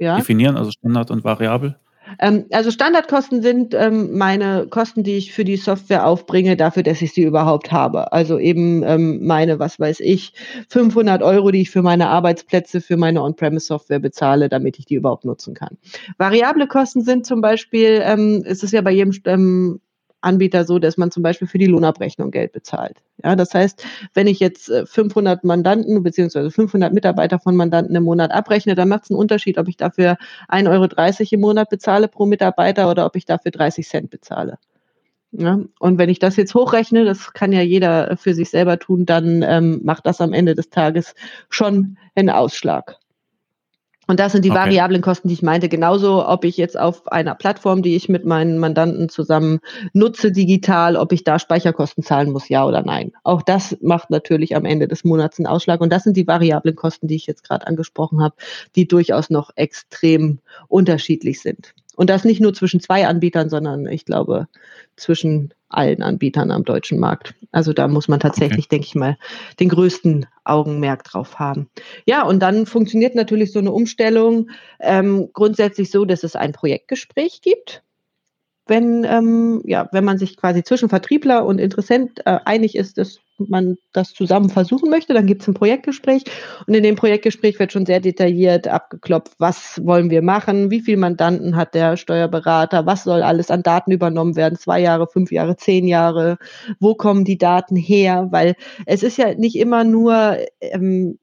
ja? 0.00 0.16
definieren, 0.16 0.56
also 0.56 0.72
Standard 0.72 1.12
und 1.12 1.22
variabel? 1.22 1.76
Ähm, 2.18 2.46
also 2.52 2.70
Standardkosten 2.70 3.42
sind 3.42 3.74
ähm, 3.74 4.16
meine 4.16 4.66
Kosten, 4.68 5.02
die 5.02 5.16
ich 5.16 5.32
für 5.32 5.44
die 5.44 5.56
Software 5.56 6.06
aufbringe, 6.06 6.56
dafür, 6.56 6.82
dass 6.82 7.02
ich 7.02 7.12
sie 7.12 7.22
überhaupt 7.22 7.72
habe. 7.72 8.12
Also 8.12 8.38
eben 8.38 8.82
ähm, 8.82 9.26
meine, 9.26 9.58
was 9.58 9.78
weiß 9.78 10.00
ich, 10.00 10.32
500 10.68 11.22
Euro, 11.22 11.50
die 11.50 11.62
ich 11.62 11.70
für 11.70 11.82
meine 11.82 12.08
Arbeitsplätze, 12.08 12.80
für 12.80 12.96
meine 12.96 13.22
On-Premise-Software 13.22 14.00
bezahle, 14.00 14.48
damit 14.48 14.78
ich 14.78 14.86
die 14.86 14.94
überhaupt 14.94 15.24
nutzen 15.24 15.54
kann. 15.54 15.78
Variable 16.18 16.66
Kosten 16.66 17.02
sind 17.02 17.26
zum 17.26 17.40
Beispiel, 17.40 18.00
ähm, 18.02 18.42
ist 18.44 18.64
es 18.64 18.72
ja 18.72 18.82
bei 18.82 18.92
jedem 18.92 19.12
ähm, 19.24 19.80
Anbieter 20.20 20.64
so, 20.64 20.78
dass 20.78 20.96
man 20.96 21.10
zum 21.10 21.22
Beispiel 21.22 21.46
für 21.48 21.58
die 21.58 21.66
Lohnabrechnung 21.66 22.30
Geld 22.30 22.52
bezahlt. 22.52 23.02
Ja, 23.22 23.36
das 23.36 23.54
heißt, 23.54 23.84
wenn 24.14 24.26
ich 24.26 24.40
jetzt 24.40 24.70
500 24.70 25.42
äh, 25.42 25.46
Mandanten 25.46 26.02
bzw. 26.02 26.50
500 26.50 26.92
Mitarbeiter 26.92 27.38
von 27.38 27.56
Mandanten 27.56 27.94
im 27.94 28.02
Monat 28.02 28.32
abrechne, 28.32 28.74
dann 28.74 28.88
macht 28.88 29.04
es 29.04 29.10
einen 29.10 29.18
Unterschied, 29.18 29.58
ob 29.58 29.68
ich 29.68 29.76
dafür 29.76 30.16
1,30 30.48 30.68
Euro 30.68 31.28
im 31.30 31.40
Monat 31.40 31.70
bezahle 31.70 32.08
pro 32.08 32.26
Mitarbeiter 32.26 32.90
oder 32.90 33.06
ob 33.06 33.16
ich 33.16 33.24
dafür 33.24 33.50
30 33.50 33.86
Cent 33.88 34.10
bezahle. 34.10 34.58
Ja, 35.32 35.58
und 35.80 35.98
wenn 35.98 36.08
ich 36.08 36.18
das 36.18 36.36
jetzt 36.36 36.54
hochrechne, 36.54 37.04
das 37.04 37.32
kann 37.32 37.52
ja 37.52 37.60
jeder 37.60 38.16
für 38.16 38.32
sich 38.32 38.48
selber 38.48 38.78
tun, 38.78 39.04
dann 39.06 39.42
ähm, 39.42 39.80
macht 39.84 40.06
das 40.06 40.20
am 40.20 40.32
Ende 40.32 40.54
des 40.54 40.70
Tages 40.70 41.14
schon 41.50 41.98
einen 42.14 42.30
Ausschlag. 42.30 42.98
Und 44.06 44.20
das 44.20 44.32
sind 44.32 44.44
die 44.44 44.50
okay. 44.50 44.60
variablen 44.60 45.02
Kosten, 45.02 45.28
die 45.28 45.34
ich 45.34 45.42
meinte. 45.42 45.68
Genauso, 45.68 46.26
ob 46.26 46.44
ich 46.44 46.56
jetzt 46.56 46.78
auf 46.78 47.10
einer 47.10 47.34
Plattform, 47.34 47.82
die 47.82 47.96
ich 47.96 48.08
mit 48.08 48.24
meinen 48.24 48.58
Mandanten 48.58 49.08
zusammen 49.08 49.58
nutze, 49.92 50.30
digital, 50.30 50.96
ob 50.96 51.12
ich 51.12 51.24
da 51.24 51.38
Speicherkosten 51.38 52.04
zahlen 52.04 52.30
muss, 52.30 52.48
ja 52.48 52.64
oder 52.64 52.82
nein. 52.82 53.12
Auch 53.24 53.42
das 53.42 53.76
macht 53.80 54.10
natürlich 54.10 54.54
am 54.54 54.64
Ende 54.64 54.86
des 54.86 55.04
Monats 55.04 55.38
einen 55.38 55.46
Ausschlag. 55.46 55.80
Und 55.80 55.92
das 55.92 56.04
sind 56.04 56.16
die 56.16 56.26
variablen 56.26 56.76
Kosten, 56.76 57.08
die 57.08 57.16
ich 57.16 57.26
jetzt 57.26 57.42
gerade 57.42 57.66
angesprochen 57.66 58.22
habe, 58.22 58.36
die 58.76 58.86
durchaus 58.86 59.30
noch 59.30 59.50
extrem 59.56 60.38
unterschiedlich 60.68 61.40
sind. 61.40 61.74
Und 61.96 62.10
das 62.10 62.24
nicht 62.24 62.40
nur 62.40 62.54
zwischen 62.54 62.80
zwei 62.80 63.06
Anbietern, 63.06 63.50
sondern 63.50 63.86
ich 63.86 64.04
glaube 64.04 64.46
zwischen 64.96 65.52
allen 65.68 66.02
Anbietern 66.02 66.52
am 66.52 66.64
deutschen 66.64 67.00
Markt. 67.00 67.34
Also 67.50 67.72
da 67.72 67.88
muss 67.88 68.06
man 68.06 68.20
tatsächlich, 68.20 68.66
okay. 68.66 68.76
denke 68.76 68.86
ich 68.86 68.94
mal, 68.94 69.18
den 69.58 69.68
größten 69.68 70.26
Augenmerk 70.44 71.02
drauf 71.02 71.40
haben. 71.40 71.68
Ja, 72.04 72.22
und 72.22 72.40
dann 72.40 72.66
funktioniert 72.66 73.14
natürlich 73.14 73.52
so 73.52 73.58
eine 73.58 73.72
Umstellung 73.72 74.50
ähm, 74.78 75.30
grundsätzlich 75.32 75.90
so, 75.90 76.04
dass 76.04 76.22
es 76.22 76.36
ein 76.36 76.52
Projektgespräch 76.52 77.40
gibt 77.42 77.82
wenn, 78.66 79.04
ähm, 79.04 79.62
ja, 79.64 79.88
wenn 79.92 80.04
man 80.04 80.18
sich 80.18 80.36
quasi 80.36 80.64
zwischen 80.64 80.88
Vertriebler 80.88 81.46
und 81.46 81.60
Interessent 81.60 82.20
äh, 82.26 82.38
einig 82.44 82.74
ist, 82.74 82.98
dass 82.98 83.20
man 83.38 83.76
das 83.92 84.12
zusammen 84.12 84.50
versuchen 84.50 84.90
möchte, 84.90 85.14
dann 85.14 85.26
gibt 85.26 85.42
es 85.42 85.48
ein 85.48 85.54
Projektgespräch. 85.54 86.24
Und 86.66 86.74
in 86.74 86.82
dem 86.82 86.96
Projektgespräch 86.96 87.58
wird 87.58 87.72
schon 87.72 87.86
sehr 87.86 88.00
detailliert 88.00 88.68
abgeklopft, 88.68 89.34
was 89.38 89.80
wollen 89.84 90.10
wir 90.10 90.22
machen, 90.22 90.70
wie 90.70 90.80
viele 90.80 90.98
Mandanten 90.98 91.56
hat 91.56 91.74
der 91.74 91.96
Steuerberater, 91.96 92.86
was 92.86 93.04
soll 93.04 93.22
alles 93.22 93.50
an 93.50 93.62
Daten 93.62 93.92
übernommen 93.92 94.36
werden, 94.36 94.58
zwei 94.58 94.80
Jahre, 94.80 95.06
fünf 95.06 95.32
Jahre, 95.32 95.56
zehn 95.56 95.86
Jahre, 95.86 96.38
wo 96.80 96.94
kommen 96.94 97.24
die 97.24 97.38
Daten 97.38 97.76
her, 97.76 98.28
weil 98.30 98.54
es 98.86 99.02
ist 99.02 99.18
ja 99.18 99.34
nicht 99.34 99.56
immer 99.56 99.84
nur 99.84 100.36
ähm, 100.60 101.18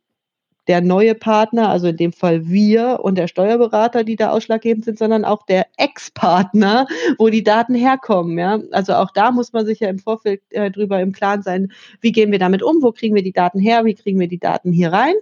der 0.67 0.81
neue 0.81 1.15
Partner, 1.15 1.69
also 1.69 1.87
in 1.87 1.97
dem 1.97 2.13
Fall 2.13 2.47
wir 2.47 2.99
und 3.01 3.17
der 3.17 3.27
Steuerberater, 3.27 4.03
die 4.03 4.15
da 4.15 4.29
ausschlaggebend 4.29 4.85
sind, 4.85 4.97
sondern 4.97 5.25
auch 5.25 5.45
der 5.45 5.67
Ex-Partner, 5.77 6.87
wo 7.17 7.29
die 7.29 7.43
Daten 7.43 7.75
herkommen. 7.75 8.37
Ja? 8.37 8.59
Also 8.71 8.93
auch 8.93 9.11
da 9.11 9.31
muss 9.31 9.53
man 9.53 9.65
sich 9.65 9.79
ja 9.81 9.89
im 9.89 9.99
Vorfeld 9.99 10.41
äh, 10.49 10.71
drüber 10.71 11.01
im 11.01 11.11
Klaren 11.11 11.41
sein, 11.41 11.71
wie 12.01 12.11
gehen 12.11 12.31
wir 12.31 12.39
damit 12.39 12.63
um, 12.63 12.81
wo 12.81 12.91
kriegen 12.91 13.15
wir 13.15 13.23
die 13.23 13.33
Daten 13.33 13.59
her, 13.59 13.85
wie 13.85 13.95
kriegen 13.95 14.19
wir 14.19 14.27
die 14.27 14.39
Daten 14.39 14.71
hier 14.71 14.91
rein. 14.93 15.15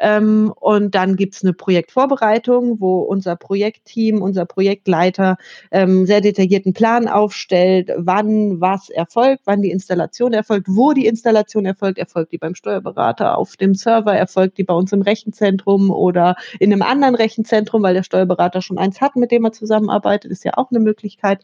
Ähm, 0.00 0.52
und 0.58 0.94
dann 0.94 1.16
gibt 1.16 1.34
es 1.34 1.44
eine 1.44 1.52
Projektvorbereitung, 1.52 2.80
wo 2.80 3.00
unser 3.00 3.36
Projektteam, 3.36 4.22
unser 4.22 4.46
Projektleiter 4.46 5.36
ähm, 5.70 6.06
sehr 6.06 6.22
detaillierten 6.22 6.72
Plan 6.72 7.06
aufstellt, 7.06 7.90
wann 7.96 8.60
was 8.60 8.88
erfolgt, 8.88 9.42
wann 9.44 9.60
die 9.62 9.70
Installation 9.70 10.32
erfolgt, 10.32 10.66
wo 10.68 10.92
die 10.94 11.06
Installation 11.06 11.66
erfolgt. 11.66 11.98
Erfolgt 11.98 12.32
die 12.32 12.38
beim 12.38 12.54
Steuerberater 12.54 13.36
auf 13.36 13.56
dem 13.56 13.74
Server, 13.74 14.14
erfolgt 14.14 14.56
die 14.58 14.64
bei 14.64 14.74
uns 14.74 14.92
im 14.92 15.02
Rechenzentrum 15.02 15.90
oder 15.90 16.36
in 16.58 16.72
einem 16.72 16.82
anderen 16.82 17.14
Rechenzentrum, 17.14 17.82
weil 17.82 17.94
der 17.94 18.02
Steuerberater 18.02 18.62
schon 18.62 18.78
eins 18.78 19.00
hat, 19.00 19.16
mit 19.16 19.30
dem 19.30 19.44
er 19.44 19.52
zusammenarbeitet, 19.52 20.30
ist 20.30 20.44
ja 20.44 20.52
auch 20.56 20.70
eine 20.70 20.80
Möglichkeit 20.80 21.42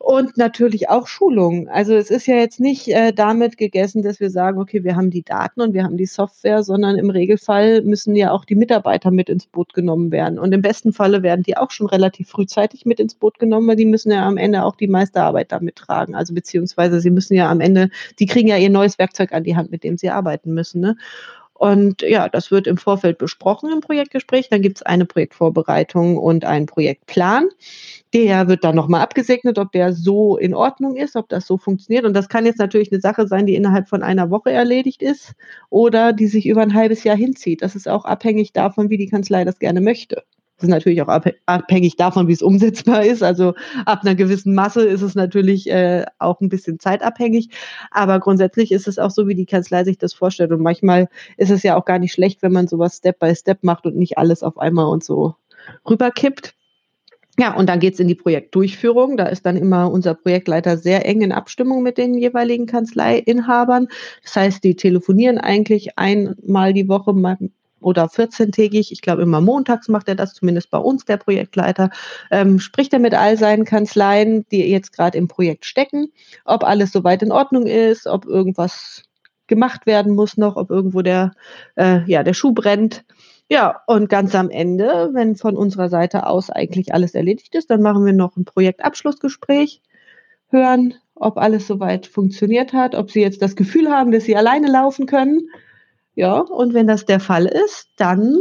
und 0.00 0.38
natürlich 0.38 0.88
auch 0.88 1.06
Schulungen. 1.06 1.68
Also 1.68 1.92
es 1.94 2.10
ist 2.10 2.26
ja 2.26 2.36
jetzt 2.36 2.58
nicht 2.58 2.88
äh, 2.88 3.12
damit 3.12 3.58
gegessen, 3.58 4.02
dass 4.02 4.18
wir 4.18 4.30
sagen, 4.30 4.58
okay, 4.58 4.82
wir 4.82 4.96
haben 4.96 5.10
die 5.10 5.22
Daten 5.22 5.60
und 5.60 5.74
wir 5.74 5.84
haben 5.84 5.98
die 5.98 6.06
Software, 6.06 6.62
sondern 6.62 6.96
im 6.96 7.10
Regelfall 7.10 7.82
müssen 7.82 8.16
ja 8.16 8.30
auch 8.30 8.46
die 8.46 8.54
Mitarbeiter 8.54 9.10
mit 9.10 9.28
ins 9.28 9.46
Boot 9.46 9.74
genommen 9.74 10.10
werden. 10.10 10.38
Und 10.38 10.52
im 10.52 10.62
besten 10.62 10.94
Falle 10.94 11.22
werden 11.22 11.42
die 11.42 11.58
auch 11.58 11.70
schon 11.70 11.86
relativ 11.86 12.30
frühzeitig 12.30 12.86
mit 12.86 12.98
ins 12.98 13.14
Boot 13.14 13.38
genommen, 13.38 13.68
weil 13.68 13.76
die 13.76 13.84
müssen 13.84 14.10
ja 14.10 14.26
am 14.26 14.38
Ende 14.38 14.64
auch 14.64 14.74
die 14.74 14.88
meiste 14.88 15.20
Arbeit 15.20 15.52
damit 15.52 15.76
tragen. 15.76 16.14
Also 16.14 16.32
beziehungsweise 16.32 17.02
sie 17.02 17.10
müssen 17.10 17.34
ja 17.34 17.50
am 17.50 17.60
Ende, 17.60 17.90
die 18.18 18.26
kriegen 18.26 18.48
ja 18.48 18.56
ihr 18.56 18.70
neues 18.70 18.98
Werkzeug 18.98 19.32
an 19.32 19.44
die 19.44 19.54
Hand, 19.54 19.70
mit 19.70 19.84
dem 19.84 19.98
sie 19.98 20.08
arbeiten 20.08 20.54
müssen. 20.54 20.80
Ne? 20.80 20.96
Und 21.60 22.00
ja, 22.00 22.30
das 22.30 22.50
wird 22.50 22.66
im 22.66 22.78
Vorfeld 22.78 23.18
besprochen 23.18 23.70
im 23.70 23.82
Projektgespräch. 23.82 24.48
Dann 24.48 24.62
gibt 24.62 24.78
es 24.78 24.82
eine 24.82 25.04
Projektvorbereitung 25.04 26.16
und 26.16 26.46
einen 26.46 26.64
Projektplan. 26.64 27.50
Der 28.14 28.48
wird 28.48 28.64
dann 28.64 28.74
nochmal 28.74 29.02
abgesegnet, 29.02 29.58
ob 29.58 29.70
der 29.72 29.92
so 29.92 30.38
in 30.38 30.54
Ordnung 30.54 30.96
ist, 30.96 31.16
ob 31.16 31.28
das 31.28 31.46
so 31.46 31.58
funktioniert. 31.58 32.06
Und 32.06 32.14
das 32.14 32.30
kann 32.30 32.46
jetzt 32.46 32.60
natürlich 32.60 32.90
eine 32.90 33.02
Sache 33.02 33.28
sein, 33.28 33.44
die 33.44 33.56
innerhalb 33.56 33.90
von 33.90 34.02
einer 34.02 34.30
Woche 34.30 34.50
erledigt 34.50 35.02
ist 35.02 35.34
oder 35.68 36.14
die 36.14 36.28
sich 36.28 36.46
über 36.46 36.62
ein 36.62 36.72
halbes 36.72 37.04
Jahr 37.04 37.16
hinzieht. 37.16 37.60
Das 37.60 37.76
ist 37.76 37.88
auch 37.88 38.06
abhängig 38.06 38.54
davon, 38.54 38.88
wie 38.88 38.96
die 38.96 39.08
Kanzlei 39.08 39.44
das 39.44 39.58
gerne 39.58 39.82
möchte. 39.82 40.24
Das 40.60 40.68
ist 40.68 40.72
natürlich 40.74 41.00
auch 41.00 41.22
abhängig 41.46 41.96
davon, 41.96 42.28
wie 42.28 42.34
es 42.34 42.42
umsetzbar 42.42 43.02
ist. 43.02 43.22
Also 43.22 43.54
ab 43.86 44.00
einer 44.02 44.14
gewissen 44.14 44.54
Masse 44.54 44.82
ist 44.82 45.00
es 45.00 45.14
natürlich 45.14 45.70
äh, 45.70 46.04
auch 46.18 46.38
ein 46.42 46.50
bisschen 46.50 46.78
zeitabhängig. 46.78 47.48
Aber 47.90 48.20
grundsätzlich 48.20 48.70
ist 48.70 48.86
es 48.86 48.98
auch 48.98 49.10
so, 49.10 49.26
wie 49.26 49.34
die 49.34 49.46
Kanzlei 49.46 49.84
sich 49.84 49.96
das 49.96 50.12
vorstellt. 50.12 50.52
Und 50.52 50.60
manchmal 50.60 51.08
ist 51.38 51.50
es 51.50 51.62
ja 51.62 51.76
auch 51.76 51.86
gar 51.86 51.98
nicht 51.98 52.12
schlecht, 52.12 52.42
wenn 52.42 52.52
man 52.52 52.68
sowas 52.68 52.98
Step 52.98 53.18
by 53.18 53.34
Step 53.34 53.64
macht 53.64 53.86
und 53.86 53.96
nicht 53.96 54.18
alles 54.18 54.42
auf 54.42 54.58
einmal 54.58 54.88
und 54.88 55.02
so 55.02 55.34
rüberkippt. 55.88 56.54
Ja, 57.38 57.56
und 57.56 57.70
dann 57.70 57.80
geht 57.80 57.94
es 57.94 58.00
in 58.00 58.08
die 58.08 58.14
Projektdurchführung. 58.14 59.16
Da 59.16 59.24
ist 59.24 59.46
dann 59.46 59.56
immer 59.56 59.90
unser 59.90 60.12
Projektleiter 60.12 60.76
sehr 60.76 61.06
eng 61.06 61.22
in 61.22 61.32
Abstimmung 61.32 61.82
mit 61.82 61.96
den 61.96 62.12
jeweiligen 62.12 62.66
Kanzleiinhabern. 62.66 63.88
Das 64.22 64.36
heißt, 64.36 64.62
die 64.62 64.76
telefonieren 64.76 65.38
eigentlich 65.38 65.98
einmal 65.98 66.74
die 66.74 66.86
Woche, 66.86 67.14
oder 67.80 68.06
14-tägig, 68.06 68.92
ich 68.92 69.00
glaube 69.00 69.22
immer 69.22 69.40
montags 69.40 69.88
macht 69.88 70.08
er 70.08 70.14
das, 70.14 70.34
zumindest 70.34 70.70
bei 70.70 70.78
uns, 70.78 71.04
der 71.04 71.16
Projektleiter, 71.16 71.90
ähm, 72.30 72.60
spricht 72.60 72.92
er 72.92 72.98
mit 72.98 73.14
all 73.14 73.36
seinen 73.36 73.64
Kanzleien, 73.64 74.46
die 74.50 74.68
jetzt 74.70 74.92
gerade 74.92 75.18
im 75.18 75.28
Projekt 75.28 75.64
stecken, 75.64 76.12
ob 76.44 76.64
alles 76.64 76.92
soweit 76.92 77.22
in 77.22 77.32
Ordnung 77.32 77.66
ist, 77.66 78.06
ob 78.06 78.26
irgendwas 78.26 79.04
gemacht 79.46 79.86
werden 79.86 80.14
muss 80.14 80.36
noch, 80.36 80.56
ob 80.56 80.70
irgendwo 80.70 81.02
der, 81.02 81.32
äh, 81.76 82.00
ja, 82.06 82.22
der 82.22 82.34
Schuh 82.34 82.52
brennt. 82.52 83.04
Ja, 83.50 83.82
und 83.88 84.08
ganz 84.08 84.34
am 84.36 84.48
Ende, 84.48 85.10
wenn 85.12 85.34
von 85.34 85.56
unserer 85.56 85.88
Seite 85.88 86.26
aus 86.26 86.50
eigentlich 86.50 86.94
alles 86.94 87.14
erledigt 87.14 87.54
ist, 87.56 87.68
dann 87.68 87.82
machen 87.82 88.06
wir 88.06 88.12
noch 88.12 88.36
ein 88.36 88.44
Projektabschlussgespräch, 88.44 89.82
hören, 90.50 90.94
ob 91.16 91.36
alles 91.36 91.66
soweit 91.66 92.06
funktioniert 92.06 92.72
hat, 92.72 92.94
ob 92.94 93.10
Sie 93.10 93.20
jetzt 93.20 93.42
das 93.42 93.56
Gefühl 93.56 93.90
haben, 93.90 94.12
dass 94.12 94.24
Sie 94.24 94.36
alleine 94.36 94.68
laufen 94.68 95.06
können 95.06 95.50
ja, 96.20 96.40
und 96.40 96.74
wenn 96.74 96.86
das 96.86 97.06
der 97.06 97.18
Fall 97.18 97.46
ist, 97.46 97.88
dann 97.96 98.36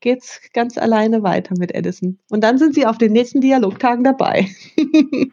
geht 0.00 0.22
es 0.22 0.38
ganz 0.52 0.76
alleine 0.76 1.22
weiter 1.22 1.54
mit 1.56 1.74
Edison. 1.74 2.18
Und 2.28 2.44
dann 2.44 2.58
sind 2.58 2.74
Sie 2.74 2.84
auf 2.84 2.98
den 2.98 3.12
nächsten 3.12 3.40
Dialogtagen 3.40 4.04
dabei. 4.04 4.50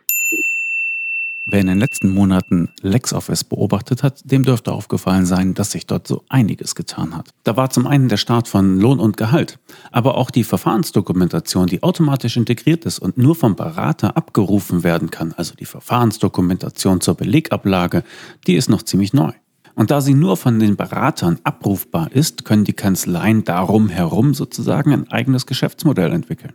Wer 1.46 1.60
in 1.60 1.68
den 1.68 1.80
letzten 1.80 2.14
Monaten 2.14 2.70
LexOffice 2.82 3.44
beobachtet 3.44 4.02
hat, 4.02 4.22
dem 4.24 4.44
dürfte 4.44 4.72
aufgefallen 4.72 5.26
sein, 5.26 5.56
dass 5.56 5.72
sich 5.72 5.86
dort 5.86 6.08
so 6.08 6.24
einiges 6.30 6.74
getan 6.74 7.18
hat. 7.18 7.32
Da 7.44 7.58
war 7.58 7.70
zum 7.70 7.86
einen 7.86 8.08
der 8.08 8.16
Start 8.16 8.48
von 8.48 8.80
Lohn 8.80 9.02
und 9.02 9.18
Gehalt, 9.18 9.60
aber 9.92 10.16
auch 10.16 10.32
die 10.32 10.46
Verfahrensdokumentation, 10.46 11.68
die 11.68 11.84
automatisch 11.84 12.38
integriert 12.38 12.86
ist 12.86 13.00
und 13.00 13.18
nur 13.18 13.36
vom 13.36 13.58
Berater 13.58 14.16
abgerufen 14.16 14.86
werden 14.86 15.12
kann, 15.12 15.34
also 15.36 15.54
die 15.54 15.66
Verfahrensdokumentation 15.66 17.02
zur 17.02 17.16
Belegablage, 17.16 18.06
die 18.48 18.56
ist 18.56 18.70
noch 18.70 18.84
ziemlich 18.84 19.12
neu. 19.12 19.34
Und 19.76 19.92
da 19.92 20.02
sie 20.02 20.14
nur 20.14 20.38
von 20.38 20.60
den 20.60 20.76
Beratern 20.76 21.40
abrufbar 21.44 22.12
ist, 22.12 22.46
können 22.46 22.64
die 22.64 22.74
Kanzleien 22.74 23.44
darum 23.44 23.90
herum 23.90 24.34
sozusagen 24.34 24.94
ein 24.94 25.12
eigenes 25.12 25.46
Geschäftsmodell 25.46 26.12
entwickeln. 26.12 26.54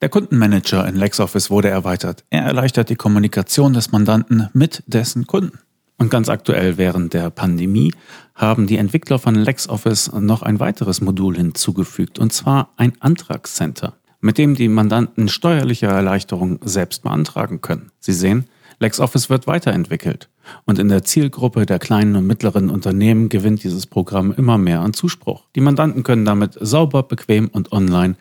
Der 0.00 0.10
Kundenmanager 0.10 0.86
in 0.86 0.94
LexOffice 0.94 1.50
wurde 1.50 1.68
erweitert. 1.68 2.24
Er 2.30 2.42
erleichtert 2.42 2.88
die 2.88 2.96
Kommunikation 2.96 3.72
des 3.72 3.90
Mandanten 3.90 4.48
mit 4.52 4.84
dessen 4.86 5.26
Kunden. 5.26 5.58
Und 5.96 6.10
ganz 6.10 6.28
aktuell 6.28 6.78
während 6.78 7.14
der 7.14 7.30
Pandemie 7.30 7.92
haben 8.34 8.68
die 8.68 8.76
Entwickler 8.76 9.18
von 9.18 9.34
LexOffice 9.34 10.12
noch 10.12 10.42
ein 10.42 10.60
weiteres 10.60 11.00
Modul 11.00 11.36
hinzugefügt, 11.36 12.20
und 12.20 12.32
zwar 12.32 12.72
ein 12.76 12.92
Antragscenter, 13.00 13.94
mit 14.20 14.38
dem 14.38 14.54
die 14.54 14.68
Mandanten 14.68 15.28
steuerliche 15.28 15.86
Erleichterungen 15.86 16.60
selbst 16.62 17.02
beantragen 17.02 17.60
können. 17.60 17.90
Sie 17.98 18.12
sehen, 18.12 18.44
LexOffice 18.78 19.28
wird 19.28 19.48
weiterentwickelt 19.48 20.28
und 20.64 20.78
in 20.78 20.88
der 20.88 21.04
Zielgruppe 21.04 21.66
der 21.66 21.78
kleinen 21.78 22.16
und 22.16 22.26
mittleren 22.26 22.70
Unternehmen 22.70 23.28
gewinnt 23.28 23.64
dieses 23.64 23.86
Programm 23.86 24.32
immer 24.32 24.58
mehr 24.58 24.80
an 24.80 24.94
Zuspruch. 24.94 25.44
Die 25.54 25.60
Mandanten 25.60 26.02
können 26.02 26.24
damit 26.24 26.56
sauber, 26.60 27.02
bequem 27.02 27.48
und 27.48 27.72
online 27.72 28.16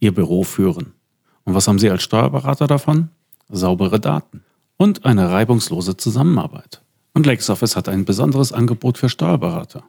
ihr 0.00 0.14
Büro 0.14 0.42
führen. 0.44 0.92
Und 1.44 1.54
was 1.54 1.68
haben 1.68 1.78
Sie 1.78 1.90
als 1.90 2.02
Steuerberater 2.02 2.66
davon? 2.66 3.08
Saubere 3.48 4.00
Daten 4.00 4.42
und 4.76 5.04
eine 5.04 5.30
reibungslose 5.30 5.96
Zusammenarbeit. 5.96 6.82
Und 7.14 7.26
LexOffice 7.26 7.76
hat 7.76 7.88
ein 7.88 8.04
besonderes 8.04 8.52
Angebot 8.52 8.98
für 8.98 9.08
Steuerberater. 9.08 9.84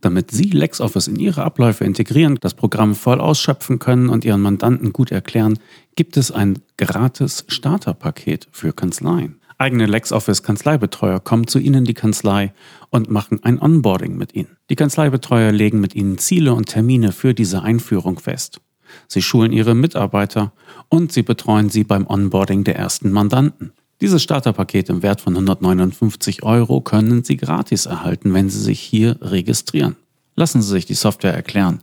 Damit 0.00 0.30
Sie 0.30 0.50
LexOffice 0.50 1.08
in 1.08 1.16
Ihre 1.16 1.44
Abläufe 1.44 1.84
integrieren, 1.84 2.38
das 2.40 2.54
Programm 2.54 2.94
voll 2.94 3.20
ausschöpfen 3.20 3.78
können 3.78 4.08
und 4.08 4.24
Ihren 4.24 4.42
Mandanten 4.42 4.92
gut 4.92 5.10
erklären, 5.10 5.58
gibt 5.94 6.16
es 6.16 6.30
ein 6.30 6.58
gratis 6.76 7.44
Starterpaket 7.48 8.48
für 8.52 8.72
Kanzleien. 8.72 9.40
Eigene 9.58 9.86
LexOffice-Kanzleibetreuer 9.86 11.20
kommen 11.20 11.46
zu 11.46 11.58
Ihnen 11.58 11.78
in 11.78 11.84
die 11.84 11.94
Kanzlei 11.94 12.52
und 12.90 13.10
machen 13.10 13.42
ein 13.42 13.60
Onboarding 13.60 14.16
mit 14.16 14.34
Ihnen. 14.34 14.56
Die 14.68 14.76
Kanzleibetreuer 14.76 15.50
legen 15.50 15.80
mit 15.80 15.94
Ihnen 15.94 16.18
Ziele 16.18 16.52
und 16.52 16.66
Termine 16.68 17.12
für 17.12 17.32
diese 17.32 17.62
Einführung 17.62 18.18
fest. 18.18 18.60
Sie 19.08 19.22
schulen 19.22 19.52
Ihre 19.52 19.74
Mitarbeiter 19.74 20.52
und 20.88 21.10
Sie 21.10 21.22
betreuen 21.22 21.70
Sie 21.70 21.84
beim 21.84 22.06
Onboarding 22.06 22.64
der 22.64 22.76
ersten 22.76 23.10
Mandanten. 23.10 23.72
Dieses 24.02 24.22
Starterpaket 24.22 24.90
im 24.90 25.02
Wert 25.02 25.22
von 25.22 25.34
159 25.34 26.42
Euro 26.42 26.82
können 26.82 27.24
Sie 27.24 27.38
gratis 27.38 27.86
erhalten, 27.86 28.34
wenn 28.34 28.50
Sie 28.50 28.60
sich 28.60 28.80
hier 28.80 29.16
registrieren. 29.22 29.96
Lassen 30.34 30.60
Sie 30.60 30.70
sich 30.70 30.84
die 30.84 30.94
Software 30.94 31.32
erklären. 31.32 31.80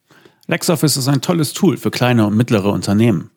LexOffice 0.47 0.97
ist 0.97 1.07
ein 1.07 1.22
tolles 1.22 1.53
Tool 1.53 1.78
für 1.78 1.91
kleine 1.91 2.26
und 2.26 2.36
mittlere 2.36 2.72
Unternehmen. 2.72 3.30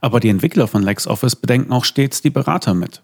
Aber 0.00 0.20
die 0.20 0.28
Entwickler 0.28 0.68
von 0.68 0.82
LexOffice 0.82 1.36
bedenken 1.36 1.72
auch 1.72 1.84
stets 1.84 2.22
die 2.22 2.30
Berater 2.30 2.72
mit 2.74 3.02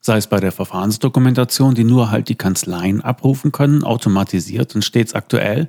sei 0.00 0.16
es 0.16 0.26
bei 0.26 0.40
der 0.40 0.52
Verfahrensdokumentation, 0.52 1.74
die 1.74 1.84
nur 1.84 2.10
halt 2.10 2.28
die 2.28 2.34
Kanzleien 2.34 3.02
abrufen 3.02 3.52
können, 3.52 3.84
automatisiert 3.84 4.74
und 4.74 4.82
stets 4.82 5.14
aktuell, 5.14 5.68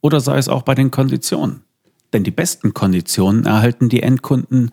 oder 0.00 0.20
sei 0.20 0.38
es 0.38 0.48
auch 0.48 0.62
bei 0.62 0.74
den 0.74 0.90
Konditionen. 0.90 1.62
Denn 2.12 2.24
die 2.24 2.30
besten 2.30 2.74
Konditionen 2.74 3.44
erhalten 3.44 3.88
die 3.88 4.02
Endkunden, 4.02 4.72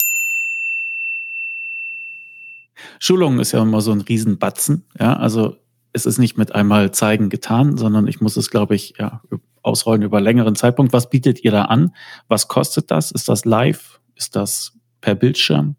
Schulungen 2.99 3.39
ist 3.39 3.51
ja 3.51 3.61
immer 3.61 3.81
so 3.81 3.91
ein 3.91 4.01
Riesenbatzen. 4.01 4.85
Ja, 4.99 5.13
also 5.13 5.57
es 5.93 6.05
ist 6.05 6.17
nicht 6.17 6.37
mit 6.37 6.53
einmal 6.53 6.91
zeigen 6.91 7.29
getan, 7.29 7.77
sondern 7.77 8.07
ich 8.07 8.21
muss 8.21 8.37
es, 8.37 8.49
glaube 8.49 8.75
ich, 8.75 8.93
ja, 8.97 9.21
ausrollen 9.61 10.01
über 10.01 10.21
längeren 10.21 10.55
Zeitpunkt. 10.55 10.93
Was 10.93 11.09
bietet 11.09 11.43
ihr 11.43 11.51
da 11.51 11.65
an? 11.65 11.93
Was 12.27 12.47
kostet 12.47 12.91
das? 12.91 13.11
Ist 13.11 13.29
das 13.29 13.45
live? 13.45 13.99
Ist 14.15 14.35
das 14.35 14.73
per 15.01 15.15
Bildschirm? 15.15 15.75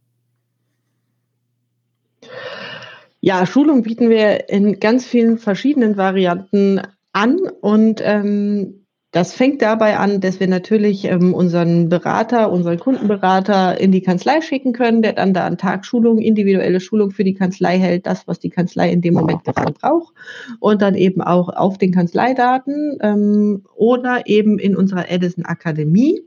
Ja, 3.20 3.46
Schulung 3.46 3.82
bieten 3.82 4.10
wir 4.10 4.48
in 4.48 4.80
ganz 4.80 5.06
vielen 5.06 5.38
verschiedenen 5.38 5.96
Varianten 5.96 6.82
an 7.12 7.38
und 7.60 8.00
ähm, 8.02 8.81
das 9.12 9.34
fängt 9.34 9.60
dabei 9.60 9.98
an, 9.98 10.22
dass 10.22 10.40
wir 10.40 10.48
natürlich 10.48 11.04
ähm, 11.04 11.34
unseren 11.34 11.90
Berater, 11.90 12.50
unseren 12.50 12.78
Kundenberater 12.78 13.78
in 13.78 13.92
die 13.92 14.00
Kanzlei 14.00 14.40
schicken 14.40 14.72
können, 14.72 15.02
der 15.02 15.12
dann 15.12 15.34
da 15.34 15.44
einen 15.44 15.58
Tag 15.58 15.84
Schulung, 15.84 16.18
individuelle 16.18 16.80
Schulung 16.80 17.10
für 17.10 17.22
die 17.22 17.34
Kanzlei 17.34 17.78
hält, 17.78 18.06
das, 18.06 18.26
was 18.26 18.38
die 18.38 18.48
Kanzlei 18.48 18.90
in 18.90 19.02
dem 19.02 19.12
Moment 19.12 19.44
gerade 19.44 19.74
braucht. 19.74 20.14
Und 20.60 20.80
dann 20.80 20.94
eben 20.94 21.20
auch 21.20 21.50
auf 21.50 21.76
den 21.76 21.92
Kanzleidaten 21.92 22.98
ähm, 23.02 23.64
oder 23.74 24.22
eben 24.26 24.58
in 24.58 24.74
unserer 24.74 25.10
Edison 25.10 25.44
Akademie. 25.44 26.22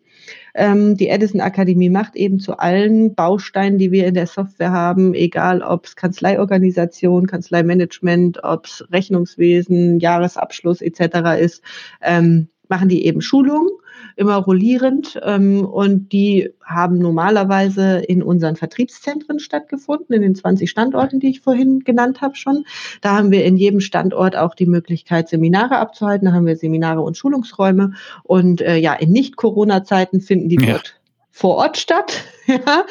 Ähm, 0.53 0.95
die 0.95 1.09
Edison 1.09 1.41
Akademie 1.41 1.89
macht 1.89 2.15
eben 2.15 2.39
zu 2.39 2.57
allen 2.57 3.15
Bausteinen, 3.15 3.79
die 3.79 3.91
wir 3.91 4.05
in 4.05 4.13
der 4.13 4.27
Software 4.27 4.71
haben, 4.71 5.15
egal 5.15 5.63
ob 5.63 5.85
es 5.85 5.95
Kanzleiorganisation, 5.95 7.25
Kanzleimanagement, 7.25 8.43
ob 8.43 8.67
es 8.67 8.85
Rechnungswesen, 8.91 9.99
Jahresabschluss 9.99 10.81
etc. 10.81 11.41
ist, 11.41 11.63
ähm, 12.01 12.47
machen 12.69 12.89
die 12.89 13.05
eben 13.05 13.21
Schulungen 13.21 13.69
immer 14.15 14.35
rollierend 14.35 15.19
ähm, 15.23 15.65
und 15.65 16.11
die 16.11 16.51
haben 16.63 16.99
normalerweise 16.99 17.99
in 17.99 18.23
unseren 18.23 18.55
Vertriebszentren 18.55 19.39
stattgefunden, 19.39 20.15
in 20.15 20.21
den 20.21 20.35
20 20.35 20.69
Standorten, 20.69 21.19
die 21.19 21.29
ich 21.29 21.41
vorhin 21.41 21.79
genannt 21.81 22.21
habe 22.21 22.35
schon. 22.35 22.65
Da 23.01 23.17
haben 23.17 23.31
wir 23.31 23.43
in 23.45 23.57
jedem 23.57 23.81
Standort 23.81 24.35
auch 24.35 24.55
die 24.55 24.65
Möglichkeit, 24.65 25.29
Seminare 25.29 25.77
abzuhalten. 25.77 26.27
Da 26.27 26.33
haben 26.33 26.45
wir 26.45 26.55
Seminare 26.55 27.01
und 27.01 27.17
Schulungsräume 27.17 27.93
und 28.23 28.61
äh, 28.61 28.77
ja, 28.77 28.93
in 28.93 29.11
Nicht-Corona-Zeiten 29.11 30.21
finden 30.21 30.49
die 30.49 30.59
ja. 30.61 30.73
dort 30.73 30.95
vor 31.35 31.57
Ort 31.57 31.77
statt. 31.77 32.23
Ja. 32.47 32.85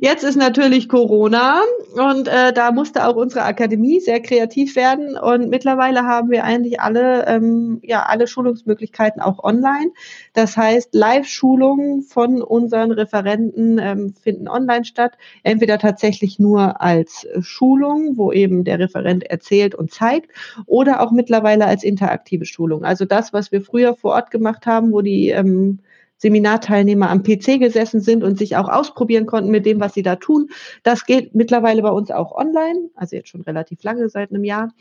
Jetzt 0.00 0.24
ist 0.24 0.34
natürlich 0.34 0.88
Corona 0.88 1.60
und 1.94 2.26
äh, 2.26 2.52
da 2.52 2.72
musste 2.72 3.06
auch 3.06 3.14
unsere 3.14 3.44
Akademie 3.44 4.00
sehr 4.00 4.18
kreativ 4.20 4.74
werden 4.74 5.16
und 5.16 5.48
mittlerweile 5.48 6.02
haben 6.02 6.28
wir 6.28 6.42
eigentlich 6.42 6.80
alle 6.80 7.24
ähm, 7.28 7.78
ja 7.84 8.02
alle 8.02 8.26
Schulungsmöglichkeiten 8.26 9.22
auch 9.22 9.44
online. 9.44 9.92
Das 10.32 10.56
heißt, 10.56 10.92
Live-Schulungen 10.92 12.02
von 12.02 12.42
unseren 12.42 12.90
Referenten 12.90 13.78
ähm, 13.78 14.12
finden 14.20 14.48
online 14.48 14.84
statt, 14.84 15.12
entweder 15.44 15.78
tatsächlich 15.78 16.40
nur 16.40 16.80
als 16.80 17.28
Schulung, 17.38 18.16
wo 18.16 18.32
eben 18.32 18.64
der 18.64 18.80
Referent 18.80 19.22
erzählt 19.22 19.76
und 19.76 19.92
zeigt, 19.92 20.32
oder 20.66 21.00
auch 21.00 21.12
mittlerweile 21.12 21.66
als 21.66 21.84
interaktive 21.84 22.44
Schulung. 22.44 22.82
Also 22.82 23.04
das, 23.04 23.32
was 23.32 23.52
wir 23.52 23.62
früher 23.62 23.94
vor 23.94 24.14
Ort 24.14 24.32
gemacht 24.32 24.66
haben, 24.66 24.90
wo 24.90 25.00
die 25.00 25.28
ähm, 25.28 25.78
Seminarteilnehmer 26.20 27.10
am 27.10 27.22
PC 27.22 27.58
gesessen 27.58 28.00
sind 28.00 28.22
und 28.22 28.38
sich 28.38 28.56
auch 28.56 28.68
ausprobieren 28.68 29.26
konnten 29.26 29.50
mit 29.50 29.66
dem, 29.66 29.80
was 29.80 29.94
sie 29.94 30.02
da 30.02 30.16
tun. 30.16 30.50
Das 30.82 31.06
geht 31.06 31.34
mittlerweile 31.34 31.82
bei 31.82 31.90
uns 31.90 32.10
auch 32.10 32.32
online, 32.32 32.90
also 32.94 33.16
jetzt 33.16 33.30
schon 33.30 33.40
relativ 33.40 33.82
lange, 33.82 34.08
seit 34.08 34.30
einem 34.30 34.44
Jahr. 34.44 34.72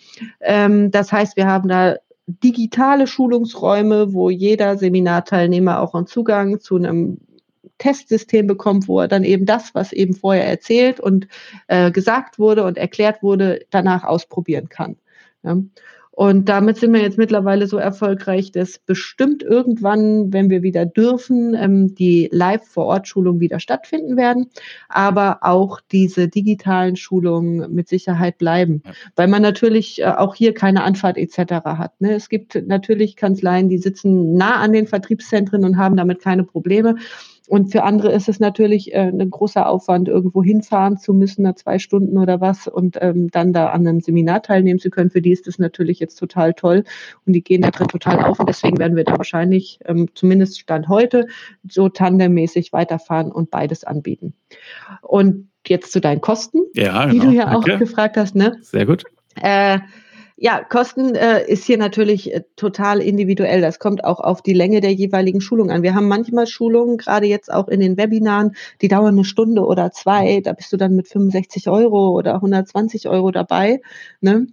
Ähm, 0.41 0.91
das 0.91 1.11
heißt, 1.11 1.37
wir 1.37 1.47
haben 1.47 1.69
da 1.69 1.95
digitale 2.27 3.07
Schulungsräume, 3.07 4.13
wo 4.13 4.29
jeder 4.29 4.77
Seminarteilnehmer 4.77 5.79
auch 5.79 5.95
einen 5.95 6.07
Zugang 6.07 6.59
zu 6.59 6.75
einem 6.75 7.17
Testsystem 7.77 8.45
bekommt, 8.45 8.87
wo 8.87 8.99
er 8.99 9.07
dann 9.07 9.23
eben 9.23 9.45
das, 9.45 9.73
was 9.73 9.93
eben 9.93 10.13
vorher 10.13 10.45
erzählt 10.45 10.99
und 10.99 11.27
äh, 11.67 11.91
gesagt 11.91 12.37
wurde 12.37 12.65
und 12.65 12.77
erklärt 12.77 13.23
wurde, 13.23 13.65
danach 13.69 14.03
ausprobieren 14.03 14.69
kann. 14.69 14.97
Ja. 15.43 15.57
Und 16.20 16.49
damit 16.49 16.76
sind 16.76 16.91
wir 16.91 16.99
jetzt 17.01 17.17
mittlerweile 17.17 17.65
so 17.65 17.78
erfolgreich, 17.78 18.51
dass 18.51 18.78
bestimmt 18.78 19.41
irgendwann, 19.41 20.34
wenn 20.34 20.49
wir 20.49 20.63
wieder 20.63 20.86
dürfen, 20.86 21.55
ähm, 21.55 21.95
die 21.95 22.28
Live-Vor-Ort-Schulungen 22.34 23.39
wieder 23.39 23.61
stattfinden 23.61 24.17
werden, 24.17 24.47
aber 24.89 25.38
auch 25.43 25.80
diese 25.93 26.28
digitalen 26.28 26.97
Schulungen 26.97 27.74
mit 27.74 27.88
Sicherheit 27.88 28.38
bleiben, 28.38 28.82
ja. 28.86 28.91
weil 29.15 29.30
man 29.30 29.41
natürlich 29.41 30.01
äh, 30.01 30.07
auch 30.07 30.36
hier 30.36 30.53
keine 30.53 30.84
Anfahrt 30.84 31.17
etc. 31.17 31.38
hat. 31.63 32.01
Ne? 32.01 32.15
Es 32.15 32.28
gibt 32.28 32.67
natürlich 32.67 33.15
Kanzleien, 33.15 33.70
die 33.70 33.78
sitzen 33.78 34.34
nah 34.36 34.57
an 34.57 34.74
den 34.74 34.88
Vertriebszentren 34.88 35.63
und 35.63 35.78
haben 35.78 35.95
damit 35.95 36.22
keine 36.22 36.43
Probleme. 36.43 36.97
Und 37.50 37.72
für 37.72 37.82
andere 37.82 38.12
ist 38.12 38.30
es 38.30 38.39
natürlich 38.39 38.93
äh, 38.93 39.10
ein 39.10 39.30
großer 39.30 39.68
Aufwand, 39.68 40.08
irgendwo 40.08 40.43
hinfahren 40.43 40.97
zu 40.97 41.16
müssen, 41.16 41.41
na 41.41 41.56
zwei 41.56 41.80
Stunden 41.80 42.20
oder 42.20 42.39
was, 42.39 42.68
und 42.68 43.00
ähm, 43.02 43.32
dann 43.32 43.54
da 43.54 43.70
an 43.70 43.88
einem 43.88 44.02
Seminar 44.02 44.43
teilnehmen 44.43 44.80
zu 44.80 44.91
können. 44.91 45.10
Für 45.10 45.22
die 45.22 45.32
ist 45.32 45.47
das 45.47 45.58
natürlich 45.58 46.00
jetzt 46.00 46.18
total 46.18 46.54
toll 46.54 46.84
und 47.26 47.34
die 47.34 47.43
gehen 47.43 47.64
da 47.64 47.72
drin 47.72 47.88
total 47.88 48.24
auf. 48.24 48.39
Und 48.39 48.47
deswegen 48.47 48.78
werden 48.78 48.95
wir 48.95 49.04
da 49.04 49.18
wahrscheinlich, 49.18 49.80
ähm, 49.86 50.10
zumindest 50.14 50.60
Stand 50.60 50.89
heute, 50.89 51.26
so 51.68 51.89
tandemmäßig 51.89 52.72
weiterfahren 52.72 53.32
und 53.32 53.50
beides 53.50 53.84
anbieten. 53.84 54.36
Und 55.02 55.50
jetzt 55.66 55.91
zu 55.91 56.00
deinen 56.00 56.22
Kosten, 56.22 56.60
ja, 56.76 57.08
genau. 57.08 57.12
die 57.12 57.20
du 57.20 57.32
ja 57.32 57.45
Danke. 57.45 57.74
auch 57.74 57.80
gefragt 57.80 58.16
hast. 58.16 58.36
Ne? 58.36 58.58
Sehr 58.62 58.86
gut. 58.86 59.06
Äh, 59.41 59.80
ja, 60.41 60.63
Kosten 60.63 61.15
äh, 61.15 61.45
ist 61.47 61.65
hier 61.65 61.77
natürlich 61.77 62.33
äh, 62.33 62.43
total 62.55 63.01
individuell. 63.01 63.59
Das 63.59 63.77
kommt 63.77 64.05
auch 64.05 64.21
auf 64.21 64.41
die 64.41 64.53
Länge 64.53 64.79
der 64.79 64.93
jeweiligen 64.93 65.41
Schulung 65.41 65.69
an. 65.69 65.83
Wir 65.83 65.95
haben 65.95 66.07
manchmal 66.07 66.47
Schulungen, 66.47 66.97
gerade 66.97 67.25
jetzt 67.27 67.51
auch 67.51 67.67
in 67.67 67.81
den 67.81 67.97
Webinaren, 67.97 68.55
die 68.81 68.87
dauern 68.87 69.15
eine 69.15 69.25
Stunde 69.25 69.65
oder 69.65 69.91
zwei. 69.91 70.39
Da 70.41 70.53
bist 70.53 70.71
du 70.71 70.77
dann 70.77 70.95
mit 70.95 71.09
65 71.09 71.67
Euro 71.67 72.11
oder 72.11 72.35
120 72.35 73.09
Euro 73.09 73.31
dabei. 73.31 73.81
Ne? 74.21 74.47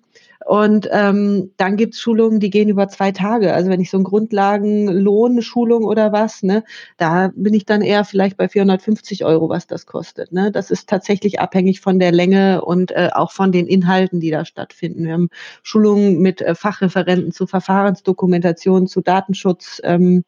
Und 0.46 0.88
ähm, 0.92 1.50
dann 1.56 1.76
gibt's 1.76 1.98
Schulungen, 1.98 2.38
die 2.38 2.50
gehen 2.50 2.68
über 2.68 2.86
zwei 2.86 3.10
Tage. 3.10 3.52
Also 3.52 3.68
wenn 3.68 3.80
ich 3.80 3.90
so 3.90 3.98
ein 3.98 4.04
Grundlagenlohn-Schulung 4.04 5.82
oder 5.82 6.12
was, 6.12 6.44
ne, 6.44 6.62
da 6.98 7.32
bin 7.34 7.52
ich 7.52 7.64
dann 7.64 7.82
eher 7.82 8.04
vielleicht 8.04 8.36
bei 8.36 8.48
450 8.48 9.24
Euro, 9.24 9.48
was 9.48 9.66
das 9.66 9.86
kostet. 9.86 10.30
Ne? 10.30 10.52
Das 10.52 10.70
ist 10.70 10.88
tatsächlich 10.88 11.40
abhängig 11.40 11.80
von 11.80 11.98
der 11.98 12.12
Länge 12.12 12.64
und 12.64 12.92
äh, 12.92 13.10
auch 13.12 13.32
von 13.32 13.50
den 13.50 13.66
Inhalten, 13.66 14.20
die 14.20 14.30
da 14.30 14.44
stattfinden. 14.44 15.04
Wir 15.04 15.14
haben 15.14 15.30
Schulungen 15.64 16.20
mit 16.20 16.40
äh, 16.42 16.54
Fachreferenten 16.54 17.32
zu 17.32 17.48
Verfahrensdokumentation, 17.48 18.86
zu 18.86 19.00
Datenschutz. 19.00 19.80
Ähm, 19.82 20.22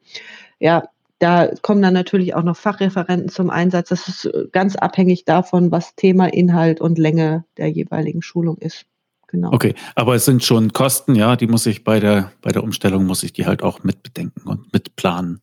ja, 0.58 0.88
da 1.20 1.48
kommen 1.62 1.80
dann 1.80 1.94
natürlich 1.94 2.34
auch 2.34 2.42
noch 2.42 2.56
Fachreferenten 2.56 3.28
zum 3.28 3.50
Einsatz. 3.50 3.90
Das 3.90 4.08
ist 4.08 4.24
äh, 4.24 4.46
ganz 4.50 4.74
abhängig 4.74 5.24
davon, 5.26 5.70
was 5.70 5.94
Thema, 5.94 6.26
Inhalt 6.26 6.80
und 6.80 6.98
Länge 6.98 7.44
der 7.56 7.68
jeweiligen 7.68 8.20
Schulung 8.20 8.58
ist. 8.58 8.84
Genau. 9.28 9.52
Okay, 9.52 9.74
aber 9.94 10.14
es 10.14 10.24
sind 10.24 10.42
schon 10.42 10.72
Kosten, 10.72 11.14
ja, 11.14 11.36
die 11.36 11.46
muss 11.46 11.66
ich 11.66 11.84
bei 11.84 12.00
der, 12.00 12.32
bei 12.40 12.50
der 12.50 12.64
Umstellung, 12.64 13.04
muss 13.04 13.22
ich 13.22 13.32
die 13.32 13.46
halt 13.46 13.62
auch 13.62 13.84
mit 13.84 14.02
bedenken 14.02 14.48
und 14.48 14.72
mit 14.72 14.96
planen. 14.96 15.40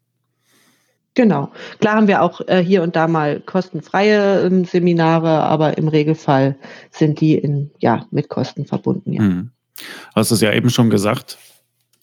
Genau. 1.13 1.51
Klar 1.79 1.95
haben 1.95 2.07
wir 2.07 2.21
auch 2.21 2.41
äh, 2.47 2.61
hier 2.61 2.83
und 2.83 2.95
da 2.95 3.07
mal 3.07 3.39
kostenfreie 3.39 4.41
ähm, 4.45 4.65
Seminare, 4.65 5.29
aber 5.29 5.77
im 5.77 5.87
Regelfall 5.87 6.57
sind 6.91 7.21
die 7.21 7.35
in, 7.35 7.71
ja, 7.79 8.05
mit 8.11 8.27
Kosten 8.27 8.65
verbunden. 8.65 9.13
Ja. 9.13 9.21
Hm. 9.21 9.51
Hast 10.13 10.31
du 10.31 10.35
es 10.35 10.41
ja 10.41 10.51
eben 10.51 10.69
schon 10.69 10.89
gesagt, 10.89 11.37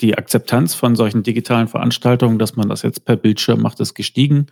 die 0.00 0.16
Akzeptanz 0.16 0.74
von 0.74 0.96
solchen 0.96 1.22
digitalen 1.22 1.68
Veranstaltungen, 1.68 2.38
dass 2.38 2.56
man 2.56 2.68
das 2.68 2.82
jetzt 2.82 3.04
per 3.04 3.16
Bildschirm 3.16 3.60
macht, 3.60 3.80
ist 3.80 3.94
gestiegen 3.94 4.46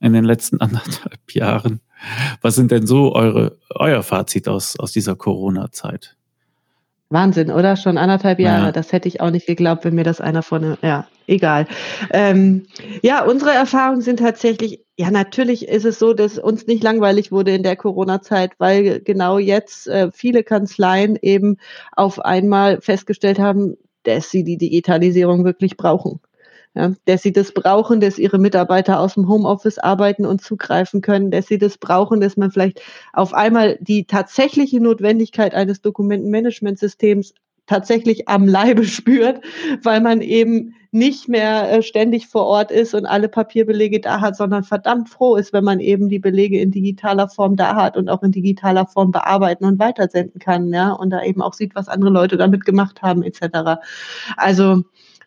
in 0.00 0.12
den 0.12 0.24
letzten 0.24 0.60
anderthalb 0.60 1.32
Jahren. 1.32 1.80
Was 2.40 2.54
sind 2.54 2.70
denn 2.70 2.86
so 2.86 3.14
eure, 3.14 3.58
euer 3.70 4.02
Fazit 4.02 4.48
aus, 4.48 4.78
aus 4.78 4.92
dieser 4.92 5.14
Corona-Zeit? 5.14 6.15
Wahnsinn, 7.08 7.50
oder? 7.50 7.76
Schon 7.76 7.98
anderthalb 7.98 8.40
Jahre. 8.40 8.66
Ja. 8.66 8.72
Das 8.72 8.92
hätte 8.92 9.06
ich 9.08 9.20
auch 9.20 9.30
nicht 9.30 9.46
geglaubt, 9.46 9.84
wenn 9.84 9.94
mir 9.94 10.04
das 10.04 10.20
einer 10.20 10.42
von, 10.42 10.76
ja, 10.82 11.06
egal. 11.28 11.66
Ähm, 12.10 12.66
ja, 13.02 13.24
unsere 13.24 13.52
Erfahrungen 13.52 14.00
sind 14.00 14.18
tatsächlich, 14.18 14.84
ja, 14.96 15.10
natürlich 15.10 15.68
ist 15.68 15.84
es 15.84 15.98
so, 15.98 16.14
dass 16.14 16.38
uns 16.38 16.66
nicht 16.66 16.82
langweilig 16.82 17.30
wurde 17.30 17.54
in 17.54 17.62
der 17.62 17.76
Corona-Zeit, 17.76 18.52
weil 18.58 19.00
genau 19.00 19.38
jetzt 19.38 19.86
äh, 19.86 20.10
viele 20.12 20.42
Kanzleien 20.42 21.16
eben 21.20 21.58
auf 21.92 22.18
einmal 22.18 22.80
festgestellt 22.80 23.38
haben, 23.38 23.76
dass 24.02 24.30
sie 24.30 24.42
die 24.42 24.58
Digitalisierung 24.58 25.44
wirklich 25.44 25.76
brauchen 25.76 26.20
ja, 26.76 26.92
dass 27.06 27.22
sie 27.22 27.32
das 27.32 27.52
brauchen, 27.52 28.00
dass 28.00 28.18
ihre 28.18 28.38
Mitarbeiter 28.38 29.00
aus 29.00 29.14
dem 29.14 29.28
Homeoffice 29.28 29.78
arbeiten 29.78 30.26
und 30.26 30.42
zugreifen 30.42 31.00
können, 31.00 31.30
dass 31.30 31.46
sie 31.46 31.56
das 31.56 31.78
brauchen, 31.78 32.20
dass 32.20 32.36
man 32.36 32.50
vielleicht 32.50 32.82
auf 33.14 33.32
einmal 33.32 33.78
die 33.80 34.04
tatsächliche 34.04 34.78
Notwendigkeit 34.78 35.54
eines 35.54 35.80
Dokumentenmanagementsystems 35.80 37.32
tatsächlich 37.66 38.28
am 38.28 38.46
Leibe 38.46 38.84
spürt, 38.84 39.40
weil 39.82 40.02
man 40.02 40.20
eben 40.20 40.74
nicht 40.92 41.28
mehr 41.28 41.72
äh, 41.72 41.82
ständig 41.82 42.26
vor 42.26 42.44
Ort 42.44 42.70
ist 42.70 42.94
und 42.94 43.06
alle 43.06 43.28
Papierbelege 43.28 44.00
da 44.00 44.20
hat, 44.20 44.36
sondern 44.36 44.62
verdammt 44.62 45.08
froh 45.08 45.36
ist, 45.36 45.52
wenn 45.54 45.64
man 45.64 45.80
eben 45.80 46.08
die 46.08 46.18
Belege 46.18 46.60
in 46.60 46.70
digitaler 46.70 47.28
Form 47.28 47.56
da 47.56 47.74
hat 47.74 47.96
und 47.96 48.08
auch 48.08 48.22
in 48.22 48.32
digitaler 48.32 48.86
Form 48.86 49.12
bearbeiten 49.12 49.64
und 49.64 49.78
weitersenden 49.78 50.40
kann, 50.40 50.72
ja, 50.72 50.92
und 50.92 51.10
da 51.10 51.22
eben 51.22 51.42
auch 51.42 51.54
sieht, 51.54 51.74
was 51.74 51.88
andere 51.88 52.10
Leute 52.10 52.36
damit 52.36 52.64
gemacht 52.64 53.02
haben, 53.02 53.22
etc. 53.22 53.80
Also 54.36 54.84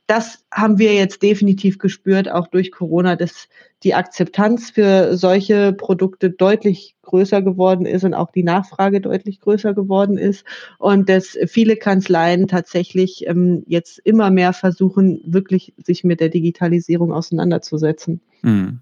das 0.09 0.43
haben 0.51 0.79
wir 0.79 0.95
jetzt 0.95 1.21
definitiv 1.21 1.77
gespürt, 1.77 2.31
auch 2.31 2.47
durch 2.47 2.71
Corona, 2.71 3.15
dass 3.15 3.47
die 3.83 3.93
Akzeptanz 3.93 4.71
für 4.71 5.15
solche 5.15 5.71
Produkte 5.71 6.31
deutlich 6.31 6.95
größer 7.03 7.43
geworden 7.43 7.85
ist 7.85 8.03
und 8.03 8.15
auch 8.15 8.31
die 8.31 8.41
Nachfrage 8.41 9.01
deutlich 9.01 9.39
größer 9.39 9.75
geworden 9.75 10.17
ist 10.17 10.45
und 10.79 11.09
dass 11.09 11.37
viele 11.45 11.75
Kanzleien 11.75 12.47
tatsächlich 12.47 13.27
ähm, 13.27 13.63
jetzt 13.67 13.99
immer 13.99 14.31
mehr 14.31 14.53
versuchen, 14.53 15.21
wirklich 15.25 15.73
sich 15.77 16.03
mit 16.03 16.19
der 16.21 16.29
Digitalisierung 16.29 17.13
auseinanderzusetzen. 17.13 18.19
Mhm. 18.41 18.79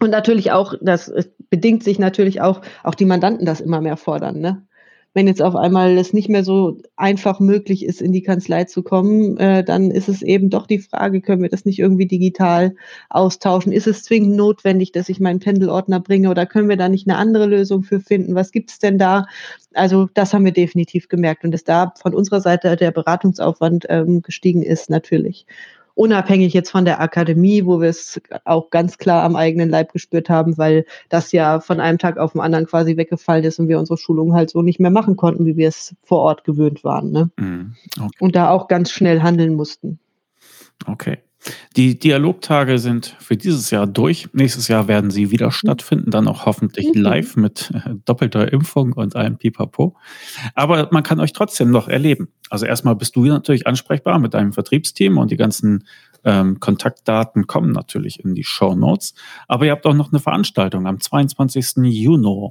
Und 0.00 0.10
natürlich 0.10 0.52
auch, 0.52 0.74
das 0.80 1.12
bedingt 1.50 1.82
sich 1.82 1.98
natürlich 1.98 2.40
auch, 2.40 2.62
auch 2.84 2.94
die 2.94 3.04
Mandanten 3.04 3.46
das 3.46 3.60
immer 3.60 3.80
mehr 3.80 3.96
fordern. 3.96 4.38
Ne? 4.38 4.62
Wenn 5.16 5.28
jetzt 5.28 5.40
auf 5.40 5.56
einmal 5.56 5.96
es 5.96 6.12
nicht 6.12 6.28
mehr 6.28 6.44
so 6.44 6.76
einfach 6.94 7.40
möglich 7.40 7.86
ist, 7.86 8.02
in 8.02 8.12
die 8.12 8.20
Kanzlei 8.20 8.64
zu 8.64 8.82
kommen, 8.82 9.38
äh, 9.38 9.64
dann 9.64 9.90
ist 9.90 10.10
es 10.10 10.20
eben 10.20 10.50
doch 10.50 10.66
die 10.66 10.78
Frage, 10.78 11.22
können 11.22 11.40
wir 11.40 11.48
das 11.48 11.64
nicht 11.64 11.78
irgendwie 11.78 12.04
digital 12.04 12.74
austauschen? 13.08 13.72
Ist 13.72 13.86
es 13.86 14.02
zwingend 14.02 14.36
notwendig, 14.36 14.92
dass 14.92 15.08
ich 15.08 15.18
meinen 15.18 15.40
Pendelordner 15.40 16.00
bringe 16.00 16.28
oder 16.28 16.44
können 16.44 16.68
wir 16.68 16.76
da 16.76 16.90
nicht 16.90 17.08
eine 17.08 17.16
andere 17.16 17.46
Lösung 17.46 17.82
für 17.82 17.98
finden? 17.98 18.34
Was 18.34 18.52
gibt 18.52 18.70
es 18.70 18.78
denn 18.78 18.98
da? 18.98 19.24
Also 19.72 20.06
das 20.12 20.34
haben 20.34 20.44
wir 20.44 20.52
definitiv 20.52 21.08
gemerkt 21.08 21.44
und 21.44 21.50
dass 21.50 21.64
da 21.64 21.94
von 21.98 22.14
unserer 22.14 22.42
Seite 22.42 22.76
der 22.76 22.90
Beratungsaufwand 22.90 23.86
ähm, 23.88 24.20
gestiegen 24.20 24.62
ist, 24.62 24.90
natürlich 24.90 25.46
unabhängig 25.96 26.52
jetzt 26.52 26.70
von 26.70 26.84
der 26.84 27.00
Akademie, 27.00 27.64
wo 27.64 27.80
wir 27.80 27.88
es 27.88 28.20
auch 28.44 28.70
ganz 28.70 28.98
klar 28.98 29.24
am 29.24 29.34
eigenen 29.34 29.70
Leib 29.70 29.92
gespürt 29.92 30.28
haben, 30.28 30.56
weil 30.58 30.84
das 31.08 31.32
ja 31.32 31.58
von 31.58 31.80
einem 31.80 31.98
Tag 31.98 32.18
auf 32.18 32.32
den 32.32 32.42
anderen 32.42 32.66
quasi 32.66 32.96
weggefallen 32.96 33.44
ist 33.44 33.58
und 33.58 33.68
wir 33.68 33.78
unsere 33.78 33.96
Schulungen 33.96 34.34
halt 34.34 34.50
so 34.50 34.62
nicht 34.62 34.78
mehr 34.78 34.90
machen 34.90 35.16
konnten, 35.16 35.46
wie 35.46 35.56
wir 35.56 35.68
es 35.68 35.96
vor 36.02 36.18
Ort 36.18 36.44
gewöhnt 36.44 36.84
waren. 36.84 37.10
Ne? 37.10 37.30
Mm, 37.38 37.74
okay. 37.98 38.16
Und 38.20 38.36
da 38.36 38.50
auch 38.50 38.68
ganz 38.68 38.90
schnell 38.90 39.22
handeln 39.22 39.54
mussten. 39.54 39.98
Okay. 40.86 41.18
Die 41.76 41.98
Dialogtage 41.98 42.78
sind 42.78 43.16
für 43.18 43.36
dieses 43.36 43.70
Jahr 43.70 43.86
durch. 43.86 44.28
Nächstes 44.32 44.68
Jahr 44.68 44.88
werden 44.88 45.10
sie 45.10 45.30
wieder 45.30 45.46
mhm. 45.46 45.52
stattfinden, 45.52 46.10
dann 46.10 46.28
auch 46.28 46.46
hoffentlich 46.46 46.88
mhm. 46.94 47.00
live 47.00 47.36
mit 47.36 47.70
äh, 47.74 47.94
doppelter 48.04 48.52
Impfung 48.52 48.92
und 48.92 49.16
allem 49.16 49.36
Pipapo. 49.36 49.96
Aber 50.54 50.88
man 50.90 51.02
kann 51.02 51.20
euch 51.20 51.32
trotzdem 51.32 51.70
noch 51.70 51.88
erleben. 51.88 52.28
Also 52.50 52.66
erstmal 52.66 52.96
bist 52.96 53.16
du 53.16 53.24
natürlich 53.24 53.66
ansprechbar 53.66 54.18
mit 54.18 54.34
deinem 54.34 54.52
Vertriebsteam 54.52 55.18
und 55.18 55.30
die 55.30 55.36
ganzen 55.36 55.84
ähm, 56.24 56.60
Kontaktdaten 56.60 57.46
kommen 57.46 57.72
natürlich 57.72 58.24
in 58.24 58.34
die 58.34 58.44
Show 58.44 58.74
Notes. 58.74 59.14
Aber 59.48 59.66
ihr 59.66 59.72
habt 59.72 59.86
auch 59.86 59.94
noch 59.94 60.12
eine 60.12 60.20
Veranstaltung 60.20 60.86
am 60.86 61.00
22. 61.00 61.76
Juni. 61.84 62.50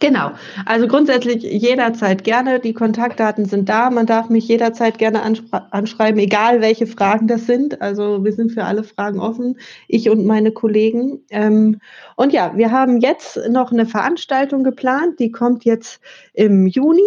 Genau. 0.00 0.32
Also 0.64 0.88
grundsätzlich 0.88 1.42
jederzeit 1.42 2.24
gerne. 2.24 2.58
Die 2.58 2.72
Kontaktdaten 2.72 3.44
sind 3.44 3.68
da. 3.68 3.90
Man 3.90 4.06
darf 4.06 4.28
mich 4.30 4.48
jederzeit 4.48 4.98
gerne 4.98 5.22
anschreiben, 5.70 6.18
egal 6.20 6.60
welche 6.60 6.86
Fragen 6.86 7.26
das 7.26 7.46
sind. 7.46 7.82
Also 7.82 8.24
wir 8.24 8.32
sind 8.32 8.52
für 8.52 8.64
alle 8.64 8.82
Fragen 8.82 9.20
offen, 9.20 9.58
ich 9.86 10.08
und 10.08 10.24
meine 10.24 10.52
Kollegen. 10.52 11.20
Ähm, 11.30 11.80
und 12.16 12.32
ja, 12.32 12.56
wir 12.56 12.70
haben 12.70 13.00
jetzt 13.00 13.38
noch 13.50 13.72
eine 13.72 13.86
Veranstaltung 13.86 14.64
geplant. 14.64 15.20
Die 15.20 15.30
kommt 15.30 15.64
jetzt 15.64 16.00
im 16.32 16.66
Juni. 16.66 17.02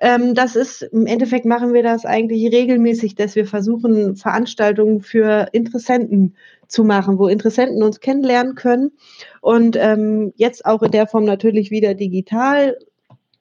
Ähm, 0.00 0.34
das 0.34 0.56
ist, 0.56 0.82
im 0.82 1.06
Endeffekt 1.06 1.44
machen 1.44 1.72
wir 1.74 1.82
das 1.82 2.04
eigentlich 2.04 2.52
regelmäßig, 2.52 3.16
dass 3.16 3.34
wir 3.34 3.46
versuchen, 3.46 4.16
Veranstaltungen 4.16 5.00
für 5.00 5.48
Interessenten 5.52 6.36
zu 6.68 6.84
machen, 6.84 7.18
wo 7.18 7.26
Interessenten 7.26 7.82
uns 7.82 8.00
kennenlernen 8.00 8.54
können. 8.54 8.92
Und 9.40 9.76
ähm, 9.76 10.32
jetzt 10.36 10.66
auch 10.66 10.82
in 10.82 10.92
der 10.92 11.06
Form 11.06 11.24
natürlich 11.24 11.70
wieder 11.70 11.94
digital. 11.94 12.78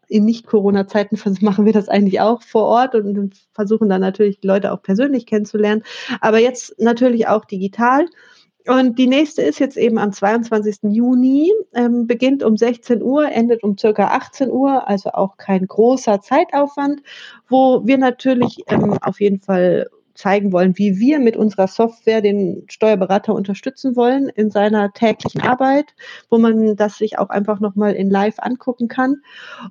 In 0.08 0.26
Nicht-Corona-Zeiten 0.26 1.20
machen 1.42 1.66
wir 1.66 1.74
das 1.74 1.90
eigentlich 1.90 2.22
auch 2.22 2.42
vor 2.42 2.64
Ort 2.64 2.96
und 2.96 3.36
versuchen 3.52 3.90
dann 3.90 4.02
natürlich 4.02 4.40
die 4.40 4.48
Leute 4.48 4.72
auch 4.72 4.82
persönlich 4.82 5.26
kennenzulernen. 5.26 5.84
Aber 6.22 6.40
jetzt 6.40 6.80
natürlich 6.80 7.28
auch 7.28 7.46
digital. 7.46 8.08
Und 8.68 9.00
die 9.00 9.08
nächste 9.08 9.42
ist 9.42 9.60
jetzt 9.60 9.78
eben 9.78 9.98
am 9.98 10.12
22. 10.12 10.80
Juni, 10.84 11.54
ähm, 11.74 12.06
beginnt 12.06 12.44
um 12.44 12.58
16 12.58 13.02
Uhr, 13.02 13.32
endet 13.32 13.64
um 13.64 13.78
circa 13.78 14.08
18 14.08 14.52
Uhr, 14.52 14.88
also 14.88 15.12
auch 15.12 15.38
kein 15.38 15.66
großer 15.66 16.22
Zeitaufwand, 16.22 17.02
wo 17.48 17.86
wir 17.86 17.98
natürlich 17.98 18.64
ähm, 18.68 18.98
auf 19.02 19.22
jeden 19.22 19.40
Fall 19.40 19.88
zeigen 20.18 20.52
wollen, 20.52 20.78
wie 20.78 20.98
wir 20.98 21.20
mit 21.20 21.38
unserer 21.38 21.68
Software 21.68 22.22
den 22.22 22.64
Steuerberater 22.70 23.34
unterstützen 23.34 23.96
wollen 23.96 24.30
in 24.30 24.50
seiner 24.50 24.92
täglichen 24.94 25.42
Arbeit, 25.42 25.94
wo 26.30 26.38
man 26.38 26.76
das 26.76 26.98
sich 26.98 27.20
auch 27.20 27.30
einfach 27.30 27.60
nochmal 27.60 27.94
in 27.94 28.10
Live 28.10 28.40
angucken 28.40 28.88
kann. 28.88 29.18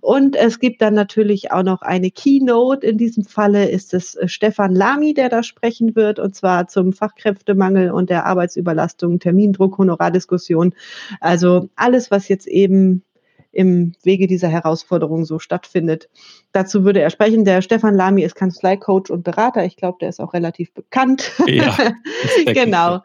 Und 0.01 0.37
es 0.37 0.59
gibt 0.61 0.81
dann 0.81 0.95
natürlich 0.95 1.53
auch 1.53 1.63
noch 1.63 1.83
eine 1.83 2.11
Keynote. 2.11 2.87
In 2.87 2.99
diesem 2.99 3.25
Falle 3.25 3.69
ist 3.69 3.93
es 3.93 4.15
äh, 4.15 4.29
Stefan 4.29 4.75
Lamy, 4.75 5.15
der 5.15 5.29
da 5.29 5.43
sprechen 5.43 5.97
wird, 5.97 6.19
und 6.19 6.35
zwar 6.35 6.69
zum 6.69 6.93
Fachkräftemangel 6.93 7.91
und 7.91 8.11
der 8.11 8.27
Arbeitsüberlastung, 8.27 9.19
Termindruck, 9.19 9.79
Honorardiskussion. 9.79 10.75
Also 11.21 11.69
alles, 11.77 12.11
was 12.11 12.29
jetzt 12.29 12.47
eben 12.47 13.03
im 13.57 13.95
Wege 14.03 14.27
dieser 14.27 14.49
Herausforderung 14.49 15.25
so 15.25 15.39
stattfindet. 15.39 16.11
Dazu 16.53 16.85
würde 16.85 17.01
er 17.01 17.09
sprechen. 17.09 17.47
Der 17.47 17.63
Stefan 17.63 17.95
Lamy 17.95 18.23
ist 18.23 18.35
Kanzleicoach 18.35 19.11
und 19.11 19.25
Berater. 19.25 19.65
Ich 19.65 19.77
glaube, 19.77 19.97
der 20.01 20.11
ist 20.11 20.21
auch 20.21 20.35
relativ 20.35 20.75
bekannt. 20.75 21.33
Ja, 21.47 21.75
genau. 22.47 23.01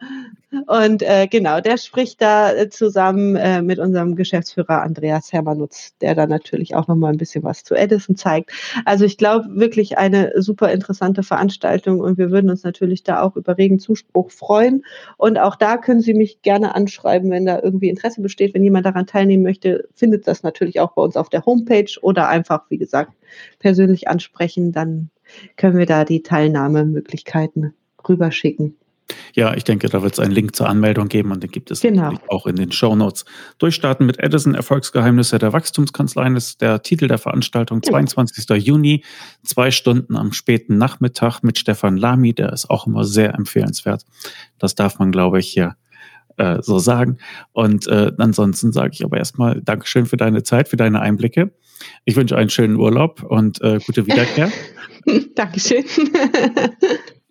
Und 0.66 1.02
äh, 1.02 1.28
genau, 1.28 1.60
der 1.60 1.78
spricht 1.78 2.20
da 2.20 2.52
äh, 2.52 2.68
zusammen 2.68 3.36
äh, 3.36 3.62
mit 3.62 3.78
unserem 3.78 4.16
Geschäftsführer 4.16 4.82
Andreas 4.82 5.32
Hermanutz, 5.32 5.96
der 6.00 6.14
da 6.14 6.26
natürlich 6.26 6.74
auch 6.74 6.88
nochmal 6.88 7.12
ein 7.12 7.18
bisschen 7.18 7.42
was 7.42 7.64
zu 7.64 7.74
Edison 7.74 8.16
zeigt. 8.16 8.50
Also 8.84 9.06
ich 9.06 9.16
glaube 9.16 9.46
wirklich 9.50 9.96
eine 9.96 10.32
super 10.42 10.70
interessante 10.70 11.22
Veranstaltung 11.22 12.00
und 12.00 12.18
wir 12.18 12.30
würden 12.30 12.50
uns 12.50 12.64
natürlich 12.64 13.02
da 13.02 13.22
auch 13.22 13.36
über 13.36 13.56
regen 13.56 13.78
Zuspruch 13.78 14.30
freuen. 14.30 14.84
Und 15.16 15.38
auch 15.38 15.56
da 15.56 15.78
können 15.78 16.02
Sie 16.02 16.14
mich 16.14 16.42
gerne 16.42 16.74
anschreiben, 16.74 17.30
wenn 17.30 17.46
da 17.46 17.58
irgendwie 17.62 17.88
Interesse 17.88 18.20
besteht, 18.20 18.52
wenn 18.52 18.62
jemand 18.62 18.84
daran 18.84 19.06
teilnehmen 19.06 19.42
möchte, 19.42 19.88
findet 19.94 20.26
das 20.26 20.42
natürlich 20.42 20.80
auch 20.80 20.92
bei 20.92 21.02
uns 21.02 21.16
auf 21.16 21.30
der 21.30 21.46
Homepage 21.46 21.90
oder 22.02 22.28
einfach, 22.28 22.64
wie 22.68 22.78
gesagt, 22.78 23.12
persönlich 23.58 24.08
ansprechen, 24.08 24.72
dann 24.72 25.08
können 25.56 25.78
wir 25.78 25.86
da 25.86 26.04
die 26.04 26.22
Teilnahmemöglichkeiten 26.22 27.72
rüberschicken. 28.06 28.76
Ja, 29.34 29.54
ich 29.54 29.64
denke, 29.64 29.88
da 29.88 30.02
wird 30.02 30.12
es 30.12 30.18
einen 30.18 30.32
Link 30.32 30.54
zur 30.54 30.68
Anmeldung 30.68 31.08
geben 31.08 31.32
und 31.32 31.42
den 31.42 31.50
gibt 31.50 31.70
es 31.70 31.80
genau. 31.80 32.14
auch 32.28 32.46
in 32.46 32.56
den 32.56 32.72
Show 32.72 32.94
Notes. 32.94 33.24
Durchstarten 33.58 34.06
mit 34.06 34.18
Edison, 34.18 34.54
Erfolgsgeheimnisse 34.54 35.38
der 35.38 35.52
Wachstumskanzleien 35.52 36.36
ist 36.36 36.60
der 36.60 36.82
Titel 36.82 37.08
der 37.08 37.18
Veranstaltung, 37.18 37.80
ja. 37.84 37.90
22. 37.90 38.48
Juni, 38.64 39.04
zwei 39.42 39.70
Stunden 39.70 40.16
am 40.16 40.32
späten 40.32 40.78
Nachmittag 40.78 41.42
mit 41.42 41.58
Stefan 41.58 41.96
Lamy, 41.96 42.34
der 42.34 42.52
ist 42.52 42.70
auch 42.70 42.86
immer 42.86 43.04
sehr 43.04 43.34
empfehlenswert. 43.34 44.04
Das 44.58 44.74
darf 44.74 44.98
man, 44.98 45.12
glaube 45.12 45.40
ich, 45.40 45.48
hier 45.48 45.76
äh, 46.36 46.62
so 46.62 46.78
sagen. 46.78 47.18
Und 47.52 47.86
äh, 47.86 48.12
ansonsten 48.18 48.72
sage 48.72 48.90
ich 48.92 49.04
aber 49.04 49.18
erstmal 49.18 49.60
Dankeschön 49.62 50.06
für 50.06 50.16
deine 50.16 50.42
Zeit, 50.42 50.68
für 50.68 50.76
deine 50.76 51.00
Einblicke. 51.00 51.52
Ich 52.04 52.16
wünsche 52.16 52.36
einen 52.36 52.50
schönen 52.50 52.76
Urlaub 52.76 53.22
und 53.22 53.60
äh, 53.62 53.78
gute 53.84 54.06
Wiederkehr. 54.06 54.50
Dankeschön. 55.34 55.84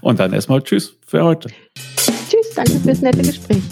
Und 0.00 0.20
dann 0.20 0.32
erstmal 0.32 0.62
Tschüss 0.62 0.94
für 1.06 1.24
heute. 1.24 1.48
Tschüss. 1.76 2.54
Danke 2.54 2.80
fürs 2.80 3.00
nette 3.00 3.22
Gespräch. 3.22 3.62